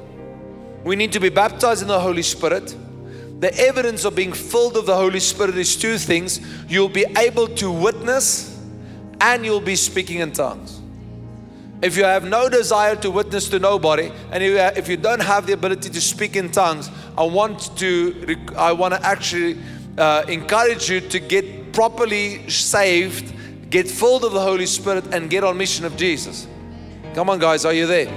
We 0.83 0.97
need 0.97 1.13
to 1.13 1.21
be 1.21 1.29
baptized 1.29 1.83
in 1.83 1.89
the 1.89 2.01
Holy 2.01 2.23
Spirit. 2.23 2.75
The 3.39 3.57
evidence 3.57 4.05
of 4.05 4.17
being 4.17 4.33
filled 4.33 4.77
of 4.77 4.87
the 4.87 4.97
Holy 4.97 5.21
Spirit 5.21 5.57
is 5.57 5.77
two 5.77 5.97
things 5.97 6.41
you'll 6.69 6.89
be 6.89 7.07
able 7.17 7.47
to 7.49 7.71
witness 7.71 8.61
and 9.21 9.45
you'll 9.45 9.61
be 9.61 9.77
speaking 9.77 10.19
in 10.19 10.33
tongues. 10.33 10.82
If 11.83 11.97
you 11.97 12.05
have 12.05 12.24
no 12.24 12.49
desire 12.49 12.95
to 12.97 13.11
witness 13.11 13.49
to 13.49 13.59
nobody, 13.59 14.12
and 14.30 14.41
if 14.43 14.89
you 14.89 14.97
don't 14.97 15.20
have 15.20 15.47
the 15.47 15.53
ability 15.53 15.91
to 15.91 16.01
speak 16.01 16.37
in 16.37 16.53
tongues, 16.53 16.89
I 17.18 17.24
want 17.24 17.76
to 17.78 18.37
I 18.57 18.70
want 18.70 18.95
to 18.95 19.05
actually 19.05 19.59
uh, 19.99 20.22
encourage 20.28 20.89
you 20.89 21.01
to 21.01 21.18
get 21.18 21.72
properly 21.72 22.49
saved, 22.49 23.35
get 23.68 23.89
filled 23.89 24.24
of 24.24 24.33
the 24.33 24.41
Holy 24.41 24.66
Spirit, 24.66 25.12
and 25.12 25.28
get 25.28 25.43
on 25.43 25.57
mission 25.57 25.85
of 25.85 25.97
Jesus. 25.97 26.47
Come 27.14 27.28
on, 27.28 27.41
guys, 27.41 27.64
are 27.64 27.72
you 27.72 27.87
there? 27.89 28.11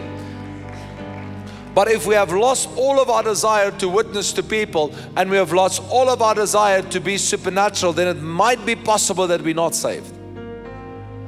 But 1.74 1.90
if 1.90 2.06
we 2.06 2.14
have 2.14 2.32
lost 2.32 2.70
all 2.78 3.02
of 3.02 3.10
our 3.10 3.24
desire 3.24 3.72
to 3.72 3.90
witness 3.90 4.32
to 4.34 4.44
people 4.44 4.94
and 5.18 5.30
we 5.30 5.38
have 5.38 5.52
lost 5.52 5.82
all 5.90 6.08
of 6.10 6.22
our 6.22 6.34
desire 6.34 6.82
to 6.84 7.02
be 7.02 7.18
supernatural, 7.18 7.92
then 7.92 8.16
it 8.16 8.22
might 8.22 8.66
be 8.66 8.76
possible 8.76 9.28
that 9.28 9.42
we're 9.42 9.56
not 9.56 9.76
saved. 9.76 10.14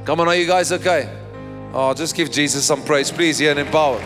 Come 0.06 0.22
on, 0.22 0.30
are 0.30 0.36
you 0.36 0.48
guys 0.48 0.72
okay? 0.72 1.10
Oh, 1.80 1.94
just 1.94 2.16
give 2.16 2.32
Jesus 2.32 2.66
some 2.66 2.84
praise, 2.84 3.12
please, 3.12 3.38
here 3.38 3.52
in 3.52 3.60
Empower 3.60 4.02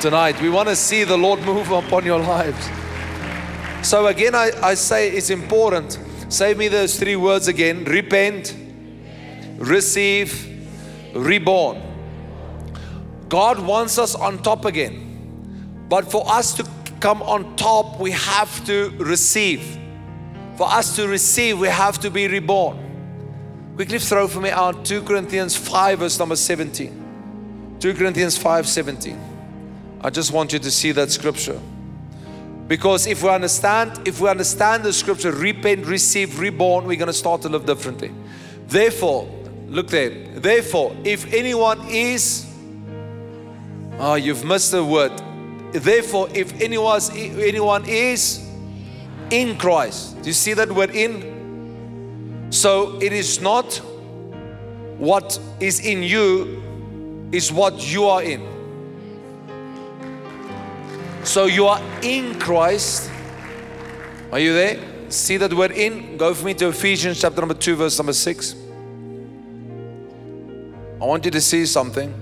tonight. 0.00 0.40
We 0.40 0.48
want 0.48 0.70
to 0.70 0.74
see 0.74 1.04
the 1.04 1.18
Lord 1.18 1.42
move 1.42 1.70
upon 1.70 2.06
your 2.06 2.18
lives. 2.18 2.70
So, 3.86 4.06
again, 4.06 4.34
I, 4.34 4.52
I 4.62 4.72
say 4.72 5.10
it's 5.10 5.28
important. 5.28 5.98
Say 6.30 6.54
me 6.54 6.68
those 6.68 6.98
three 6.98 7.16
words 7.16 7.46
again 7.46 7.84
repent, 7.84 8.56
receive, 9.58 10.48
reborn. 11.14 11.82
God 13.28 13.60
wants 13.60 13.98
us 13.98 14.14
on 14.14 14.42
top 14.42 14.64
again. 14.64 15.84
But 15.90 16.10
for 16.10 16.24
us 16.26 16.54
to 16.54 16.66
come 17.00 17.20
on 17.20 17.54
top, 17.56 18.00
we 18.00 18.12
have 18.12 18.64
to 18.64 18.94
receive. 18.96 19.78
For 20.56 20.66
us 20.66 20.96
to 20.96 21.06
receive, 21.06 21.58
we 21.58 21.68
have 21.68 21.98
to 21.98 22.10
be 22.10 22.28
reborn. 22.28 23.72
Quickly 23.76 23.98
throw 23.98 24.26
for 24.26 24.40
me 24.40 24.48
out 24.48 24.86
2 24.86 25.02
Corinthians 25.02 25.54
5, 25.54 25.98
verse 25.98 26.18
number 26.18 26.36
17. 26.36 26.99
2 27.80 27.94
Corinthians 27.94 28.36
5 28.36 28.68
17. 28.68 29.18
I 30.02 30.10
just 30.10 30.32
want 30.32 30.52
you 30.52 30.58
to 30.58 30.70
see 30.70 30.92
that 30.92 31.10
scripture. 31.10 31.58
Because 32.68 33.06
if 33.06 33.22
we 33.22 33.30
understand, 33.30 34.06
if 34.06 34.20
we 34.20 34.28
understand 34.28 34.84
the 34.84 34.92
scripture, 34.92 35.32
repent, 35.32 35.86
receive, 35.86 36.38
reborn, 36.38 36.84
we're 36.86 36.96
going 36.96 37.08
to 37.08 37.12
start 37.12 37.42
to 37.42 37.48
live 37.48 37.66
differently. 37.66 38.12
Therefore, 38.68 39.28
look 39.66 39.88
there. 39.88 40.10
Therefore, 40.38 40.94
if 41.04 41.32
anyone 41.32 41.80
is, 41.88 42.46
oh, 43.98 44.14
you've 44.14 44.44
missed 44.44 44.72
the 44.72 44.84
word. 44.84 45.12
Therefore, 45.72 46.28
if 46.34 46.60
anyone, 46.60 47.00
anyone 47.14 47.84
is 47.86 48.46
in 49.30 49.56
Christ, 49.56 50.20
do 50.22 50.28
you 50.28 50.34
see 50.34 50.52
that 50.52 50.70
word 50.70 50.90
in? 50.90 52.48
So 52.50 52.98
it 53.00 53.12
is 53.12 53.40
not 53.40 53.74
what 54.98 55.40
is 55.60 55.80
in 55.80 56.02
you, 56.02 56.62
is 57.32 57.52
what 57.52 57.92
you 57.92 58.06
are 58.06 58.22
in. 58.22 58.46
So 61.24 61.46
you 61.46 61.66
are 61.66 61.80
in 62.02 62.38
Christ. 62.38 63.10
Are 64.32 64.38
you 64.38 64.52
there? 64.52 65.10
See 65.10 65.36
that 65.36 65.52
word 65.52 65.72
in? 65.72 66.16
Go 66.16 66.34
for 66.34 66.46
me 66.46 66.54
to 66.54 66.68
Ephesians 66.68 67.20
chapter 67.20 67.40
number 67.40 67.54
2, 67.54 67.76
verse 67.76 67.98
number 67.98 68.12
6. 68.12 68.54
I 71.00 71.04
want 71.04 71.24
you 71.24 71.30
to 71.30 71.40
see 71.40 71.66
something 71.66 72.14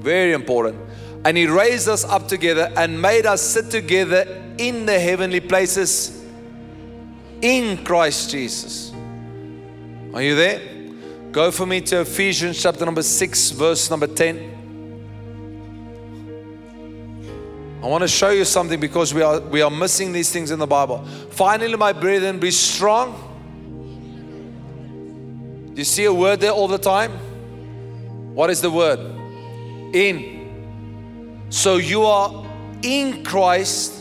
very 0.00 0.32
important. 0.32 0.78
And 1.24 1.36
He 1.36 1.46
raised 1.46 1.88
us 1.88 2.04
up 2.04 2.28
together 2.28 2.70
and 2.76 3.00
made 3.00 3.26
us 3.26 3.40
sit 3.40 3.70
together 3.70 4.26
in 4.58 4.86
the 4.86 4.98
heavenly 4.98 5.40
places 5.40 6.24
in 7.40 7.82
Christ 7.84 8.30
Jesus. 8.30 8.92
Are 10.12 10.22
you 10.22 10.34
there? 10.34 10.73
Go 11.34 11.50
for 11.50 11.66
me 11.66 11.80
to 11.80 12.02
Ephesians 12.02 12.62
chapter 12.62 12.84
number 12.84 13.02
6, 13.02 13.50
verse 13.50 13.90
number 13.90 14.06
10. 14.06 14.52
I 17.82 17.86
want 17.88 18.02
to 18.02 18.08
show 18.08 18.30
you 18.30 18.44
something 18.44 18.78
because 18.78 19.12
we 19.12 19.20
are 19.20 19.40
we 19.40 19.60
are 19.60 19.68
missing 19.68 20.12
these 20.12 20.30
things 20.30 20.52
in 20.52 20.60
the 20.60 20.66
Bible. 20.68 21.04
Finally, 21.30 21.76
my 21.76 21.92
brethren, 21.92 22.38
be 22.38 22.52
strong. 22.52 23.16
Do 25.74 25.80
you 25.80 25.84
see 25.84 26.04
a 26.04 26.14
word 26.14 26.38
there 26.38 26.52
all 26.52 26.68
the 26.68 26.78
time? 26.78 27.10
What 28.32 28.48
is 28.48 28.60
the 28.60 28.70
word? 28.70 29.00
In. 29.92 31.48
So 31.50 31.78
you 31.78 32.04
are 32.04 32.46
in 32.82 33.24
Christ 33.24 33.92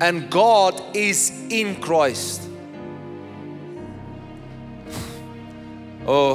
and 0.00 0.30
God 0.30 0.80
is 0.94 1.32
in 1.50 1.80
Christ. 1.80 2.47
Oh, 6.10 6.34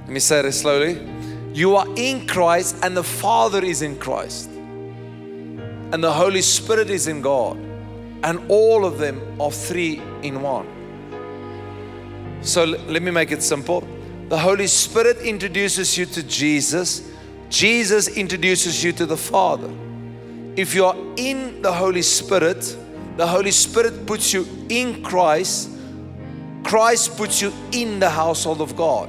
let 0.00 0.08
me 0.08 0.20
say 0.20 0.40
it 0.40 0.52
slowly. 0.52 1.00
You 1.54 1.76
are 1.76 1.86
in 1.96 2.26
Christ 2.26 2.76
and 2.82 2.96
the 2.96 3.04
Father 3.04 3.64
is 3.64 3.80
in 3.80 3.98
Christ. 3.98 4.50
And 4.50 6.04
the 6.04 6.12
Holy 6.12 6.42
Spirit 6.42 6.90
is 6.90 7.06
in 7.06 7.22
God. 7.22 7.56
And 8.24 8.40
all 8.48 8.84
of 8.84 8.98
them 8.98 9.40
are 9.40 9.52
three 9.52 10.02
in 10.22 10.42
one. 10.42 10.66
So 12.42 12.64
let 12.64 13.00
me 13.00 13.10
make 13.10 13.30
it 13.30 13.42
simple. 13.42 13.86
The 14.28 14.38
Holy 14.38 14.66
Spirit 14.66 15.18
introduces 15.18 15.96
you 15.96 16.04
to 16.04 16.22
Jesus 16.24 17.08
Jesus 17.48 18.08
introduces 18.08 18.84
you 18.84 18.92
to 18.92 19.06
the 19.06 19.16
Father. 19.16 19.70
If 20.56 20.74
you 20.74 20.84
are 20.84 20.96
in 21.16 21.62
the 21.62 21.72
Holy 21.72 22.02
Spirit, 22.02 22.76
the 23.16 23.26
Holy 23.26 23.50
Spirit 23.50 24.06
puts 24.06 24.32
you 24.32 24.46
in 24.68 25.02
Christ, 25.02 25.70
Christ 26.68 27.16
puts 27.16 27.40
you 27.40 27.50
in 27.72 27.98
the 27.98 28.10
household 28.10 28.60
of 28.60 28.76
God. 28.76 29.08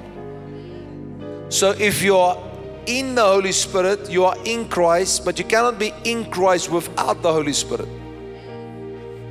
So 1.50 1.72
if 1.72 2.02
you 2.02 2.16
are 2.16 2.38
in 2.86 3.16
the 3.16 3.22
Holy 3.22 3.52
Spirit, 3.52 4.10
you 4.10 4.24
are 4.24 4.38
in 4.46 4.70
Christ, 4.70 5.26
but 5.26 5.38
you 5.38 5.44
cannot 5.44 5.78
be 5.78 5.92
in 6.06 6.32
Christ 6.32 6.72
without 6.72 7.22
the 7.22 7.34
Holy 7.34 7.52
Spirit. 7.52 7.90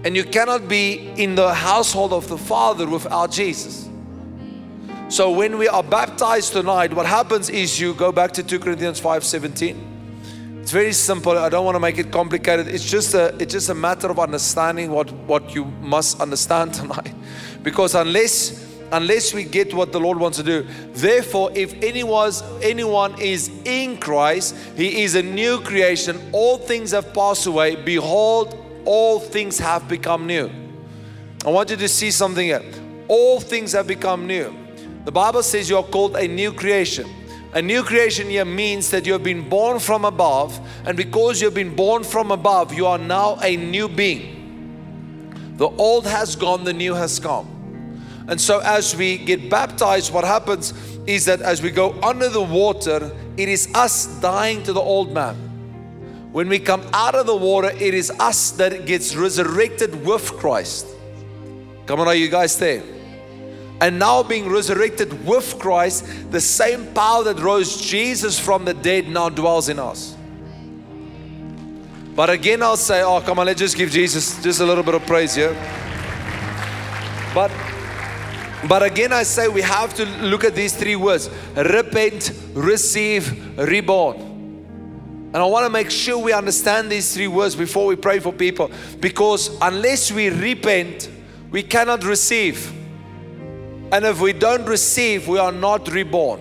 And 0.04 0.14
you 0.14 0.24
cannot 0.24 0.68
be 0.68 1.10
in 1.16 1.36
the 1.36 1.54
household 1.54 2.12
of 2.12 2.28
the 2.28 2.36
Father 2.36 2.86
without 2.86 3.30
Jesus. 3.30 3.88
So 5.08 5.30
when 5.30 5.56
we 5.56 5.66
are 5.66 5.82
baptized 5.82 6.52
tonight, 6.52 6.92
what 6.92 7.06
happens 7.06 7.48
is 7.48 7.80
you 7.80 7.94
go 7.94 8.12
back 8.12 8.32
to 8.32 8.42
2 8.42 8.58
Corinthians 8.58 9.00
5:17. 9.00 9.97
It's 10.68 10.74
very 10.74 10.92
simple. 10.92 11.38
I 11.38 11.48
don't 11.48 11.64
want 11.64 11.76
to 11.76 11.80
make 11.80 11.96
it 11.96 12.12
complicated. 12.12 12.68
It's 12.68 12.84
just 12.84 13.14
a 13.14 13.34
it's 13.38 13.54
just 13.54 13.70
a 13.70 13.74
matter 13.74 14.10
of 14.10 14.18
understanding 14.18 14.90
what 14.90 15.10
what 15.26 15.54
you 15.54 15.64
must 15.64 16.20
understand 16.20 16.74
tonight. 16.80 17.14
Because 17.62 17.94
unless 17.94 18.66
unless 18.92 19.32
we 19.32 19.44
get 19.44 19.72
what 19.72 19.92
the 19.92 19.98
Lord 19.98 20.18
wants 20.20 20.36
to 20.36 20.44
do. 20.44 20.66
Therefore, 20.92 21.50
if 21.54 21.72
anyone 21.82 22.32
anyone 22.60 23.18
is 23.18 23.50
in 23.64 23.96
Christ, 23.96 24.54
he 24.76 25.04
is 25.04 25.14
a 25.14 25.22
new 25.22 25.58
creation. 25.62 26.20
All 26.32 26.58
things 26.58 26.90
have 26.90 27.14
passed 27.14 27.46
away. 27.46 27.76
Behold, 27.76 28.54
all 28.84 29.20
things 29.20 29.58
have 29.58 29.88
become 29.88 30.26
new. 30.26 30.50
I 31.46 31.48
want 31.48 31.70
you 31.70 31.76
to 31.76 31.88
see 31.88 32.10
something 32.10 32.44
here. 32.44 32.62
All 33.08 33.40
things 33.40 33.72
have 33.72 33.86
become 33.86 34.26
new. 34.26 34.54
The 35.06 35.12
Bible 35.12 35.42
says 35.42 35.70
you 35.70 35.78
are 35.78 35.90
called 35.96 36.14
a 36.16 36.28
new 36.28 36.52
creation. 36.52 37.08
A 37.54 37.62
new 37.62 37.82
creation 37.82 38.28
here 38.28 38.44
means 38.44 38.90
that 38.90 39.06
you 39.06 39.12
have 39.14 39.22
been 39.22 39.48
born 39.48 39.78
from 39.78 40.04
above, 40.04 40.60
and 40.84 40.96
because 40.96 41.40
you 41.40 41.46
have 41.46 41.54
been 41.54 41.74
born 41.74 42.04
from 42.04 42.30
above, 42.30 42.74
you 42.74 42.86
are 42.86 42.98
now 42.98 43.38
a 43.42 43.56
new 43.56 43.88
being. 43.88 45.54
The 45.56 45.68
old 45.68 46.06
has 46.06 46.36
gone, 46.36 46.64
the 46.64 46.74
new 46.74 46.94
has 46.94 47.18
come. 47.18 47.54
And 48.28 48.38
so, 48.38 48.60
as 48.60 48.94
we 48.94 49.16
get 49.16 49.48
baptized, 49.48 50.12
what 50.12 50.24
happens 50.24 50.74
is 51.06 51.24
that 51.24 51.40
as 51.40 51.62
we 51.62 51.70
go 51.70 51.98
under 52.02 52.28
the 52.28 52.42
water, 52.42 53.10
it 53.38 53.48
is 53.48 53.72
us 53.74 54.06
dying 54.20 54.62
to 54.64 54.74
the 54.74 54.80
old 54.80 55.12
man. 55.12 55.34
When 56.32 56.50
we 56.50 56.58
come 56.58 56.82
out 56.92 57.14
of 57.14 57.26
the 57.26 57.34
water, 57.34 57.70
it 57.70 57.94
is 57.94 58.10
us 58.20 58.50
that 58.52 58.84
gets 58.84 59.16
resurrected 59.16 60.04
with 60.04 60.30
Christ. 60.34 60.86
Come 61.86 62.00
on, 62.00 62.06
are 62.08 62.14
you 62.14 62.28
guys 62.28 62.58
there? 62.58 62.82
And 63.80 63.98
now 63.98 64.22
being 64.22 64.48
resurrected 64.48 65.26
with 65.26 65.58
Christ, 65.58 66.04
the 66.30 66.40
same 66.40 66.92
power 66.94 67.24
that 67.24 67.38
rose 67.38 67.80
Jesus 67.80 68.38
from 68.38 68.64
the 68.64 68.74
dead 68.74 69.08
now 69.08 69.28
dwells 69.28 69.68
in 69.68 69.78
us. 69.78 70.16
But 72.14 72.30
again, 72.30 72.62
I'll 72.62 72.76
say, 72.76 73.02
oh, 73.02 73.20
come 73.20 73.38
on, 73.38 73.46
let's 73.46 73.60
just 73.60 73.76
give 73.76 73.90
Jesus 73.90 74.42
just 74.42 74.60
a 74.60 74.66
little 74.66 74.82
bit 74.82 74.94
of 74.94 75.06
praise 75.06 75.34
here. 75.36 75.54
But 77.32 77.52
but 78.66 78.82
again, 78.82 79.12
I 79.12 79.22
say 79.22 79.46
we 79.46 79.62
have 79.62 79.94
to 79.94 80.04
look 80.04 80.42
at 80.42 80.54
these 80.54 80.74
three 80.74 80.96
words 80.96 81.30
repent, 81.54 82.32
receive, 82.54 83.56
reborn. 83.56 84.16
And 85.32 85.36
I 85.36 85.44
want 85.44 85.64
to 85.66 85.70
make 85.70 85.90
sure 85.90 86.18
we 86.18 86.32
understand 86.32 86.90
these 86.90 87.14
three 87.14 87.28
words 87.28 87.54
before 87.54 87.86
we 87.86 87.94
pray 87.96 88.18
for 88.18 88.32
people 88.32 88.70
because 88.98 89.56
unless 89.60 90.10
we 90.10 90.30
repent, 90.30 91.08
we 91.50 91.62
cannot 91.62 92.02
receive. 92.02 92.72
And 93.90 94.04
if 94.04 94.20
we 94.20 94.32
don't 94.32 94.66
receive, 94.66 95.28
we 95.28 95.38
are 95.38 95.52
not 95.52 95.88
reborn. 95.88 96.40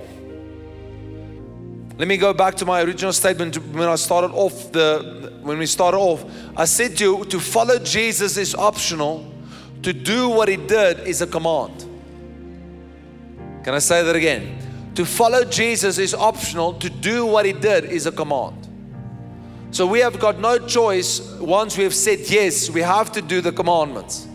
Let 1.98 2.08
me 2.08 2.18
go 2.18 2.34
back 2.34 2.56
to 2.56 2.66
my 2.66 2.82
original 2.84 3.14
statement 3.14 3.56
when 3.74 3.88
I 3.88 3.96
started 3.96 4.32
off 4.32 4.72
the 4.72 5.34
when 5.42 5.58
we 5.58 5.66
started 5.66 5.98
off. 5.98 6.26
I 6.56 6.66
said 6.66 6.98
to 6.98 7.04
you 7.04 7.26
to 7.26 7.40
follow 7.40 7.80
Jesus 7.80 8.38
is 8.38 8.54
optional. 8.54 9.34
To 9.84 9.94
do 9.94 10.30
what 10.30 10.50
he 10.50 10.58
did 10.58 11.00
is 11.08 11.22
a 11.22 11.28
command. 11.28 11.86
Can 13.64 13.74
I 13.74 13.80
say 13.80 14.04
that 14.04 14.16
again? 14.16 14.58
To 14.96 15.06
follow 15.06 15.44
Jesus 15.44 15.98
is 15.98 16.14
optional. 16.14 16.74
To 16.74 16.90
do 16.90 17.26
what 17.26 17.46
he 17.46 17.54
did 17.54 17.86
is 17.86 18.06
a 18.06 18.12
command. 18.12 18.68
So 19.72 19.86
we 19.86 20.00
have 20.00 20.20
got 20.20 20.40
no 20.40 20.58
choice 20.60 21.22
once 21.40 21.78
we 21.78 21.84
have 21.84 21.94
said 21.94 22.20
yes, 22.30 22.70
we 22.70 22.82
have 22.82 23.12
to 23.14 23.22
do 23.22 23.42
the 23.42 23.52
commandments. 23.52 24.28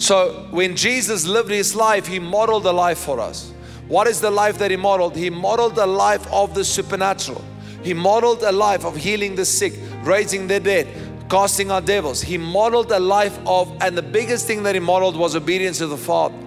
So 0.00 0.46
when 0.50 0.76
Jesus 0.76 1.26
lived 1.26 1.50
his 1.50 1.76
life, 1.76 2.06
he 2.06 2.18
modeled 2.18 2.64
a 2.64 2.72
life 2.72 2.98
for 2.98 3.20
us. 3.20 3.52
What 3.86 4.06
is 4.06 4.18
the 4.18 4.30
life 4.30 4.56
that 4.58 4.70
he 4.70 4.76
modeled? 4.78 5.14
He 5.14 5.28
modeled 5.28 5.76
a 5.76 5.84
life 5.86 6.26
of 6.32 6.54
the 6.54 6.64
supernatural. 6.64 7.44
He 7.84 7.92
modeled 7.92 8.42
a 8.42 8.50
life 8.50 8.86
of 8.86 8.96
healing 8.96 9.36
the 9.36 9.44
sick, 9.44 9.74
raising 10.02 10.46
the 10.46 10.58
dead, 10.58 10.88
casting 11.28 11.70
out 11.70 11.84
devils. 11.84 12.22
He 12.22 12.38
modeled 12.38 12.90
a 12.92 12.98
life 12.98 13.38
of, 13.46 13.70
and 13.82 13.96
the 13.96 14.02
biggest 14.02 14.46
thing 14.46 14.62
that 14.62 14.74
he 14.74 14.80
modeled 14.80 15.16
was 15.16 15.36
obedience 15.36 15.78
to 15.78 15.86
the 15.86 15.98
Father. 15.98 16.38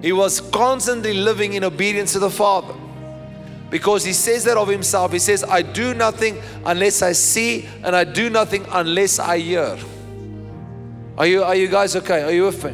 He 0.00 0.12
was 0.12 0.40
constantly 0.40 1.12
living 1.12 1.52
in 1.52 1.62
obedience 1.62 2.14
to 2.14 2.20
the 2.20 2.30
Father. 2.30 2.74
Because 3.68 4.02
he 4.02 4.14
says 4.14 4.44
that 4.44 4.56
of 4.56 4.68
himself. 4.68 5.12
He 5.12 5.18
says, 5.18 5.44
I 5.44 5.60
do 5.60 5.92
nothing 5.92 6.40
unless 6.64 7.02
I 7.02 7.12
see, 7.12 7.68
and 7.84 7.94
I 7.94 8.04
do 8.04 8.30
nothing 8.30 8.64
unless 8.70 9.18
I 9.18 9.40
hear. 9.40 9.76
Are 11.18 11.26
you, 11.26 11.42
are 11.42 11.54
you 11.54 11.68
guys 11.68 11.96
okay? 11.96 12.22
Are 12.22 12.32
you 12.32 12.44
with 12.44 12.62
me? 12.64 12.72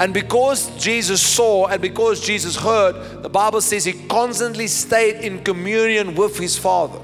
And 0.00 0.14
because 0.14 0.74
Jesus 0.82 1.20
saw 1.20 1.66
and 1.66 1.80
because 1.80 2.20
Jesus 2.20 2.56
heard, 2.56 3.22
the 3.22 3.28
Bible 3.28 3.60
says 3.60 3.84
he 3.84 3.92
constantly 4.08 4.66
stayed 4.66 5.24
in 5.24 5.44
communion 5.44 6.14
with 6.14 6.38
his 6.38 6.56
Father. 6.56 6.98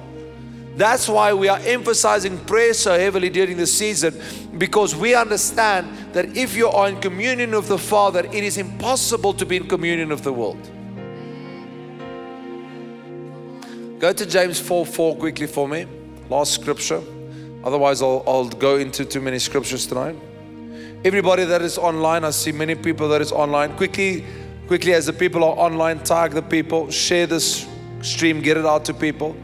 That's 0.76 1.08
why 1.08 1.32
we 1.32 1.48
are 1.48 1.58
emphasizing 1.58 2.38
prayer 2.44 2.74
so 2.74 2.98
heavily 2.98 3.30
during 3.30 3.56
the 3.56 3.66
season 3.66 4.20
because 4.58 4.94
we 4.94 5.14
understand 5.14 5.88
that 6.12 6.36
if 6.36 6.54
you 6.54 6.68
are 6.68 6.88
in 6.88 7.00
communion 7.00 7.52
with 7.52 7.68
the 7.68 7.78
Father, 7.78 8.26
it 8.26 8.44
is 8.44 8.58
impossible 8.58 9.32
to 9.34 9.46
be 9.46 9.56
in 9.56 9.68
communion 9.68 10.10
with 10.10 10.22
the 10.22 10.32
world. 10.32 10.60
Go 13.98 14.12
to 14.12 14.26
James 14.26 14.60
4 14.60 14.84
4 14.84 15.16
quickly 15.16 15.46
for 15.46 15.66
me. 15.66 15.86
Last 16.28 16.52
scripture. 16.52 17.02
Otherwise, 17.64 18.02
I'll, 18.02 18.22
I'll 18.26 18.48
go 18.48 18.76
into 18.76 19.04
too 19.04 19.20
many 19.20 19.38
scriptures 19.38 19.86
tonight. 19.86 20.16
Everybody 21.04 21.44
that 21.44 21.62
is 21.62 21.78
online, 21.78 22.24
I 22.24 22.30
see 22.30 22.52
many 22.52 22.74
people 22.74 23.08
that 23.10 23.20
is 23.20 23.30
online. 23.30 23.76
Quickly, 23.76 24.24
quickly, 24.66 24.92
as 24.94 25.06
the 25.06 25.12
people 25.12 25.44
are 25.44 25.56
online, 25.56 26.00
tag 26.00 26.32
the 26.32 26.42
people, 26.42 26.90
share 26.90 27.26
this 27.26 27.66
stream, 28.00 28.40
get 28.40 28.56
it 28.56 28.64
out 28.64 28.84
to 28.86 28.94
people. 28.94 29.36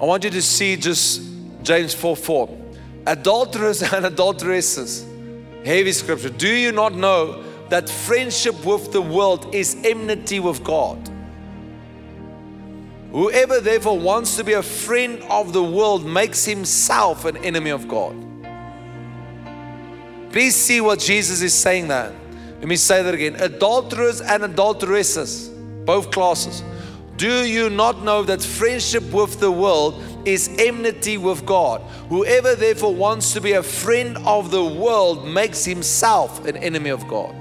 I 0.00 0.04
want 0.04 0.24
you 0.24 0.30
to 0.30 0.42
see 0.42 0.76
just 0.76 1.22
James 1.62 1.94
4 1.94 2.16
4. 2.16 2.58
Adulterers 3.06 3.82
and 3.92 4.06
adulteresses. 4.06 5.06
Heavy 5.64 5.92
scripture. 5.92 6.30
Do 6.30 6.48
you 6.48 6.72
not 6.72 6.94
know 6.94 7.42
that 7.68 7.88
friendship 7.88 8.64
with 8.64 8.92
the 8.92 9.00
world 9.00 9.54
is 9.54 9.76
enmity 9.84 10.40
with 10.40 10.64
God? 10.64 11.10
Whoever 13.12 13.60
therefore 13.60 13.98
wants 13.98 14.36
to 14.36 14.44
be 14.44 14.54
a 14.54 14.62
friend 14.62 15.22
of 15.30 15.52
the 15.52 15.62
world 15.62 16.04
makes 16.04 16.44
himself 16.44 17.24
an 17.24 17.36
enemy 17.38 17.70
of 17.70 17.86
God. 17.86 18.33
Please 20.34 20.56
see 20.56 20.80
what 20.80 20.98
Jesus 20.98 21.42
is 21.42 21.54
saying 21.54 21.86
there. 21.86 22.12
Let 22.58 22.66
me 22.66 22.74
say 22.74 23.04
that 23.04 23.14
again. 23.14 23.36
Adulterers 23.36 24.20
and 24.20 24.42
adulteresses, 24.42 25.48
both 25.84 26.10
classes. 26.10 26.64
Do 27.16 27.44
you 27.44 27.70
not 27.70 28.02
know 28.02 28.24
that 28.24 28.42
friendship 28.42 29.04
with 29.12 29.38
the 29.38 29.52
world 29.52 30.02
is 30.24 30.50
enmity 30.58 31.18
with 31.18 31.46
God? 31.46 31.82
Whoever 32.08 32.56
therefore 32.56 32.92
wants 32.92 33.32
to 33.34 33.40
be 33.40 33.52
a 33.52 33.62
friend 33.62 34.18
of 34.26 34.50
the 34.50 34.64
world 34.64 35.24
makes 35.24 35.64
himself 35.64 36.44
an 36.46 36.56
enemy 36.56 36.90
of 36.90 37.06
God. 37.06 37.32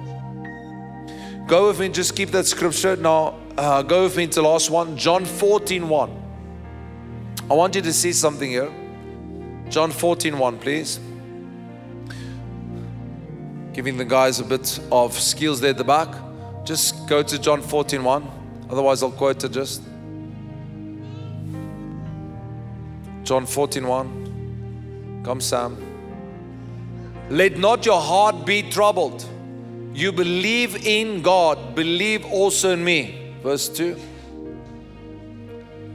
Go 1.47 1.69
with 1.69 1.79
me, 1.79 1.89
just 1.89 2.15
keep 2.15 2.29
that 2.29 2.45
scripture. 2.45 2.95
Now, 2.95 3.39
uh, 3.57 3.81
go 3.81 4.03
with 4.03 4.15
me 4.17 4.27
to 4.27 4.35
the 4.35 4.47
last 4.47 4.69
one, 4.69 4.95
John 4.97 5.25
14 5.25 5.89
1. 5.89 6.23
I 7.49 7.53
want 7.55 7.73
you 7.73 7.81
to 7.81 7.91
see 7.91 8.13
something 8.13 8.51
here. 8.51 8.71
John 9.69 9.89
14 9.89 10.37
1, 10.37 10.59
please. 10.59 10.99
Giving 13.74 13.97
the 13.97 14.05
guys 14.05 14.39
a 14.39 14.43
bit 14.43 14.80
of 14.91 15.17
skills 15.19 15.59
there 15.59 15.71
at 15.71 15.78
the 15.78 15.84
back. 15.84 16.07
Just 16.63 17.07
go 17.07 17.24
to 17.24 17.39
John 17.39 17.61
14 17.61 18.03
1. 18.03 18.32
Otherwise, 18.69 19.01
I'll 19.03 19.11
quote 19.11 19.43
it 19.43 19.51
just. 19.51 19.82
John 23.24 23.45
14 23.45 23.88
1. 23.88 25.21
Come, 25.26 25.41
Sam. 25.41 25.78
Let 27.30 27.57
not 27.57 27.86
your 27.86 27.99
heart 27.99 28.45
be 28.45 28.69
troubled. 28.69 29.26
You 29.93 30.11
believe 30.11 30.86
in 30.86 31.21
God, 31.21 31.76
believe 31.76 32.26
also 32.26 32.74
in 32.74 32.84
me. 32.84 33.34
Verse 33.41 33.69
2. 33.69 33.97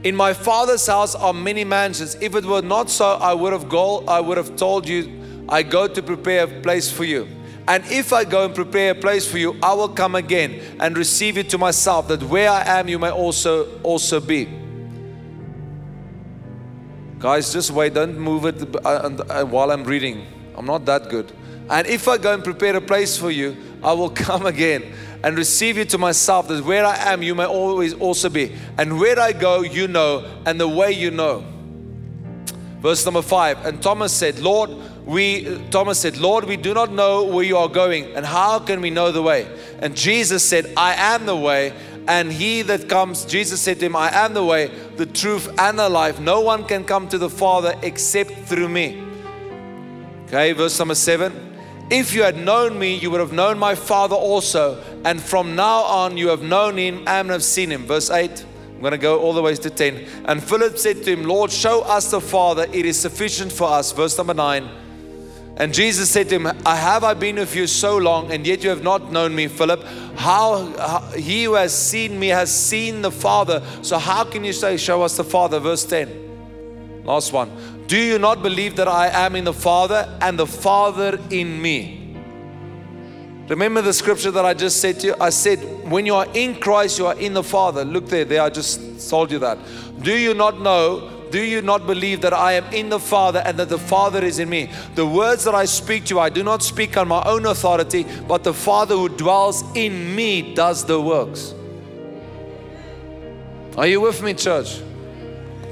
In 0.03 0.15
my 0.15 0.33
father's 0.33 0.87
house 0.87 1.15
are 1.15 1.33
many 1.33 1.63
mansions. 1.63 2.15
If 2.21 2.35
it 2.35 2.45
were 2.45 2.61
not 2.61 2.89
so, 2.89 3.05
I 3.05 3.33
would 3.33 3.53
have 3.53 3.69
go, 3.69 4.05
I 4.05 4.19
would 4.19 4.37
have 4.37 4.55
told 4.55 4.87
you, 4.87 5.45
I 5.49 5.63
go 5.63 5.87
to 5.87 6.01
prepare 6.01 6.45
a 6.45 6.61
place 6.61 6.91
for 6.91 7.03
you. 7.03 7.27
And 7.67 7.83
if 7.85 8.13
I 8.13 8.23
go 8.23 8.45
and 8.45 8.55
prepare 8.55 8.91
a 8.91 8.95
place 8.95 9.29
for 9.29 9.37
you, 9.37 9.57
I 9.61 9.73
will 9.73 9.89
come 9.89 10.15
again 10.15 10.77
and 10.79 10.97
receive 10.97 11.37
you 11.37 11.43
to 11.43 11.57
myself, 11.57 12.07
that 12.07 12.23
where 12.23 12.49
I 12.49 12.79
am, 12.79 12.87
you 12.87 12.97
may 12.97 13.11
also 13.11 13.79
also 13.81 14.19
be. 14.19 14.47
Guys, 17.19 17.51
just 17.51 17.71
wait. 17.71 17.93
Don't 17.93 18.17
move 18.17 18.45
it 18.45 18.75
uh, 18.85 18.87
uh, 18.87 19.43
while 19.43 19.71
I'm 19.71 19.83
reading. 19.83 20.25
I'm 20.55 20.65
not 20.65 20.85
that 20.85 21.09
good. 21.09 21.31
And 21.69 21.85
if 21.85 22.07
I 22.07 22.17
go 22.17 22.33
and 22.33 22.43
prepare 22.43 22.75
a 22.77 22.81
place 22.81 23.17
for 23.17 23.29
you, 23.29 23.55
I 23.83 23.93
will 23.93 24.09
come 24.27 24.45
again 24.45 24.93
and 25.23 25.37
receive 25.37 25.77
you 25.77 25.85
to 25.85 25.97
myself, 25.97 26.47
that 26.47 26.63
where 26.63 26.85
I 26.85 26.95
am, 27.11 27.21
you 27.21 27.35
may 27.35 27.45
always 27.45 27.93
also 27.93 28.29
be. 28.29 28.55
And 28.77 28.99
where 28.99 29.19
I 29.19 29.33
go, 29.33 29.61
you 29.61 29.87
know, 29.87 30.25
and 30.45 30.59
the 30.59 30.67
way 30.67 30.93
you 30.93 31.11
know. 31.11 31.43
Verse 32.79 33.03
number 33.03 33.21
five. 33.21 33.65
And 33.65 33.81
Thomas 33.83 34.13
said, 34.13 34.39
Lord, 34.39 34.69
we 35.09 35.59
Thomas 35.71 35.99
said, 35.99 36.17
Lord, 36.17 36.45
we 36.45 36.55
do 36.55 36.75
not 36.75 36.91
know 36.91 37.23
where 37.23 37.43
you 37.43 37.57
are 37.57 37.67
going, 37.67 38.15
and 38.15 38.23
how 38.23 38.59
can 38.59 38.79
we 38.79 38.91
know 38.91 39.11
the 39.11 39.23
way? 39.23 39.47
And 39.79 39.95
Jesus 39.95 40.47
said, 40.47 40.71
I 40.77 40.93
am 40.93 41.25
the 41.25 41.35
way, 41.35 41.73
and 42.07 42.31
he 42.31 42.61
that 42.61 42.87
comes, 42.87 43.25
Jesus 43.25 43.59
said 43.59 43.79
to 43.79 43.87
him, 43.87 43.95
I 43.95 44.11
am 44.13 44.35
the 44.35 44.43
way, 44.43 44.67
the 44.97 45.07
truth, 45.07 45.49
and 45.57 45.79
the 45.79 45.89
life. 45.89 46.19
No 46.19 46.41
one 46.41 46.63
can 46.63 46.83
come 46.83 47.09
to 47.09 47.17
the 47.17 47.29
Father 47.29 47.75
except 47.81 48.31
through 48.47 48.69
me. 48.69 49.03
Okay, 50.27 50.51
verse 50.51 50.77
number 50.77 50.93
seven. 50.93 51.57
If 51.89 52.13
you 52.13 52.21
had 52.21 52.37
known 52.37 52.77
me, 52.77 52.93
you 52.93 53.09
would 53.09 53.19
have 53.19 53.33
known 53.33 53.57
my 53.57 53.73
Father 53.73 54.15
also. 54.15 54.79
And 55.03 55.19
from 55.19 55.55
now 55.55 55.81
on, 55.81 56.17
you 56.17 56.27
have 56.27 56.43
known 56.43 56.77
him 56.77 57.03
and 57.07 57.31
have 57.31 57.43
seen 57.43 57.71
him. 57.71 57.87
Verse 57.87 58.11
8. 58.11 58.45
I'm 58.75 58.81
going 58.81 58.91
to 58.91 58.99
go 58.99 59.19
all 59.19 59.33
the 59.33 59.41
way 59.41 59.55
to 59.55 59.69
10. 59.71 60.05
And 60.25 60.43
Philip 60.43 60.77
said 60.77 61.03
to 61.03 61.11
him, 61.11 61.23
Lord, 61.23 61.51
show 61.51 61.81
us 61.81 62.11
the 62.11 62.21
Father. 62.21 62.67
It 62.71 62.85
is 62.85 62.99
sufficient 62.99 63.51
for 63.51 63.67
us. 63.67 63.91
Verse 63.91 64.15
number 64.19 64.35
9. 64.35 64.69
And 65.59 65.73
Jesus 65.73 66.09
said 66.09 66.29
to 66.29 66.35
him, 66.39 66.47
I 66.65 66.75
have 66.77 67.03
I 67.03 67.13
been 67.13 67.35
with 67.35 67.53
you 67.53 67.67
so 67.67 67.97
long, 67.97 68.31
and 68.31 68.47
yet 68.47 68.63
you 68.63 68.69
have 68.69 68.81
not 68.81 69.11
known 69.11 69.35
me, 69.35 69.49
Philip. 69.49 69.83
How, 70.15 70.71
how, 70.77 70.99
he 71.11 71.43
who 71.43 71.53
has 71.55 71.77
seen 71.77 72.17
me 72.17 72.29
has 72.29 72.49
seen 72.49 73.01
the 73.01 73.11
Father. 73.11 73.61
So 73.81 73.97
how 73.97 74.23
can 74.23 74.45
you 74.45 74.53
say, 74.53 74.77
Show 74.77 75.01
us 75.01 75.17
the 75.17 75.25
Father? 75.25 75.59
Verse 75.59 75.83
10. 75.83 77.03
Last 77.03 77.33
one. 77.33 77.51
Do 77.87 77.97
you 77.97 78.19
not 78.19 78.41
believe 78.41 78.77
that 78.77 78.87
I 78.87 79.07
am 79.07 79.35
in 79.35 79.43
the 79.43 79.53
Father 79.53 80.17
and 80.21 80.39
the 80.39 80.47
Father 80.47 81.19
in 81.29 81.61
me? 81.61 82.15
Remember 83.49 83.81
the 83.81 83.93
scripture 83.93 84.31
that 84.31 84.45
I 84.45 84.53
just 84.53 84.79
said 84.79 84.99
to 85.01 85.07
you? 85.07 85.15
I 85.19 85.31
said, 85.31 85.59
when 85.89 86.05
you 86.05 86.13
are 86.15 86.27
in 86.35 86.55
Christ, 86.55 86.99
you 86.99 87.07
are 87.07 87.17
in 87.17 87.33
the 87.33 87.43
Father. 87.43 87.83
Look 87.83 88.07
there, 88.07 88.23
there, 88.23 88.43
I 88.43 88.49
just 88.49 89.09
told 89.09 89.31
you 89.31 89.39
that. 89.39 89.57
Do 90.01 90.15
you 90.15 90.35
not 90.35 90.61
know 90.61 91.18
do 91.31 91.41
you 91.41 91.61
not 91.61 91.85
believe 91.85 92.21
that 92.21 92.33
I 92.33 92.53
am 92.53 92.65
in 92.73 92.89
the 92.89 92.99
Father 92.99 93.41
and 93.45 93.57
that 93.59 93.69
the 93.69 93.77
Father 93.77 94.23
is 94.23 94.39
in 94.39 94.49
me? 94.49 94.69
The 94.95 95.05
words 95.05 95.43
that 95.43 95.55
I 95.55 95.65
speak 95.65 96.05
to 96.05 96.15
you, 96.15 96.19
I 96.19 96.29
do 96.29 96.43
not 96.43 96.63
speak 96.63 96.97
on 96.97 97.07
my 97.07 97.23
own 97.23 97.45
authority, 97.45 98.05
but 98.27 98.43
the 98.43 98.53
Father 98.53 98.95
who 98.95 99.09
dwells 99.09 99.63
in 99.75 100.15
me 100.15 100.53
does 100.53 100.85
the 100.85 100.99
works. 100.99 101.53
Are 103.77 103.87
you 103.87 104.01
with 104.01 104.21
me, 104.21 104.33
church? 104.33 104.81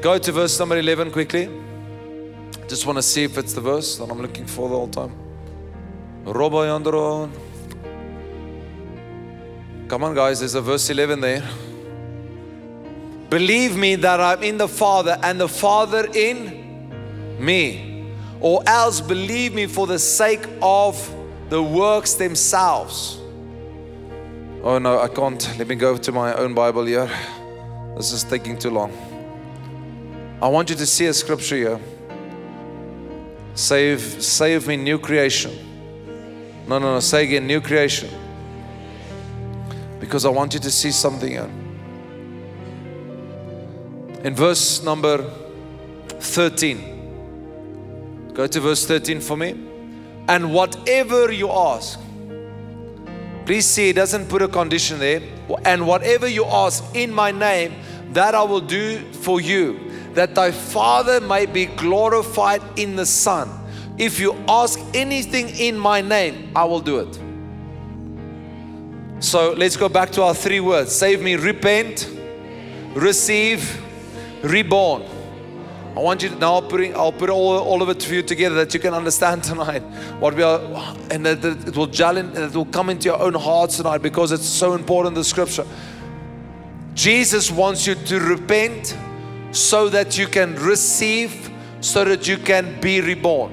Go 0.02 0.18
to 0.18 0.32
verse 0.32 0.58
number 0.60 0.78
11 0.78 1.12
quickly. 1.12 1.50
Just 2.68 2.86
want 2.86 2.98
to 2.98 3.02
see 3.02 3.24
if 3.24 3.38
it's 3.38 3.54
the 3.54 3.62
verse 3.62 3.98
that 3.98 4.10
I'm 4.10 4.22
looking 4.22 4.46
for 4.46 4.70
the 4.70 4.76
whole 4.76 4.88
time. 4.88 5.14
Come 9.88 10.04
on, 10.04 10.14
guys, 10.14 10.40
there's 10.40 10.56
a 10.56 10.62
verse 10.62 10.90
11 10.90 11.22
there. 11.22 11.44
Believe 13.30 13.76
me 13.76 13.96
that 13.96 14.22
I'm 14.22 14.42
in 14.42 14.58
the 14.58 14.68
Father 14.68 15.18
and 15.22 15.40
the 15.40 15.50
Father 15.50 16.08
in 16.14 17.38
me. 17.40 18.12
Or 18.40 18.62
else 18.68 19.02
believe 19.02 19.54
me 19.54 19.66
for 19.68 19.88
the 19.88 20.00
sake 20.00 20.48
of 20.62 21.14
the 21.50 21.62
works 21.62 22.14
themselves. 22.14 23.20
Oh 24.64 24.80
no, 24.80 25.00
I 25.00 25.08
can't. 25.08 25.58
Let 25.58 25.68
me 25.68 25.76
go 25.76 25.98
to 25.98 26.12
my 26.12 26.34
own 26.36 26.54
Bible 26.54 26.86
here. 26.86 27.10
This 27.96 28.12
is 28.12 28.24
taking 28.24 28.58
too 28.58 28.70
long. 28.70 28.92
I 30.42 30.48
want 30.48 30.70
you 30.70 30.76
to 30.76 30.86
see 30.86 31.08
a 31.08 31.14
scripture 31.14 31.56
here. 31.56 31.80
Save, 33.56 34.02
save 34.02 34.68
me, 34.68 34.78
new 34.78 35.00
creation. 35.00 35.52
No, 36.68 36.78
no, 36.80 36.94
no. 36.94 37.00
Say 37.00 37.24
again, 37.24 37.48
new 37.48 37.60
creation. 37.60 38.10
Because 40.00 40.26
I 40.26 40.30
want 40.30 40.54
you 40.54 40.60
to 40.60 40.70
see 40.70 40.92
something 40.92 41.32
here. 41.32 41.50
In 44.28 44.36
verse 44.36 44.84
number 44.84 45.24
13. 46.20 48.34
Go 48.34 48.46
to 48.46 48.60
verse 48.60 48.86
13 48.86 49.22
for 49.22 49.38
me. 49.38 49.56
And 50.28 50.54
whatever 50.54 51.32
you 51.32 51.50
ask, 51.50 51.98
Please 53.46 53.66
see, 53.66 53.92
it 53.92 53.94
doesn't 53.94 54.28
put 54.28 54.42
a 54.42 54.50
condition 54.50 55.00
there. 55.00 55.22
And 55.64 55.88
whatever 55.88 56.28
you 56.28 56.44
ask 56.44 56.84
in 56.94 57.14
my 57.14 57.32
name, 57.32 57.76
that 58.12 58.36
I 58.36 58.44
will 58.44 58.60
do 58.60 59.00
for 59.14 59.40
you, 59.40 59.80
that 60.16 60.36
thy 60.36 60.52
Father 60.52 61.22
may 61.22 61.46
be 61.46 61.68
glorified 61.68 62.62
in 62.76 62.98
the 62.98 63.06
Son. 63.06 63.50
If 63.98 64.20
you 64.20 64.36
ask 64.50 64.78
anything 64.94 65.48
in 65.48 65.80
my 65.80 66.02
name, 66.02 66.52
I 66.54 66.66
will 66.66 66.82
do 66.82 67.00
it. 67.00 67.18
So 69.24 69.54
let's 69.54 69.78
go 69.78 69.88
back 69.88 70.12
to 70.12 70.24
our 70.24 70.36
three 70.36 70.60
words 70.60 70.92
save 70.92 71.22
me, 71.22 71.38
repent, 71.38 72.10
receive, 72.94 73.87
reborn. 74.42 75.04
I 75.96 76.00
want 76.00 76.22
you 76.22 76.30
to 76.30 76.36
now 76.36 76.62
putting 76.62 76.96
I'll 76.96 77.12
put 77.12 77.32
all, 77.32 77.58
all 77.58 77.82
of 77.82 77.90
it 77.90 78.04
for 78.04 78.14
you 78.14 78.22
together 78.22 78.54
that 78.56 78.72
you 78.72 78.80
can 78.80 78.94
understand 78.94 79.44
tonight 79.52 79.82
what 80.20 80.36
we 80.36 80.44
are 80.44 80.60
and 81.10 81.26
that, 81.26 81.42
that 81.42 81.68
it 81.68 81.76
will 81.76 81.90
and 82.08 82.38
it 82.38 82.54
will 82.54 82.66
come 82.66 82.92
into 82.92 83.06
your 83.06 83.20
own 83.20 83.34
hearts 83.34 83.78
tonight 83.78 84.04
because 84.04 84.32
it's 84.32 84.46
so 84.46 84.74
important 84.74 85.16
the 85.16 85.24
scripture. 85.24 85.66
Jesus 86.94 87.50
wants 87.50 87.88
you 87.88 87.96
to 87.96 88.20
repent 88.20 88.96
so 89.52 89.90
that 89.90 90.18
you 90.18 90.28
can 90.28 90.56
receive, 90.56 91.50
so 91.82 92.04
that 92.06 92.28
you 92.28 92.38
can 92.38 92.80
be 92.80 93.02
reborn. 93.02 93.52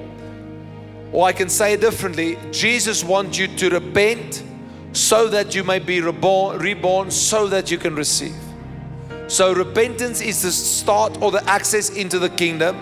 Or 1.11 1.25
I 1.27 1.31
can 1.31 1.49
say 1.49 1.73
it 1.73 1.81
differently 1.81 2.37
Jesus 2.51 3.03
wants 3.03 3.37
you 3.37 3.47
to 3.47 3.69
repent 3.69 4.43
so 4.93 5.27
that 5.29 5.55
you 5.55 5.63
may 5.63 5.79
be 5.79 5.99
reborn, 5.99 6.59
reborn 6.59 7.09
so 7.09 7.47
that 7.47 7.71
you 7.71 7.77
can 7.77 7.95
receive. 7.95 8.35
So, 9.27 9.53
repentance 9.53 10.21
is 10.21 10.43
the 10.43 10.51
start 10.51 11.21
or 11.21 11.31
the 11.31 11.43
access 11.49 11.89
into 11.89 12.19
the 12.19 12.29
kingdom. 12.29 12.79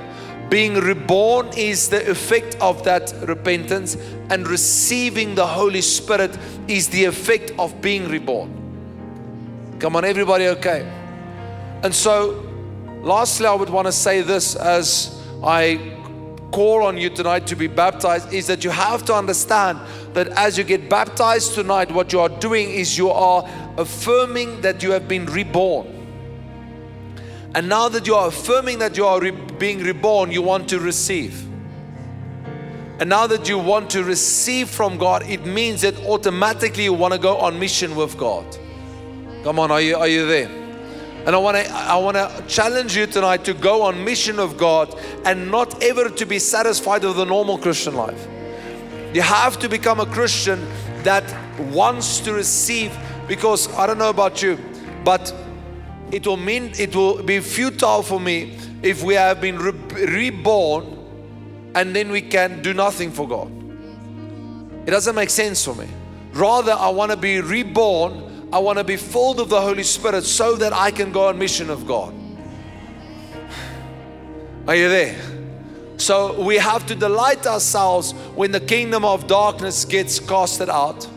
Being 0.49 0.75
reborn 0.75 1.47
is 1.57 1.89
the 1.89 2.09
effect 2.11 2.57
of 2.59 2.83
that 2.83 3.13
repentance, 3.27 3.95
and 4.29 4.47
receiving 4.47 5.35
the 5.35 5.47
Holy 5.47 5.81
Spirit 5.81 6.37
is 6.67 6.89
the 6.89 7.05
effect 7.05 7.53
of 7.57 7.81
being 7.81 8.09
reborn. 8.09 8.51
Come 9.79 9.95
on, 9.95 10.05
everybody, 10.05 10.47
okay? 10.47 10.81
And 11.81 11.95
so, 11.95 12.45
lastly, 13.01 13.47
I 13.47 13.55
would 13.55 13.69
want 13.69 13.87
to 13.87 13.91
say 13.91 14.21
this 14.21 14.55
as 14.55 15.21
I 15.43 15.97
call 16.51 16.83
on 16.83 16.97
you 16.97 17.09
tonight 17.09 17.47
to 17.47 17.55
be 17.55 17.67
baptized 17.67 18.31
is 18.31 18.45
that 18.47 18.63
you 18.63 18.69
have 18.69 19.03
to 19.05 19.13
understand 19.15 19.79
that 20.13 20.27
as 20.27 20.57
you 20.57 20.63
get 20.63 20.87
baptized 20.87 21.55
tonight, 21.55 21.91
what 21.91 22.13
you 22.13 22.19
are 22.19 22.29
doing 22.29 22.69
is 22.69 22.97
you 22.97 23.09
are 23.09 23.43
affirming 23.77 24.61
that 24.61 24.83
you 24.83 24.91
have 24.91 25.07
been 25.07 25.25
reborn. 25.25 25.92
And 27.55 27.69
now 27.69 27.87
that 27.89 28.07
you 28.07 28.15
are 28.15 28.29
affirming 28.29 28.79
that 28.79 28.97
you 28.97 29.05
are 29.05 29.19
re- 29.19 29.31
being 29.31 29.83
reborn, 29.83 30.31
you 30.31 30.41
want 30.41 30.67
to 30.69 30.79
receive. 30.79 31.47
And 32.99 33.09
now 33.09 33.27
that 33.27 33.49
you 33.49 33.57
want 33.57 33.89
to 33.91 34.03
receive 34.03 34.69
from 34.69 34.97
God, 34.97 35.23
it 35.29 35.45
means 35.45 35.81
that 35.81 35.97
automatically 36.05 36.83
you 36.85 36.93
want 36.93 37.13
to 37.13 37.19
go 37.19 37.37
on 37.37 37.59
mission 37.59 37.95
with 37.95 38.17
God. 38.17 38.45
Come 39.43 39.59
on, 39.59 39.71
are 39.71 39.81
you, 39.81 39.97
are 39.97 40.07
you 40.07 40.25
there? 40.25 40.49
And 41.25 41.35
I 41.35 41.37
want 41.37 41.55
to 41.55 41.71
I 41.71 41.95
want 41.95 42.17
to 42.17 42.43
challenge 42.47 42.97
you 42.97 43.05
tonight 43.07 43.45
to 43.45 43.53
go 43.53 43.83
on 43.83 44.03
mission 44.03 44.39
of 44.39 44.57
God 44.57 44.93
and 45.23 45.49
not 45.49 45.81
ever 45.81 46.09
to 46.09 46.25
be 46.25 46.37
satisfied 46.37 47.03
with 47.03 47.15
the 47.15 47.25
normal 47.25 47.57
Christian 47.57 47.95
life. 47.95 48.27
You 49.13 49.21
have 49.21 49.57
to 49.59 49.69
become 49.69 50.01
a 50.01 50.05
Christian 50.05 50.67
that 51.03 51.23
wants 51.71 52.19
to 52.21 52.33
receive 52.33 52.97
because 53.27 53.73
I 53.75 53.87
don't 53.87 53.99
know 53.99 54.09
about 54.09 54.41
you, 54.41 54.59
but 55.05 55.33
it 56.13 56.27
will 56.27 56.37
mean 56.37 56.71
it 56.77 56.95
will 56.95 57.23
be 57.23 57.39
futile 57.39 58.03
for 58.03 58.19
me 58.19 58.55
if 58.83 59.01
we 59.01 59.15
have 59.15 59.41
been 59.41 59.57
re- 59.57 60.05
reborn 60.05 60.99
and 61.73 61.95
then 61.95 62.11
we 62.11 62.21
can 62.21 62.61
do 62.61 62.71
nothing 62.71 63.11
for 63.11 63.27
God. 63.27 63.51
It 64.85 64.91
doesn't 64.91 65.15
make 65.15 65.31
sense 65.31 65.65
for 65.65 65.73
me. 65.73 65.87
Rather, 66.33 66.73
I 66.73 66.89
want 66.89 67.09
to 67.09 67.17
be 67.17 67.41
reborn. 67.41 68.47
I 68.53 68.59
want 68.59 68.77
to 68.77 68.83
be 68.83 68.95
filled 68.95 69.39
of 69.39 69.49
the 69.49 69.59
Holy 69.59 69.81
Spirit 69.81 70.23
so 70.23 70.55
that 70.57 70.71
I 70.71 70.91
can 70.91 71.11
go 71.11 71.29
on 71.29 71.39
mission 71.39 71.71
of 71.71 71.87
God. 71.87 72.13
Are 74.67 74.75
you 74.75 74.89
there? 74.89 75.19
So 75.97 76.39
we 76.39 76.57
have 76.57 76.85
to 76.87 76.95
delight 76.95 77.47
ourselves 77.47 78.11
when 78.35 78.51
the 78.51 78.59
kingdom 78.59 79.03
of 79.03 79.25
darkness 79.25 79.83
gets 79.83 80.19
casted 80.19 80.69
out. 80.69 81.07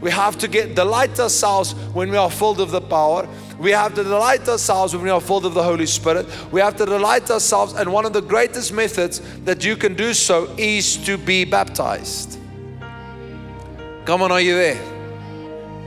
We 0.00 0.10
have 0.10 0.38
to 0.38 0.48
get 0.48 0.74
delight 0.74 1.20
ourselves 1.20 1.74
when 1.92 2.10
we 2.10 2.16
are 2.16 2.30
filled 2.30 2.60
of 2.60 2.72
the 2.72 2.80
power. 2.80 3.28
We 3.60 3.72
have 3.72 3.94
to 3.96 4.02
delight 4.02 4.48
ourselves 4.48 4.94
when 4.94 5.04
we 5.04 5.10
are 5.10 5.20
filled 5.20 5.44
of 5.44 5.52
the 5.52 5.62
Holy 5.62 5.84
Spirit. 5.84 6.26
We 6.50 6.62
have 6.62 6.76
to 6.76 6.86
delight 6.86 7.30
ourselves, 7.30 7.74
and 7.74 7.92
one 7.92 8.06
of 8.06 8.14
the 8.14 8.22
greatest 8.22 8.72
methods 8.72 9.20
that 9.44 9.62
you 9.62 9.76
can 9.76 9.92
do 9.92 10.14
so 10.14 10.48
is 10.56 10.96
to 11.04 11.18
be 11.18 11.44
baptized. 11.44 12.38
Come 14.06 14.22
on, 14.22 14.32
are 14.32 14.40
you 14.40 14.54
there? 14.54 14.80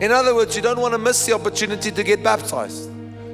In 0.01 0.11
other 0.11 0.35
words, 0.35 0.55
you 0.55 0.61
don't 0.61 0.79
want 0.79 0.93
to 0.93 0.99
miss 0.99 1.25
the 1.25 1.33
opportunity 1.33 1.89
to 1.89 2.03
get 2.03 2.23
baptized. 2.23 2.91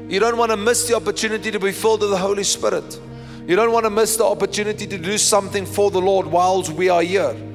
You 0.08 0.22
don't 0.22 0.38
want 0.38 0.52
to 0.52 0.58
miss 0.58 0.88
the 0.88 0.96
opportunity 0.96 1.52
to 1.52 1.60
be 1.60 1.74
filled 1.74 2.00
with 2.00 2.12
the 2.12 2.18
Holy 2.18 2.46
Spirit. 2.46 2.98
You 3.46 3.58
don't 3.58 3.74
want 3.74 3.88
to 3.88 3.90
miss 3.90 4.16
the 4.16 4.26
opportunity 4.26 4.88
to 4.88 4.98
do 4.98 5.18
something 5.18 5.66
for 5.66 5.92
the 5.92 6.00
Lord 6.00 6.28
whilst 6.28 6.72
we 6.72 6.88
are 6.88 7.02
here 7.02 7.49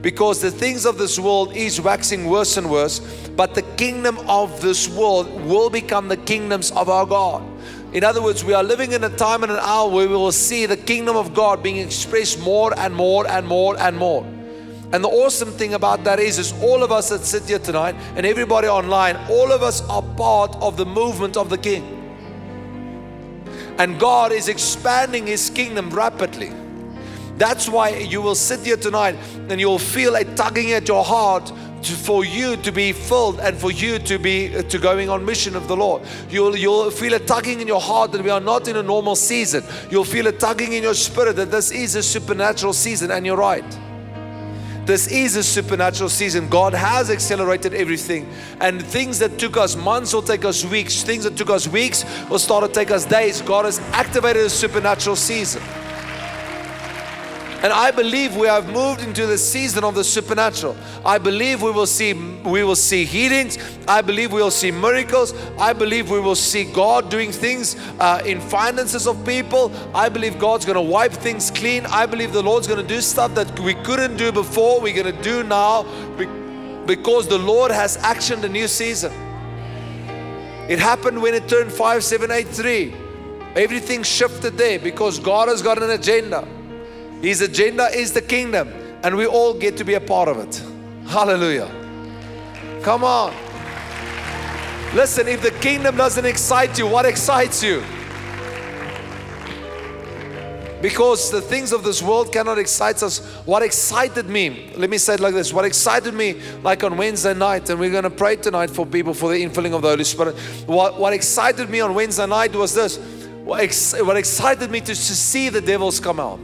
because 0.00 0.40
the 0.40 0.50
things 0.50 0.86
of 0.86 0.96
this 0.96 1.18
world 1.18 1.54
is 1.56 1.80
waxing 1.80 2.26
worse 2.26 2.56
and 2.56 2.70
worse 2.70 3.00
but 3.36 3.54
the 3.54 3.62
kingdom 3.76 4.18
of 4.28 4.60
this 4.60 4.88
world 4.88 5.28
will 5.42 5.70
become 5.70 6.08
the 6.08 6.16
kingdoms 6.16 6.70
of 6.72 6.88
our 6.88 7.06
god 7.06 7.42
in 7.92 8.04
other 8.04 8.22
words 8.22 8.44
we 8.44 8.54
are 8.54 8.62
living 8.62 8.92
in 8.92 9.02
a 9.04 9.10
time 9.16 9.42
and 9.42 9.52
an 9.52 9.58
hour 9.60 9.90
where 9.90 10.08
we 10.08 10.14
will 10.14 10.32
see 10.32 10.66
the 10.66 10.76
kingdom 10.76 11.16
of 11.16 11.34
god 11.34 11.62
being 11.62 11.78
expressed 11.78 12.38
more 12.40 12.72
and 12.78 12.94
more 12.94 13.28
and 13.28 13.46
more 13.46 13.78
and 13.80 13.96
more 13.96 14.24
and 14.90 15.04
the 15.04 15.08
awesome 15.08 15.50
thing 15.50 15.74
about 15.74 16.04
that 16.04 16.18
is, 16.18 16.38
is 16.38 16.52
all 16.62 16.82
of 16.82 16.90
us 16.90 17.10
that 17.10 17.22
sit 17.22 17.44
here 17.44 17.58
tonight 17.58 17.94
and 18.16 18.24
everybody 18.24 18.68
online, 18.68 19.16
all 19.28 19.52
of 19.52 19.62
us 19.62 19.86
are 19.88 20.02
part 20.16 20.56
of 20.56 20.78
the 20.78 20.86
movement 20.86 21.36
of 21.36 21.50
the 21.50 21.58
King. 21.58 21.94
And 23.78 24.00
God 24.00 24.32
is 24.32 24.48
expanding 24.48 25.26
His 25.26 25.50
kingdom 25.50 25.90
rapidly. 25.90 26.52
That's 27.38 27.68
why 27.68 27.90
you 27.90 28.20
will 28.20 28.34
sit 28.34 28.60
here 28.60 28.76
tonight 28.76 29.14
and 29.48 29.60
you'll 29.60 29.78
feel 29.78 30.16
a 30.16 30.24
tugging 30.24 30.72
at 30.72 30.88
your 30.88 31.04
heart 31.04 31.46
to, 31.82 31.92
for 31.92 32.24
you 32.24 32.56
to 32.56 32.72
be 32.72 32.92
filled 32.92 33.38
and 33.38 33.56
for 33.56 33.70
you 33.70 34.00
to 34.00 34.18
be 34.18 34.56
uh, 34.56 34.62
to 34.62 34.78
going 34.78 35.08
on 35.08 35.24
mission 35.24 35.54
of 35.54 35.68
the 35.68 35.76
Lord. 35.76 36.02
You'll 36.28 36.56
you'll 36.56 36.90
feel 36.90 37.14
a 37.14 37.20
tugging 37.20 37.60
in 37.60 37.68
your 37.68 37.80
heart 37.80 38.10
that 38.12 38.22
we 38.22 38.30
are 38.30 38.40
not 38.40 38.66
in 38.66 38.76
a 38.76 38.82
normal 38.82 39.14
season. 39.14 39.62
You'll 39.88 40.04
feel 40.04 40.26
a 40.26 40.32
tugging 40.32 40.72
in 40.72 40.82
your 40.82 40.94
spirit 40.94 41.36
that 41.36 41.52
this 41.52 41.70
is 41.70 41.94
a 41.94 42.02
supernatural 42.02 42.72
season, 42.72 43.12
and 43.12 43.24
you're 43.24 43.36
right. 43.36 43.64
This 44.84 45.06
is 45.08 45.36
a 45.36 45.44
supernatural 45.44 46.08
season. 46.08 46.48
God 46.48 46.72
has 46.72 47.10
accelerated 47.10 47.74
everything. 47.74 48.26
And 48.58 48.82
things 48.82 49.18
that 49.18 49.38
took 49.38 49.58
us 49.58 49.76
months 49.76 50.14
will 50.14 50.22
take 50.22 50.46
us 50.46 50.64
weeks. 50.64 51.02
Things 51.02 51.24
that 51.24 51.36
took 51.36 51.50
us 51.50 51.68
weeks 51.68 52.06
will 52.30 52.38
start 52.38 52.64
to 52.64 52.72
take 52.72 52.90
us 52.90 53.04
days. 53.04 53.42
God 53.42 53.66
has 53.66 53.80
activated 53.92 54.46
a 54.46 54.48
supernatural 54.48 55.14
season. 55.14 55.62
And 57.60 57.72
I 57.72 57.90
believe 57.90 58.36
we 58.36 58.46
have 58.46 58.68
moved 58.70 59.02
into 59.02 59.26
the 59.26 59.36
season 59.36 59.82
of 59.82 59.96
the 59.96 60.04
supernatural. 60.04 60.76
I 61.04 61.18
believe 61.18 61.60
we 61.60 61.72
will 61.72 61.86
see 61.86 62.12
we 62.12 62.62
will 62.62 62.76
see 62.76 63.04
healings. 63.04 63.58
I 63.88 64.00
believe 64.00 64.32
we 64.32 64.40
will 64.40 64.52
see 64.52 64.70
miracles. 64.70 65.34
I 65.58 65.72
believe 65.72 66.08
we 66.08 66.20
will 66.20 66.36
see 66.36 66.64
God 66.72 67.10
doing 67.10 67.32
things 67.32 67.74
uh, 67.98 68.22
in 68.24 68.40
finances 68.40 69.08
of 69.08 69.24
people. 69.26 69.72
I 69.92 70.08
believe 70.08 70.38
God's 70.38 70.64
going 70.64 70.76
to 70.76 70.80
wipe 70.80 71.10
things 71.10 71.50
clean. 71.50 71.84
I 71.86 72.06
believe 72.06 72.32
the 72.32 72.44
Lord's 72.44 72.68
going 72.68 72.80
to 72.80 72.86
do 72.86 73.00
stuff 73.00 73.34
that 73.34 73.58
we 73.58 73.74
couldn't 73.74 74.16
do 74.16 74.30
before. 74.30 74.80
We're 74.80 74.94
going 74.94 75.16
to 75.16 75.22
do 75.22 75.42
now 75.42 75.82
because 76.86 77.26
the 77.26 77.38
Lord 77.38 77.72
has 77.72 77.96
actioned 77.98 78.44
a 78.44 78.48
new 78.48 78.68
season. 78.68 79.12
It 80.68 80.78
happened 80.78 81.20
when 81.20 81.34
it 81.34 81.48
turned 81.48 81.72
5783. 81.72 82.94
Everything 83.56 84.04
shifted 84.04 84.56
there 84.56 84.78
because 84.78 85.18
God 85.18 85.48
has 85.48 85.60
got 85.60 85.82
an 85.82 85.90
agenda. 85.90 86.46
His 87.22 87.40
agenda 87.40 87.88
is 87.88 88.12
the 88.12 88.22
kingdom, 88.22 88.68
and 89.02 89.16
we 89.16 89.26
all 89.26 89.54
get 89.54 89.76
to 89.78 89.84
be 89.84 89.94
a 89.94 90.00
part 90.00 90.28
of 90.28 90.38
it. 90.38 90.62
Hallelujah. 91.08 91.70
Come 92.82 93.02
on. 93.02 93.34
Listen, 94.94 95.28
if 95.28 95.42
the 95.42 95.50
kingdom 95.50 95.96
doesn't 95.96 96.24
excite 96.24 96.78
you, 96.78 96.86
what 96.86 97.04
excites 97.04 97.62
you? 97.62 97.82
Because 100.80 101.32
the 101.32 101.40
things 101.40 101.72
of 101.72 101.82
this 101.82 102.00
world 102.00 102.32
cannot 102.32 102.56
excite 102.56 103.02
us. 103.02 103.18
What 103.44 103.62
excited 103.62 104.28
me, 104.28 104.72
let 104.76 104.88
me 104.88 104.96
say 104.96 105.14
it 105.14 105.20
like 105.20 105.34
this 105.34 105.52
what 105.52 105.64
excited 105.64 106.14
me, 106.14 106.40
like 106.62 106.84
on 106.84 106.96
Wednesday 106.96 107.34
night, 107.34 107.68
and 107.68 107.80
we're 107.80 107.90
going 107.90 108.04
to 108.04 108.10
pray 108.10 108.36
tonight 108.36 108.70
for 108.70 108.86
people 108.86 109.12
for 109.12 109.32
the 109.32 109.44
infilling 109.44 109.74
of 109.74 109.82
the 109.82 109.88
Holy 109.88 110.04
Spirit. 110.04 110.36
What, 110.66 110.98
what 110.98 111.12
excited 111.12 111.68
me 111.68 111.80
on 111.80 111.94
Wednesday 111.94 112.26
night 112.26 112.54
was 112.54 112.74
this 112.74 112.96
what, 113.44 113.60
ex, 113.60 114.00
what 114.00 114.16
excited 114.16 114.70
me 114.70 114.80
to, 114.80 114.86
to 114.86 114.94
see 114.94 115.48
the 115.48 115.60
devils 115.60 115.98
come 115.98 116.20
out. 116.20 116.40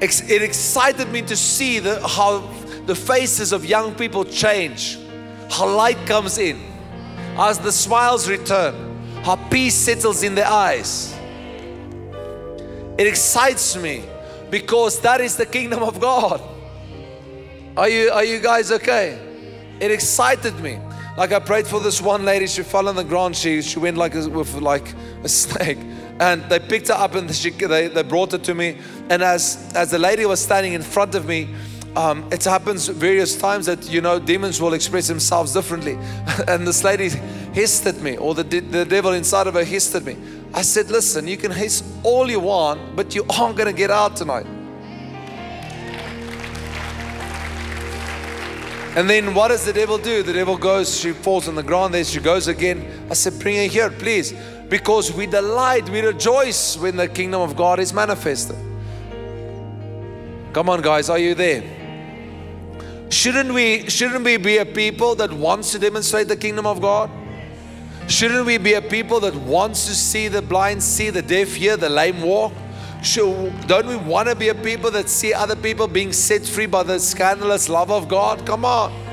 It 0.00 0.42
excited 0.42 1.08
me 1.10 1.22
to 1.22 1.36
see 1.36 1.78
the, 1.78 2.06
how 2.06 2.40
the 2.86 2.94
faces 2.94 3.52
of 3.52 3.64
young 3.64 3.94
people 3.94 4.24
change, 4.24 4.98
how 5.50 5.68
light 5.68 5.98
comes 6.06 6.38
in, 6.38 6.60
as 7.38 7.58
the 7.58 7.72
smiles 7.72 8.28
return, 8.28 8.74
how 9.22 9.36
peace 9.36 9.74
settles 9.74 10.22
in 10.22 10.34
their 10.34 10.46
eyes. 10.46 11.14
It 12.98 13.06
excites 13.06 13.76
me 13.76 14.04
because 14.50 15.00
that 15.00 15.20
is 15.20 15.36
the 15.36 15.46
kingdom 15.46 15.82
of 15.82 16.00
God. 16.00 16.40
Are 17.76 17.88
you, 17.88 18.10
are 18.10 18.24
you 18.24 18.38
guys 18.38 18.72
okay? 18.72 19.18
It 19.80 19.90
excited 19.90 20.58
me. 20.60 20.78
Like 21.16 21.32
I 21.32 21.38
prayed 21.38 21.66
for 21.66 21.80
this 21.80 22.00
one 22.00 22.24
lady, 22.24 22.46
she 22.46 22.62
fell 22.62 22.88
on 22.88 22.96
the 22.96 23.04
ground. 23.04 23.36
She, 23.36 23.62
she 23.62 23.78
went 23.78 23.96
like 23.96 24.14
a, 24.14 24.28
with 24.28 24.54
like 24.54 24.94
a 25.22 25.28
snake. 25.28 25.78
And 26.18 26.42
they 26.48 26.58
picked 26.58 26.88
her 26.88 26.94
up 26.94 27.14
and 27.14 27.34
she, 27.34 27.50
they, 27.50 27.88
they 27.88 28.02
brought 28.02 28.32
her 28.32 28.38
to 28.38 28.54
me. 28.54 28.78
And 29.10 29.22
as, 29.22 29.72
as 29.74 29.90
the 29.90 29.98
lady 29.98 30.24
was 30.24 30.40
standing 30.40 30.72
in 30.72 30.82
front 30.82 31.14
of 31.14 31.26
me, 31.26 31.54
um, 31.96 32.28
it 32.30 32.44
happens 32.44 32.88
various 32.88 33.38
times 33.38 33.66
that 33.66 33.90
you 33.90 34.02
know 34.02 34.18
demons 34.18 34.60
will 34.60 34.74
express 34.74 35.08
themselves 35.08 35.54
differently. 35.54 35.98
and 36.48 36.66
this 36.66 36.84
lady 36.84 37.08
hissed 37.08 37.86
at 37.86 37.96
me, 38.02 38.18
or 38.18 38.34
the, 38.34 38.42
the 38.42 38.84
devil 38.84 39.12
inside 39.12 39.46
of 39.46 39.54
her 39.54 39.64
hissed 39.64 39.94
at 39.94 40.04
me. 40.04 40.16
I 40.52 40.60
said, 40.62 40.90
Listen, 40.90 41.26
you 41.26 41.38
can 41.38 41.50
hiss 41.50 41.82
all 42.02 42.30
you 42.30 42.40
want, 42.40 42.96
but 42.96 43.14
you 43.14 43.24
aren't 43.30 43.56
going 43.56 43.66
to 43.66 43.76
get 43.76 43.90
out 43.90 44.14
tonight. 44.14 44.46
And 48.96 49.10
then 49.10 49.34
what 49.34 49.48
does 49.48 49.66
the 49.66 49.74
devil 49.74 49.98
do? 49.98 50.22
The 50.22 50.32
devil 50.32 50.56
goes, 50.56 50.98
she 50.98 51.12
falls 51.12 51.48
on 51.48 51.54
the 51.54 51.62
ground, 51.62 51.92
there 51.92 52.02
she 52.02 52.18
goes 52.18 52.48
again. 52.48 53.06
I 53.10 53.14
said, 53.14 53.38
Bring 53.38 53.56
her 53.56 53.66
here, 53.72 53.90
please. 53.90 54.32
Because 54.68 55.12
we 55.12 55.26
delight, 55.26 55.88
we 55.88 56.00
rejoice 56.00 56.76
when 56.76 56.96
the 56.96 57.08
kingdom 57.08 57.40
of 57.40 57.56
God 57.56 57.78
is 57.78 57.92
manifested. 57.92 58.56
Come 60.52 60.68
on, 60.68 60.82
guys, 60.82 61.08
are 61.08 61.18
you 61.18 61.34
there? 61.34 61.62
Shouldn't 63.10 63.52
we 63.52 63.88
shouldn't 63.88 64.24
we 64.24 64.36
be 64.36 64.58
a 64.58 64.66
people 64.66 65.14
that 65.16 65.32
wants 65.32 65.70
to 65.72 65.78
demonstrate 65.78 66.26
the 66.28 66.36
kingdom 66.36 66.66
of 66.66 66.80
God? 66.80 67.10
Shouldn't 68.08 68.46
we 68.46 68.58
be 68.58 68.74
a 68.74 68.82
people 68.82 69.20
that 69.20 69.34
wants 69.34 69.86
to 69.86 69.94
see 69.94 70.28
the 70.28 70.42
blind 70.42 70.82
see, 70.82 71.10
the 71.10 71.22
deaf 71.22 71.54
hear, 71.54 71.76
the 71.76 71.88
lame 71.88 72.22
walk? 72.22 72.52
Should, 73.02 73.66
don't 73.66 73.86
we 73.86 73.96
want 73.96 74.28
to 74.28 74.34
be 74.34 74.48
a 74.48 74.54
people 74.54 74.90
that 74.92 75.08
see 75.08 75.32
other 75.32 75.56
people 75.56 75.86
being 75.86 76.12
set 76.12 76.44
free 76.44 76.66
by 76.66 76.82
the 76.82 76.98
scandalous 76.98 77.68
love 77.68 77.90
of 77.90 78.08
God? 78.08 78.44
Come 78.46 78.64
on. 78.64 79.05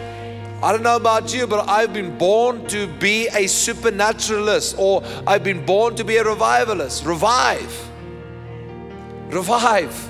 I 0.64 0.72
don't 0.72 0.82
know 0.82 0.96
about 0.96 1.34
you, 1.34 1.46
but 1.46 1.68
I've 1.68 1.92
been 1.92 2.18
born 2.18 2.66
to 2.68 2.88
be 2.88 3.28
a 3.28 3.48
supernaturalist 3.48 4.76
or 4.80 5.04
I've 5.28 5.44
been 5.44 5.66
born 5.66 5.98
to 5.98 6.06
be 6.06 6.16
a 6.16 6.24
revivalist. 6.24 7.04
Revive. 7.04 7.90
Revive. 9.28 10.10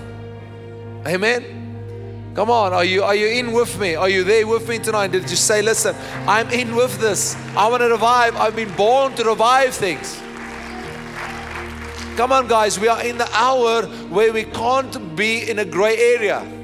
Amen. 1.07 2.31
Come 2.35 2.51
on, 2.51 2.71
are 2.71 2.85
you 2.85 3.03
are 3.03 3.15
you 3.15 3.27
in 3.27 3.51
with 3.51 3.79
me? 3.79 3.95
Are 3.95 4.09
you 4.09 4.23
there 4.23 4.45
with 4.45 4.69
me 4.69 4.77
tonight? 4.77 5.11
Did 5.11 5.27
you 5.27 5.35
say, 5.35 5.63
listen, 5.63 5.95
I'm 6.27 6.49
in 6.51 6.75
with 6.75 6.99
this. 6.99 7.35
I 7.55 7.67
want 7.67 7.81
to 7.81 7.89
revive. 7.89 8.35
I've 8.35 8.55
been 8.55 8.73
born 8.75 9.15
to 9.15 9.23
revive 9.23 9.73
things. 9.73 10.21
Come 12.15 12.31
on, 12.31 12.47
guys, 12.47 12.79
we 12.79 12.87
are 12.87 13.03
in 13.03 13.17
the 13.17 13.27
hour 13.35 13.87
where 14.09 14.31
we 14.31 14.43
can't 14.43 15.15
be 15.15 15.49
in 15.49 15.57
a 15.57 15.65
gray 15.65 15.97
area. 15.97 16.62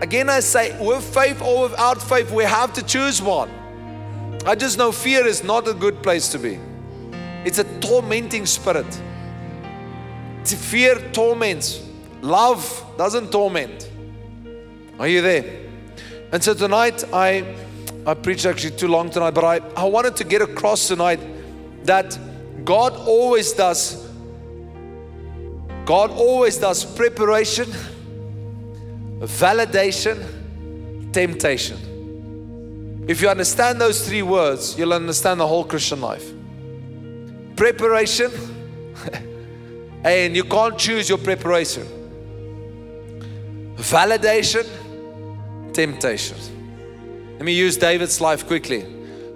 Again, 0.00 0.28
I 0.28 0.40
say, 0.40 0.78
with 0.78 1.02
faith 1.02 1.40
or 1.40 1.62
without 1.62 2.02
faith, 2.02 2.30
we 2.30 2.44
have 2.44 2.72
to 2.74 2.82
choose 2.82 3.22
one. 3.22 3.50
I 4.46 4.54
just 4.54 4.78
know 4.78 4.92
fear 4.92 5.26
is 5.26 5.42
not 5.42 5.66
a 5.66 5.74
good 5.74 6.02
place 6.02 6.28
to 6.28 6.38
be, 6.38 6.58
it's 7.44 7.58
a 7.58 7.64
tormenting 7.80 8.46
spirit. 8.46 8.86
Fear 10.44 11.10
torments, 11.12 11.82
love 12.22 12.84
doesn't 12.96 13.32
torment. 13.32 13.90
Are 14.98 15.08
you 15.08 15.20
there? 15.20 15.44
And 16.32 16.42
so 16.42 16.54
tonight, 16.54 17.02
I 17.12 17.56
I 18.06 18.14
preached 18.14 18.46
actually 18.46 18.76
too 18.76 18.86
long 18.86 19.10
tonight, 19.10 19.32
but 19.32 19.44
I, 19.44 19.60
I 19.76 19.84
wanted 19.84 20.14
to 20.16 20.24
get 20.24 20.40
across 20.40 20.86
tonight 20.86 21.18
that 21.84 22.16
God 22.64 22.94
always 22.94 23.52
does 23.52 24.06
God 25.84 26.10
always 26.10 26.58
does 26.58 26.84
preparation, 26.84 27.72
validation, 29.20 31.12
temptation. 31.12 33.04
If 33.08 33.22
you 33.22 33.28
understand 33.28 33.80
those 33.80 34.06
three 34.06 34.22
words, 34.22 34.76
you'll 34.78 34.92
understand 34.92 35.40
the 35.40 35.46
whole 35.46 35.64
Christian 35.64 36.00
life. 36.00 36.32
Preparation, 37.54 38.30
and 40.04 40.36
you 40.36 40.44
can't 40.44 40.76
choose 40.76 41.08
your 41.08 41.18
preparation. 41.18 41.86
Validation, 43.76 44.66
temptation. 45.72 46.36
Let 47.34 47.44
me 47.44 47.52
use 47.52 47.76
David's 47.76 48.20
life 48.20 48.46
quickly. 48.46 48.84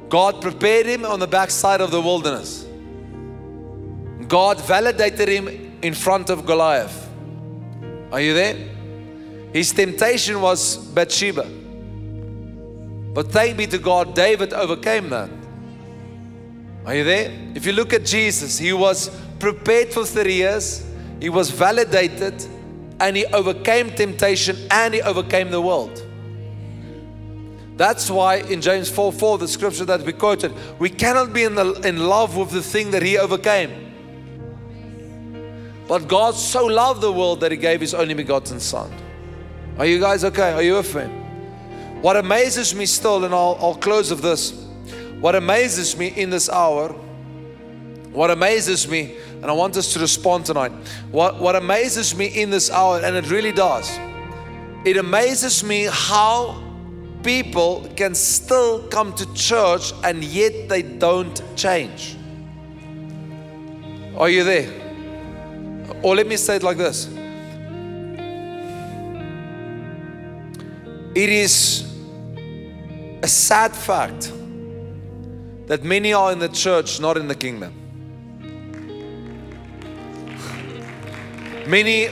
God 0.09 0.43
prepared 0.43 0.87
him 0.87 1.05
on 1.05 1.21
the 1.21 1.29
backside 1.29 1.81
of 1.81 1.91
the 1.91 2.01
wilderness. 2.01 2.67
God 4.27 4.61
validated 4.61 5.29
him 5.29 5.49
in 5.83 5.95
front 5.95 6.31
of 6.31 6.45
Goliath. 6.45 7.09
Are 8.11 8.21
you 8.21 8.35
there? 8.35 8.57
His 9.53 9.73
temptation 9.73 10.41
was 10.41 10.77
Bathsheba. 10.77 11.45
But 13.13 13.33
thank 13.33 13.57
be 13.57 13.67
to 13.67 13.79
God, 13.79 14.15
David 14.15 14.53
overcame 14.53 15.09
that. 15.11 15.31
Are 16.87 16.95
you 16.95 17.05
there? 17.05 17.33
If 17.55 17.67
you 17.67 17.73
look 17.73 17.93
at 17.93 18.05
Jesus, 18.05 18.59
he 18.59 18.73
was 18.73 19.11
prepared 19.39 19.93
for 19.93 20.05
three 20.05 20.35
years, 20.35 20.87
he 21.21 21.29
was 21.29 21.51
validated, 21.51 22.47
and 23.01 23.17
he 23.17 23.27
overcame 23.27 23.91
temptation 23.91 24.57
and 24.71 24.95
he 24.95 25.03
overcame 25.03 25.51
the 25.51 25.61
world. 25.61 26.07
That's 27.77 28.11
why 28.11 28.37
in 28.37 28.61
James 28.61 28.91
4 28.91 29.13
4, 29.13 29.39
the 29.39 29.49
scripture 29.49 29.87
that 29.87 30.03
we 30.03 30.13
quoted, 30.13 30.53
we 30.79 30.91
cannot 30.91 31.33
be 31.33 31.45
in, 31.45 31.55
the, 31.55 31.73
in 31.81 32.07
love 32.07 32.37
with 32.37 32.51
the 32.51 32.63
thing 32.63 32.91
that 32.91 33.03
he 33.03 33.19
overcame. 33.19 33.91
But 35.91 36.07
God 36.07 36.37
so 36.37 36.67
loved 36.67 37.01
the 37.01 37.11
world 37.11 37.41
that 37.41 37.51
He 37.51 37.57
gave 37.57 37.81
His 37.81 37.95
only 37.95 38.15
begotten 38.15 38.61
Son. 38.61 38.93
Are 39.81 39.87
you 39.87 39.99
guys 39.99 40.25
okay? 40.25 40.53
Are 40.53 40.63
you 40.63 40.75
with 40.75 40.95
me? 40.95 41.05
What 42.03 42.19
amazes 42.19 42.75
me 42.75 42.85
still, 42.85 43.25
and 43.25 43.33
I'll, 43.33 43.57
I'll 43.59 43.75
close 43.77 44.11
with 44.11 44.21
this. 44.21 44.51
What 45.21 45.35
amazes 45.35 45.97
me 45.97 46.09
in 46.09 46.29
this 46.29 46.51
hour, 46.51 46.91
what 48.13 48.31
amazes 48.31 48.87
me, 48.87 49.17
and 49.37 49.47
I 49.47 49.53
want 49.53 49.79
us 49.79 49.95
to 49.95 49.99
respond 50.01 50.45
tonight. 50.45 50.73
What, 51.11 51.41
what 51.41 51.57
amazes 51.57 52.15
me 52.15 52.27
in 52.27 52.51
this 52.51 52.71
hour, 52.71 53.01
and 53.03 53.17
it 53.17 53.31
really 53.31 53.53
does, 53.53 53.99
it 54.85 54.99
amazes 54.99 55.65
me 55.65 55.89
how 55.91 56.63
people 57.23 57.91
can 57.97 58.15
still 58.15 58.87
come 58.89 59.15
to 59.15 59.33
church 59.33 59.95
and 60.05 60.23
yet 60.23 60.69
they 60.69 60.83
don't 60.83 61.41
change. 61.57 62.19
Are 64.19 64.29
you 64.29 64.45
there? 64.45 64.71
Or 66.03 66.15
let 66.15 66.27
me 66.27 66.37
say 66.37 66.57
it 66.57 66.63
like 66.63 66.77
this 66.77 67.09
it 71.15 71.29
is 71.29 71.85
a 73.23 73.29
sad 73.29 73.75
fact 73.75 74.33
that 75.67 75.83
many 75.83 76.13
are 76.13 76.33
in 76.33 76.39
the 76.39 76.49
church, 76.49 77.01
not 77.01 77.17
in 77.17 77.29
the 77.29 77.35
kingdom. 77.35 77.73
Many 81.67 82.09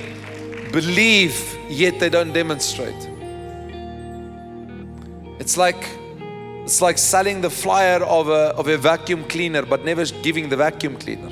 believe, 0.72 1.57
yet 1.68 1.99
they 1.99 2.09
don't 2.09 2.32
demonstrate. 2.32 3.09
It's 5.40 5.57
like 5.57 5.88
it's 6.64 6.82
like 6.82 6.99
selling 6.99 7.40
the 7.40 7.49
flyer 7.49 8.05
of 8.05 8.28
a, 8.28 8.55
of 8.55 8.68
a 8.68 8.76
vacuum 8.76 9.24
cleaner, 9.24 9.62
but 9.62 9.86
never 9.86 10.05
giving 10.05 10.51
the 10.51 10.57
vacuum 10.57 10.99
cleaner. 10.99 11.30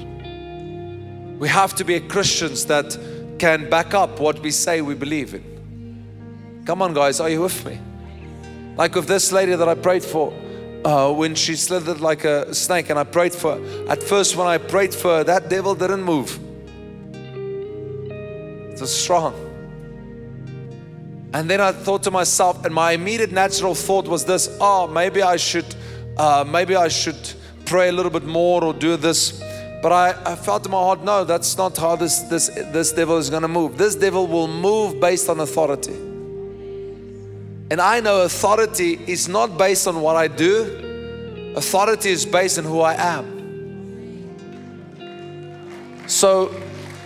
We 1.39 1.47
have 1.49 1.75
to 1.75 1.85
be 1.85 2.01
Christians 2.01 2.64
that 2.67 2.97
can 3.39 3.69
back 3.69 3.93
up 3.93 4.19
what 4.19 4.41
we 4.41 4.51
say 4.51 4.81
we 4.81 4.95
believe 4.95 5.35
in. 5.35 5.56
Come 6.67 6.83
on, 6.83 6.93
guys, 6.95 7.21
are 7.21 7.31
you 7.31 7.43
with 7.43 7.64
me? 7.64 7.79
Like 8.77 8.97
with 8.97 9.07
this 9.07 9.31
lady 9.31 9.55
that 9.55 9.69
I 9.69 9.77
prayed 9.77 10.03
for, 10.03 10.33
uh, 10.85 11.12
when 11.12 11.37
she 11.37 11.55
slithered 11.55 12.01
like 12.01 12.25
a 12.25 12.53
snake, 12.53 12.91
and 12.91 12.99
I 12.99 13.05
prayed 13.05 13.33
for 13.33 13.57
her. 13.57 13.89
At 13.89 14.03
first, 14.03 14.35
when 14.35 14.49
I 14.49 14.59
prayed 14.59 14.93
for 14.93 15.19
her, 15.19 15.25
that 15.25 15.49
devil 15.49 15.77
didn't 15.77 16.03
move. 16.03 16.41
It 18.73 18.81
was 18.81 18.93
strong. 18.93 19.33
And 21.33 21.49
then 21.49 21.61
I 21.61 21.71
thought 21.71 22.03
to 22.03 22.11
myself, 22.11 22.64
and 22.64 22.75
my 22.75 22.93
immediate 22.93 23.31
natural 23.31 23.77
thought 23.77 24.09
was 24.09 24.25
this: 24.25 24.49
Oh, 24.61 24.89
maybe 24.89 25.23
I 25.23 25.37
should, 25.37 25.73
uh, 26.17 26.45
maybe 26.49 26.75
I 26.75 26.89
should 26.89 27.33
pray 27.64 27.91
a 27.91 27.93
little 27.93 28.11
bit 28.11 28.25
more 28.25 28.64
or 28.64 28.75
do 28.75 28.97
this. 28.97 29.41
But 29.83 29.93
I, 29.93 30.33
I 30.33 30.35
felt 30.35 30.67
in 30.67 30.73
my 30.73 30.79
heart, 30.79 31.05
no, 31.05 31.23
that's 31.23 31.57
not 31.57 31.77
how 31.77 31.95
this, 31.95 32.23
this, 32.23 32.49
this 32.49 32.91
devil 32.91 33.19
is 33.19 33.31
going 33.31 33.43
to 33.43 33.49
move. 33.49 33.79
This 33.79 33.95
devil 33.95 34.27
will 34.27 34.49
move 34.49 34.99
based 35.01 35.29
on 35.29 35.39
authority. 35.39 36.16
And 37.71 37.81
I 37.81 38.01
know 38.01 38.23
authority 38.23 39.01
is 39.07 39.29
not 39.29 39.59
based 39.59 39.89
on 39.89 40.01
what 40.01 40.14
I 40.17 40.29
do, 40.29 41.53
authority 41.57 42.11
is 42.11 42.25
based 42.25 42.59
on 42.59 42.64
who 42.64 42.81
I 42.81 42.95
am. 42.95 43.37
So 46.07 46.55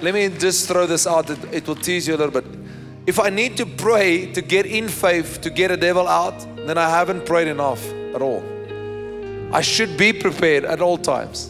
let 0.02 0.12
me 0.12 0.28
just 0.28 0.68
throw 0.68 0.86
this 0.86 1.06
out, 1.06 1.30
it, 1.30 1.38
it 1.52 1.66
will 1.66 1.76
tease 1.76 2.06
you 2.06 2.14
a 2.14 2.18
little 2.18 2.40
bit. 2.40 2.44
If 3.06 3.18
I 3.18 3.30
need 3.30 3.56
to 3.56 3.64
pray 3.64 4.30
to 4.32 4.42
get 4.42 4.66
in 4.66 4.88
faith 4.88 5.40
to 5.40 5.50
get 5.50 5.70
a 5.70 5.76
devil 5.76 6.06
out, 6.06 6.38
then 6.66 6.76
I 6.76 6.90
haven't 6.90 7.24
prayed 7.24 7.48
enough 7.48 7.82
at 8.14 8.20
all. 8.20 8.44
I 9.52 9.62
should 9.62 9.96
be 9.96 10.12
prepared 10.12 10.64
at 10.64 10.82
all 10.82 10.98
times. 10.98 11.48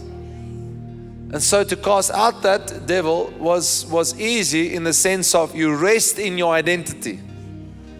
And 1.32 1.42
so 1.42 1.64
to 1.64 1.76
cast 1.76 2.10
out 2.12 2.42
that 2.42 2.86
devil 2.86 3.32
was, 3.38 3.86
was 3.86 4.18
easy 4.18 4.74
in 4.74 4.84
the 4.84 4.92
sense 4.92 5.34
of 5.34 5.54
you 5.54 5.74
rest 5.74 6.18
in 6.18 6.38
your 6.38 6.54
identity. 6.54 7.20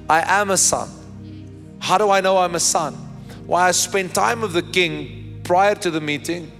I 0.09 0.41
am 0.41 0.51
a 0.51 0.57
son. 0.57 0.89
How 1.81 1.99
do 1.99 2.11
I 2.11 2.20
know 2.20 2.39
I'm 2.39 2.55
a 2.55 2.61
son? 2.61 2.95
Why 3.47 3.68
I 3.68 3.70
spent 3.72 4.14
time 4.14 4.43
with 4.43 4.53
the 4.53 4.62
king 4.62 5.41
prior 5.43 5.74
to 5.74 5.91
the 5.91 6.01
meeting. 6.01 6.53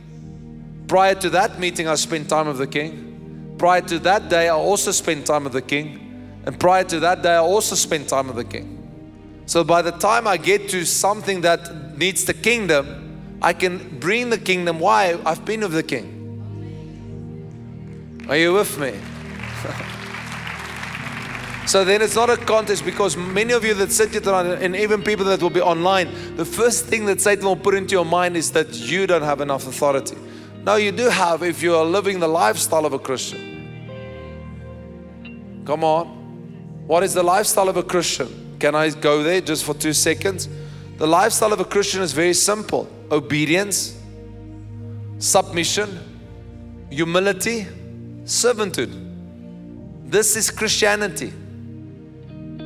Prior 0.89 1.15
to 1.15 1.31
that 1.31 1.61
meeting, 1.61 1.87
I 1.87 1.95
spent 1.95 2.29
time 2.29 2.49
with 2.49 2.59
the 2.59 2.67
king. 2.67 3.55
Prior 3.59 3.81
to 3.83 3.99
that 4.01 4.29
day, 4.29 4.49
I 4.49 4.55
also 4.55 4.91
spent 4.91 5.27
time 5.27 5.45
with 5.45 5.53
the 5.53 5.63
king. 5.63 6.41
And 6.45 6.59
prior 6.59 6.83
to 6.85 6.99
that 7.01 7.23
day, 7.23 7.35
I 7.35 7.39
also 7.39 7.77
spent 7.77 8.09
time 8.09 8.27
with 8.27 8.37
the 8.37 8.45
king. 8.45 8.79
So 9.47 9.63
by 9.63 9.83
the 9.83 9.93
time 9.93 10.27
I 10.27 10.37
get 10.37 10.69
to 10.71 10.85
something 10.85 11.43
that 11.43 11.97
needs 11.97 12.25
the 12.25 12.35
kingdom, 12.35 13.39
I 13.43 13.53
can 13.53 13.99
bring 14.01 14.31
the 14.31 14.39
kingdom. 14.39 14.81
Why? 14.81 15.21
I've 15.25 15.45
been 15.45 15.61
with 15.61 15.73
the 15.73 15.83
king. 15.83 16.17
Are 18.29 18.37
you 18.37 18.55
with 18.55 18.79
me? 18.79 18.95
So 21.71 21.85
then 21.85 22.03
it's 22.03 22.17
not 22.17 22.29
a 22.29 22.37
contest 22.37 22.85
because 22.85 23.17
many 23.17 23.53
of 23.53 23.65
you 23.65 23.75
that 23.75 23.93
sit 23.93 24.11
here 24.11 24.21
tonight, 24.21 24.61
and 24.61 24.75
even 24.75 25.05
people 25.05 25.25
that 25.27 25.41
will 25.41 25.51
be 25.51 25.61
online, 25.61 26.09
the 26.35 26.45
first 26.45 26.87
thing 26.87 27.05
that 27.05 27.21
Satan 27.21 27.45
will 27.45 27.55
put 27.55 27.77
into 27.77 27.93
your 27.93 28.05
mind 28.05 28.37
is 28.37 28.51
that 28.51 28.75
you 28.75 29.07
don't 29.07 29.23
have 29.23 29.41
enough 29.41 29.69
authority. 29.69 30.17
No, 30.65 30.75
you 30.75 30.91
do 30.91 31.09
have 31.09 31.45
if 31.45 31.63
you 31.63 31.77
are 31.77 31.85
living 31.85 32.19
the 32.19 32.27
lifestyle 32.27 32.85
of 32.85 32.93
a 32.93 32.99
Christian. 32.99 33.47
Come 35.65 35.85
on. 35.85 36.09
What 36.89 37.05
is 37.05 37.15
the 37.15 37.23
lifestyle 37.23 37.69
of 37.69 37.77
a 37.77 37.85
Christian? 37.85 38.57
Can 38.59 38.75
I 38.75 38.91
go 38.91 39.23
there 39.23 39.41
just 39.41 39.63
for 39.63 39.75
two 39.75 39.93
seconds? 39.93 40.49
The 40.97 41.07
lifestyle 41.07 41.53
of 41.53 41.61
a 41.61 41.65
Christian 41.65 42.03
is 42.03 42.13
very 42.13 42.35
simple 42.35 42.89
obedience, 43.13 43.97
submission, 45.21 46.01
humility, 46.91 47.69
servanthood. 48.25 48.91
This 50.11 50.35
is 50.35 50.51
Christianity. 50.51 51.33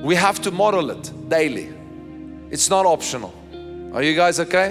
We 0.04 0.16
have 0.16 0.42
to 0.42 0.50
model 0.50 0.90
it 0.90 1.30
daily. 1.30 1.72
It's 2.50 2.68
not 2.68 2.84
optional. 2.84 3.32
Are 3.94 4.02
you 4.02 4.14
guys 4.14 4.38
okay? 4.38 4.68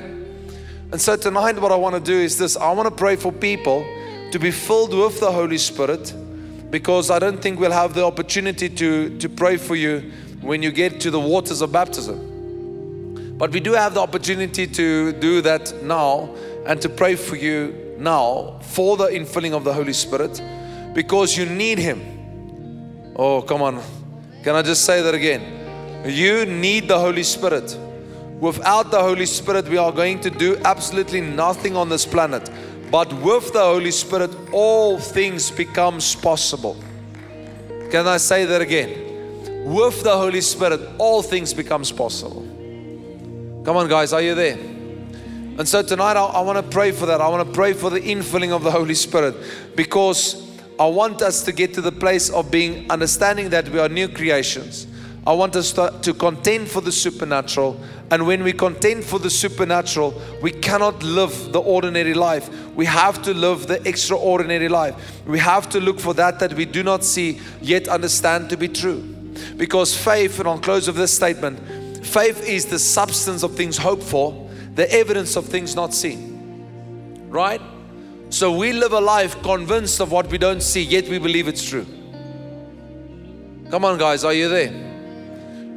And 0.92 1.02
so 1.02 1.16
tonight, 1.16 1.60
what 1.60 1.72
I 1.72 1.76
want 1.76 1.96
to 1.96 2.00
do 2.00 2.14
is 2.14 2.38
this 2.38 2.56
I 2.56 2.72
want 2.72 2.88
to 2.88 2.94
pray 2.94 3.16
for 3.16 3.32
people 3.32 3.84
to 4.32 4.38
be 4.38 4.52
filled 4.52 4.94
with 4.94 5.20
the 5.20 5.32
Holy 5.32 5.58
Spirit 5.58 6.14
because 6.70 7.10
I 7.10 7.18
don't 7.18 7.42
think 7.42 7.60
we'll 7.60 7.72
have 7.72 7.96
the 7.96 8.06
opportunity 8.06 8.70
to, 8.70 9.18
to 9.18 9.28
pray 9.28 9.58
for 9.58 9.76
you 9.76 10.12
when 10.42 10.62
you 10.62 10.72
get 10.72 11.02
to 11.02 11.10
the 11.10 11.20
waters 11.20 11.62
of 11.62 11.72
baptism. 11.72 13.36
But 13.36 13.50
we 13.50 13.60
do 13.60 13.74
have 13.74 13.96
the 13.96 14.02
opportunity 14.02 14.68
to 14.68 15.14
do 15.14 15.42
that 15.42 15.74
now 15.82 16.30
and 16.68 16.80
to 16.80 16.90
pray 16.90 17.16
for 17.16 17.38
you 17.38 17.96
now 17.98 18.60
for 18.62 18.98
the 18.98 19.08
infilling 19.08 19.54
of 19.54 19.64
the 19.64 19.74
Holy 19.74 19.94
Spirit 19.94 20.40
because 20.94 21.36
you 21.36 21.48
need 21.48 21.80
Him. 21.80 23.14
Oh, 23.16 23.42
come 23.42 23.64
on. 23.64 23.82
Can 24.44 24.56
I 24.56 24.62
just 24.62 24.84
say 24.84 25.02
that 25.02 25.16
again? 25.16 26.06
You 26.06 26.46
need 26.46 26.90
the 26.90 27.00
Holy 27.00 27.24
Spirit. 27.24 27.78
Without 28.42 28.92
the 28.92 29.00
Holy 29.00 29.26
Spirit, 29.26 29.70
we 29.70 29.78
are 29.78 29.92
going 29.92 30.20
to 30.20 30.30
do 30.30 30.58
absolutely 30.66 31.22
nothing 31.22 31.78
on 31.78 31.88
this 31.88 32.06
planet. 32.06 32.50
But 32.92 33.14
with 33.14 33.54
the 33.54 33.64
Holy 33.64 33.92
Spirit, 33.92 34.32
all 34.52 35.00
things 35.00 35.50
becomes 35.50 36.14
possible. 36.14 36.76
Can 37.90 38.06
I 38.06 38.18
say 38.18 38.44
that 38.44 38.60
again? 38.60 39.64
With 39.64 40.04
the 40.04 40.18
Holy 40.18 40.42
Spirit, 40.42 40.82
all 40.98 41.22
things 41.22 41.54
becomes 41.54 41.94
possible. 41.94 42.42
Come 43.64 43.78
on, 43.78 43.88
guys, 43.88 44.12
are 44.12 44.22
you 44.22 44.36
there? 44.36 44.58
And 44.58 45.66
so 45.66 45.82
tonight, 45.82 46.18
I, 46.18 46.26
I 46.26 46.42
want 46.42 46.58
to 46.58 46.70
pray 46.70 46.92
for 46.92 47.06
that. 47.06 47.22
I 47.22 47.30
want 47.30 47.48
to 47.48 47.54
pray 47.54 47.72
for 47.72 47.90
the 47.90 48.02
infilling 48.02 48.52
of 48.52 48.64
the 48.64 48.72
Holy 48.72 48.96
Spirit 48.96 49.36
because 49.76 50.53
I 50.80 50.88
want 50.88 51.22
us 51.22 51.44
to 51.44 51.52
get 51.52 51.74
to 51.76 51.82
the 51.82 51.92
place 51.92 52.30
of 52.30 52.50
being 52.50 52.90
understanding 52.90 53.50
that 53.50 53.70
we 53.70 53.80
are 53.80 53.90
new 53.90 54.08
creations. 54.08 54.88
I 55.26 55.32
want 55.32 55.56
us 55.56 55.72
to, 55.74 55.98
to 56.02 56.14
contend 56.14 56.68
for 56.68 56.82
the 56.82 56.92
supernatural. 56.92 57.80
And 58.12 58.28
when 58.28 58.44
we 58.44 58.52
contend 58.52 59.06
for 59.06 59.20
the 59.20 59.30
supernatural, 59.30 60.20
we 60.42 60.52
cannot 60.52 61.02
live 61.02 61.54
the 61.54 61.62
ordinary 61.62 62.14
life. 62.14 62.50
We 62.76 62.86
have 62.88 63.22
to 63.24 63.34
live 63.34 63.68
the 63.68 63.88
extraordinary 63.88 64.68
life. 64.68 65.22
We 65.26 65.40
have 65.40 65.70
to 65.70 65.80
look 65.80 66.00
for 66.00 66.14
that 66.16 66.40
that 66.40 66.54
we 66.54 66.66
do 66.66 66.84
not 66.84 67.06
see 67.06 67.40
yet 67.62 67.88
understand 67.88 68.50
to 68.50 68.58
be 68.58 68.68
true. 68.68 69.02
Because 69.56 69.96
faith, 69.96 70.40
and 70.40 70.48
I'll 70.48 70.60
close 70.60 70.88
with 70.88 70.98
this 70.98 71.14
statement 71.14 71.60
faith 72.06 72.48
is 72.48 72.66
the 72.66 72.78
substance 72.78 73.44
of 73.44 73.56
things 73.56 73.78
hoped 73.78 74.04
for, 74.04 74.50
the 74.76 74.92
evidence 74.94 75.38
of 75.38 75.46
things 75.46 75.74
not 75.74 75.94
seen. 75.94 77.30
Right? 77.30 77.62
So 78.34 78.52
we 78.52 78.74
live 78.74 78.94
a 78.94 79.00
life 79.00 79.40
convinced 79.44 80.00
of 80.00 80.12
what 80.12 80.26
we 80.26 80.40
don't 80.40 80.64
see, 80.64 80.82
yet 80.82 81.08
we 81.08 81.20
believe 81.20 81.48
it's 81.48 81.64
true. 81.64 81.86
Come 83.70 83.86
on, 83.86 84.00
guys, 84.00 84.24
are 84.24 84.34
you 84.34 84.50
there? 84.50 84.70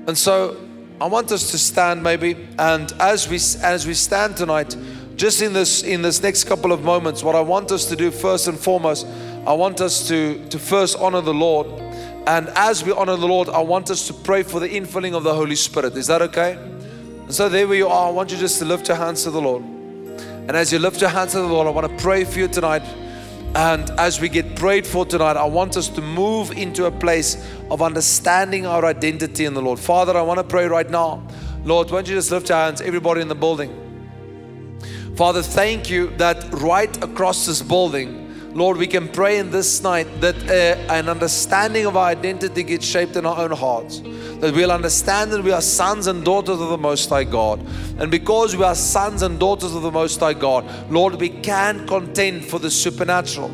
And 0.06 0.16
so 0.16 0.56
I 0.98 1.06
want 1.06 1.32
us 1.32 1.50
to 1.50 1.58
stand 1.58 2.02
maybe, 2.02 2.48
and 2.58 2.90
as 2.98 3.28
we 3.28 3.36
as 3.62 3.86
we 3.86 3.92
stand 3.92 4.38
tonight, 4.38 4.74
just 5.16 5.42
in 5.42 5.52
this 5.52 5.82
in 5.82 6.00
this 6.00 6.22
next 6.22 6.44
couple 6.44 6.72
of 6.72 6.82
moments, 6.82 7.22
what 7.22 7.34
I 7.34 7.42
want 7.42 7.72
us 7.72 7.84
to 7.90 7.94
do 7.94 8.10
first 8.10 8.48
and 8.48 8.58
foremost, 8.58 9.06
I 9.46 9.52
want 9.52 9.82
us 9.82 10.08
to 10.08 10.42
to 10.48 10.58
first 10.58 10.96
honor 10.98 11.20
the 11.20 11.34
Lord. 11.34 11.66
And 12.26 12.48
as 12.56 12.82
we 12.82 12.90
honor 12.90 13.16
the 13.16 13.28
Lord, 13.28 13.50
I 13.50 13.60
want 13.60 13.90
us 13.90 14.06
to 14.06 14.14
pray 14.14 14.42
for 14.42 14.60
the 14.60 14.68
infilling 14.68 15.14
of 15.14 15.24
the 15.24 15.34
Holy 15.34 15.56
Spirit. 15.56 15.94
Is 15.94 16.06
that 16.06 16.22
okay? 16.22 16.52
And 16.54 17.34
so 17.34 17.50
there 17.50 17.74
you 17.74 17.88
are, 17.88 18.08
I 18.08 18.10
want 18.12 18.32
you 18.32 18.38
just 18.38 18.58
to 18.60 18.64
lift 18.64 18.88
your 18.88 18.96
hands 18.96 19.24
to 19.24 19.30
the 19.30 19.42
Lord. 19.42 19.75
And 20.48 20.56
as 20.56 20.72
you 20.72 20.78
lift 20.78 21.00
your 21.00 21.10
hands 21.10 21.32
to 21.32 21.38
the 21.38 21.46
Lord, 21.46 21.66
I 21.66 21.70
want 21.70 21.88
to 21.88 22.02
pray 22.02 22.24
for 22.24 22.38
you 22.38 22.46
tonight. 22.46 22.82
And 23.56 23.90
as 23.98 24.20
we 24.20 24.28
get 24.28 24.54
prayed 24.54 24.86
for 24.86 25.04
tonight, 25.04 25.36
I 25.36 25.44
want 25.44 25.76
us 25.76 25.88
to 25.88 26.00
move 26.00 26.52
into 26.52 26.84
a 26.84 26.90
place 26.90 27.36
of 27.68 27.82
understanding 27.82 28.64
our 28.64 28.84
identity 28.84 29.44
in 29.44 29.54
the 29.54 29.62
Lord. 29.62 29.80
Father, 29.80 30.16
I 30.16 30.22
want 30.22 30.38
to 30.38 30.44
pray 30.44 30.66
right 30.66 30.88
now. 30.88 31.26
Lord, 31.64 31.90
why 31.90 31.98
don't 31.98 32.08
you 32.08 32.14
just 32.14 32.30
lift 32.30 32.48
your 32.48 32.58
hands, 32.58 32.80
everybody 32.80 33.22
in 33.22 33.28
the 33.28 33.34
building? 33.34 33.82
Father, 35.16 35.42
thank 35.42 35.90
you 35.90 36.08
that 36.18 36.44
right 36.52 36.94
across 37.02 37.46
this 37.46 37.60
building, 37.60 38.54
Lord, 38.54 38.76
we 38.76 38.86
can 38.86 39.08
pray 39.08 39.38
in 39.38 39.50
this 39.50 39.82
night 39.82 40.06
that 40.20 40.36
uh, 40.48 40.92
an 40.92 41.08
understanding 41.08 41.86
of 41.86 41.96
our 41.96 42.06
identity 42.06 42.62
gets 42.62 42.86
shaped 42.86 43.16
in 43.16 43.26
our 43.26 43.38
own 43.38 43.50
hearts. 43.50 44.00
That 44.40 44.54
we'll 44.54 44.70
understand 44.70 45.32
that 45.32 45.42
we 45.42 45.50
are 45.52 45.62
sons 45.62 46.06
and 46.06 46.24
daughters 46.24 46.60
of 46.60 46.68
the 46.68 46.78
Most 46.78 47.08
High 47.08 47.24
God. 47.24 47.66
And 47.98 48.10
because 48.10 48.54
we 48.54 48.64
are 48.64 48.74
sons 48.74 49.22
and 49.22 49.40
daughters 49.40 49.74
of 49.74 49.82
the 49.82 49.90
Most 49.90 50.20
High 50.20 50.34
God, 50.34 50.64
Lord, 50.90 51.14
we 51.14 51.28
can 51.30 51.86
contend 51.86 52.44
for 52.44 52.58
the 52.58 52.70
supernatural. 52.70 53.48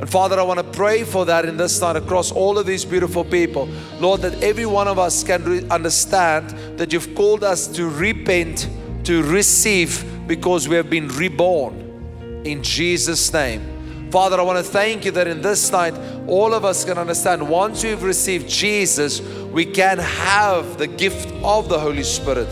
And 0.00 0.08
Father, 0.08 0.38
I 0.38 0.42
want 0.42 0.58
to 0.58 0.64
pray 0.64 1.02
for 1.02 1.24
that 1.26 1.44
in 1.44 1.56
this 1.56 1.80
night 1.80 1.96
across 1.96 2.30
all 2.30 2.56
of 2.56 2.66
these 2.66 2.84
beautiful 2.84 3.24
people. 3.24 3.68
Lord, 3.98 4.20
that 4.20 4.40
every 4.42 4.66
one 4.66 4.86
of 4.86 4.98
us 4.98 5.24
can 5.24 5.44
re- 5.44 5.68
understand 5.70 6.50
that 6.78 6.92
you've 6.92 7.14
called 7.14 7.42
us 7.42 7.66
to 7.68 7.88
repent, 7.88 8.68
to 9.04 9.22
receive, 9.24 10.04
because 10.28 10.68
we 10.68 10.76
have 10.76 10.88
been 10.88 11.08
reborn. 11.08 12.42
In 12.44 12.62
Jesus' 12.62 13.32
name. 13.32 13.77
Father, 14.10 14.40
I 14.40 14.42
want 14.42 14.64
to 14.64 14.70
thank 14.70 15.04
you 15.04 15.10
that 15.12 15.26
in 15.26 15.42
this 15.42 15.70
night, 15.70 15.92
all 16.26 16.54
of 16.54 16.64
us 16.64 16.82
can 16.82 16.96
understand 16.96 17.46
once 17.46 17.84
we've 17.84 18.02
received 18.02 18.48
Jesus, 18.48 19.20
we 19.20 19.66
can 19.66 19.98
have 19.98 20.78
the 20.78 20.86
gift 20.86 21.30
of 21.44 21.68
the 21.68 21.78
Holy 21.78 22.02
Spirit. 22.02 22.48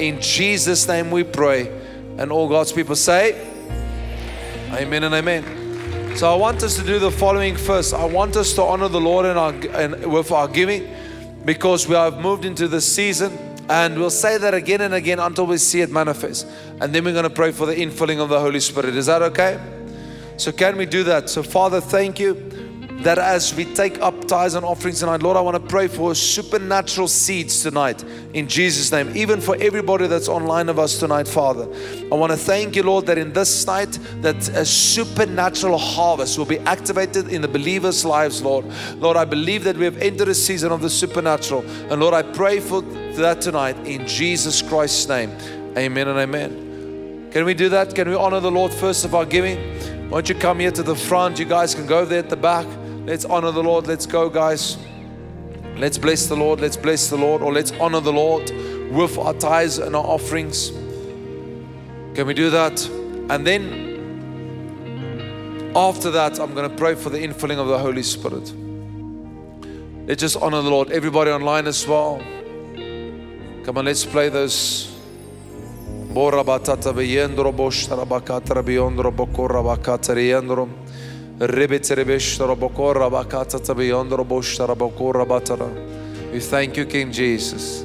In 0.00 0.20
Jesus' 0.20 0.86
name 0.86 1.10
we 1.10 1.24
pray. 1.24 1.68
And 2.16 2.30
all 2.30 2.48
God's 2.48 2.72
people 2.72 2.94
say, 2.94 3.48
Amen 4.72 5.02
and 5.02 5.14
Amen. 5.14 6.16
So 6.16 6.32
I 6.32 6.36
want 6.36 6.62
us 6.62 6.76
to 6.76 6.84
do 6.84 7.00
the 7.00 7.10
following 7.10 7.56
first. 7.56 7.92
I 7.92 8.04
want 8.04 8.36
us 8.36 8.52
to 8.54 8.62
honor 8.62 8.88
the 8.88 9.00
Lord 9.00 9.26
in 9.26 9.36
our, 9.36 9.52
in, 9.52 10.10
with 10.10 10.30
our 10.30 10.46
giving 10.46 10.94
because 11.44 11.88
we 11.88 11.96
have 11.96 12.20
moved 12.20 12.44
into 12.44 12.68
this 12.68 12.86
season. 12.86 13.36
And 13.68 13.98
we'll 13.98 14.10
say 14.10 14.38
that 14.38 14.54
again 14.54 14.80
and 14.80 14.94
again 14.94 15.18
until 15.18 15.46
we 15.46 15.58
see 15.58 15.80
it 15.80 15.90
manifest. 15.90 16.46
And 16.80 16.92
then 16.94 17.04
we're 17.04 17.12
going 17.12 17.24
to 17.24 17.30
pray 17.30 17.50
for 17.50 17.66
the 17.66 17.74
infilling 17.74 18.20
of 18.20 18.28
the 18.28 18.38
Holy 18.38 18.60
Spirit. 18.60 18.94
Is 18.96 19.06
that 19.06 19.22
okay? 19.22 19.60
So, 20.40 20.52
can 20.52 20.78
we 20.78 20.86
do 20.86 21.04
that? 21.04 21.28
So, 21.28 21.42
Father, 21.42 21.82
thank 21.82 22.18
you 22.18 22.32
that 23.02 23.18
as 23.18 23.54
we 23.54 23.66
take 23.66 24.00
up 24.00 24.26
tithes 24.26 24.54
and 24.54 24.64
offerings 24.64 25.00
tonight, 25.00 25.22
Lord, 25.22 25.36
I 25.36 25.42
want 25.42 25.54
to 25.54 25.68
pray 25.68 25.86
for 25.86 26.14
supernatural 26.14 27.08
seeds 27.08 27.62
tonight 27.62 28.02
in 28.32 28.48
Jesus' 28.48 28.90
name, 28.90 29.14
even 29.14 29.42
for 29.42 29.54
everybody 29.60 30.06
that's 30.06 30.28
online 30.28 30.70
of 30.70 30.78
us 30.78 30.98
tonight, 30.98 31.28
Father. 31.28 31.68
I 32.10 32.14
want 32.14 32.32
to 32.32 32.38
thank 32.38 32.74
you, 32.74 32.82
Lord, 32.84 33.04
that 33.04 33.18
in 33.18 33.34
this 33.34 33.66
night 33.66 33.98
that 34.22 34.48
a 34.48 34.64
supernatural 34.64 35.76
harvest 35.76 36.38
will 36.38 36.46
be 36.46 36.58
activated 36.60 37.28
in 37.28 37.42
the 37.42 37.48
believers' 37.48 38.06
lives, 38.06 38.40
Lord. 38.40 38.64
Lord, 38.96 39.18
I 39.18 39.26
believe 39.26 39.64
that 39.64 39.76
we 39.76 39.84
have 39.84 39.98
entered 39.98 40.28
a 40.28 40.34
season 40.34 40.72
of 40.72 40.80
the 40.80 40.88
supernatural. 40.88 41.66
And 41.90 42.00
Lord, 42.00 42.14
I 42.14 42.22
pray 42.22 42.60
for 42.60 42.80
that 42.80 43.42
tonight 43.42 43.76
in 43.86 44.06
Jesus 44.06 44.62
Christ's 44.62 45.06
name. 45.06 45.36
Amen 45.76 46.08
and 46.08 46.18
amen. 46.18 47.28
Can 47.30 47.44
we 47.44 47.52
do 47.52 47.68
that? 47.68 47.94
Can 47.94 48.08
we 48.08 48.14
honor 48.14 48.40
the 48.40 48.50
Lord 48.50 48.72
first 48.72 49.04
of 49.04 49.14
our 49.14 49.26
giving? 49.26 49.99
Why 50.10 50.16
don't 50.16 50.28
you 50.28 50.34
come 50.34 50.58
here 50.58 50.72
to 50.72 50.82
the 50.82 50.96
front? 50.96 51.38
You 51.38 51.44
guys 51.44 51.72
can 51.72 51.86
go 51.86 52.04
there 52.04 52.18
at 52.18 52.28
the 52.28 52.36
back. 52.36 52.66
Let's 53.06 53.24
honor 53.24 53.52
the 53.52 53.62
Lord. 53.62 53.86
Let's 53.86 54.06
go, 54.06 54.28
guys. 54.28 54.76
Let's 55.76 55.98
bless 55.98 56.26
the 56.26 56.34
Lord. 56.34 56.60
Let's 56.60 56.76
bless 56.76 57.08
the 57.08 57.16
Lord. 57.16 57.42
Or 57.42 57.52
let's 57.52 57.70
honor 57.78 58.00
the 58.00 58.12
Lord 58.12 58.50
with 58.90 59.16
our 59.16 59.34
tithes 59.34 59.78
and 59.78 59.94
our 59.94 60.04
offerings. 60.04 60.70
Can 62.16 62.26
we 62.26 62.34
do 62.34 62.50
that? 62.50 62.84
And 63.30 63.46
then 63.46 64.02
after 65.76 66.10
that, 66.10 66.40
I'm 66.40 66.54
going 66.54 66.68
to 66.68 66.76
pray 66.76 66.96
for 66.96 67.10
the 67.10 67.18
infilling 67.18 67.58
of 67.58 67.68
the 67.68 67.78
Holy 67.78 68.02
Spirit. 68.02 68.52
Let's 70.08 70.22
just 70.22 70.36
honor 70.38 70.60
the 70.60 70.70
Lord. 70.70 70.90
Everybody 70.90 71.30
online 71.30 71.68
as 71.68 71.86
well. 71.86 72.18
Come 73.64 73.78
on, 73.78 73.84
let's 73.84 74.04
play 74.04 74.28
those 74.28 74.92
Bora 76.14 76.46
batata 76.46 76.96
beyendro 76.96 77.58
boştara 77.58 78.10
bakatara 78.10 78.66
beyondro 78.66 79.18
bokora 79.18 79.64
bakatara 79.64 80.20
yendro. 80.20 80.68
Ribitere 81.40 82.08
beştara 82.08 82.60
bokora 82.60 83.12
bakatata 83.12 83.78
beyondro 83.78 84.30
boştara 84.30 84.80
bokora 84.80 85.28
batara. 85.28 85.66
We 86.32 86.40
thank 86.40 86.78
you 86.78 86.88
King 86.88 87.12
Jesus. 87.12 87.84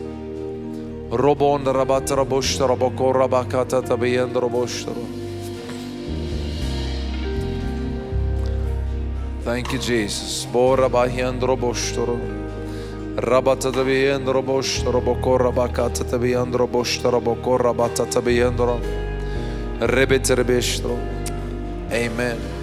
Robon 1.12 1.66
rabatara 1.66 2.32
boştara 2.32 2.80
bokora 2.80 3.32
bakatata 3.32 4.02
beyendro 4.02 4.54
boştara. 4.54 5.06
Thank 9.46 9.74
you 9.74 9.82
Jesus. 9.82 10.48
Bora 10.54 10.94
bahyendro 10.94 11.62
boştara. 11.62 12.45
Rabata 13.18 13.88
beyendro 13.88 14.48
boştara 14.48 15.06
bokora 15.06 15.56
bakatata 15.56 16.22
beyendro 16.22 16.74
boştara 16.74 17.26
bokora 17.26 17.78
batata 17.78 18.26
beyendro. 18.26 18.78
Ribitere 19.82 20.48
beştara. 20.48 20.94
Amen. 21.92 22.55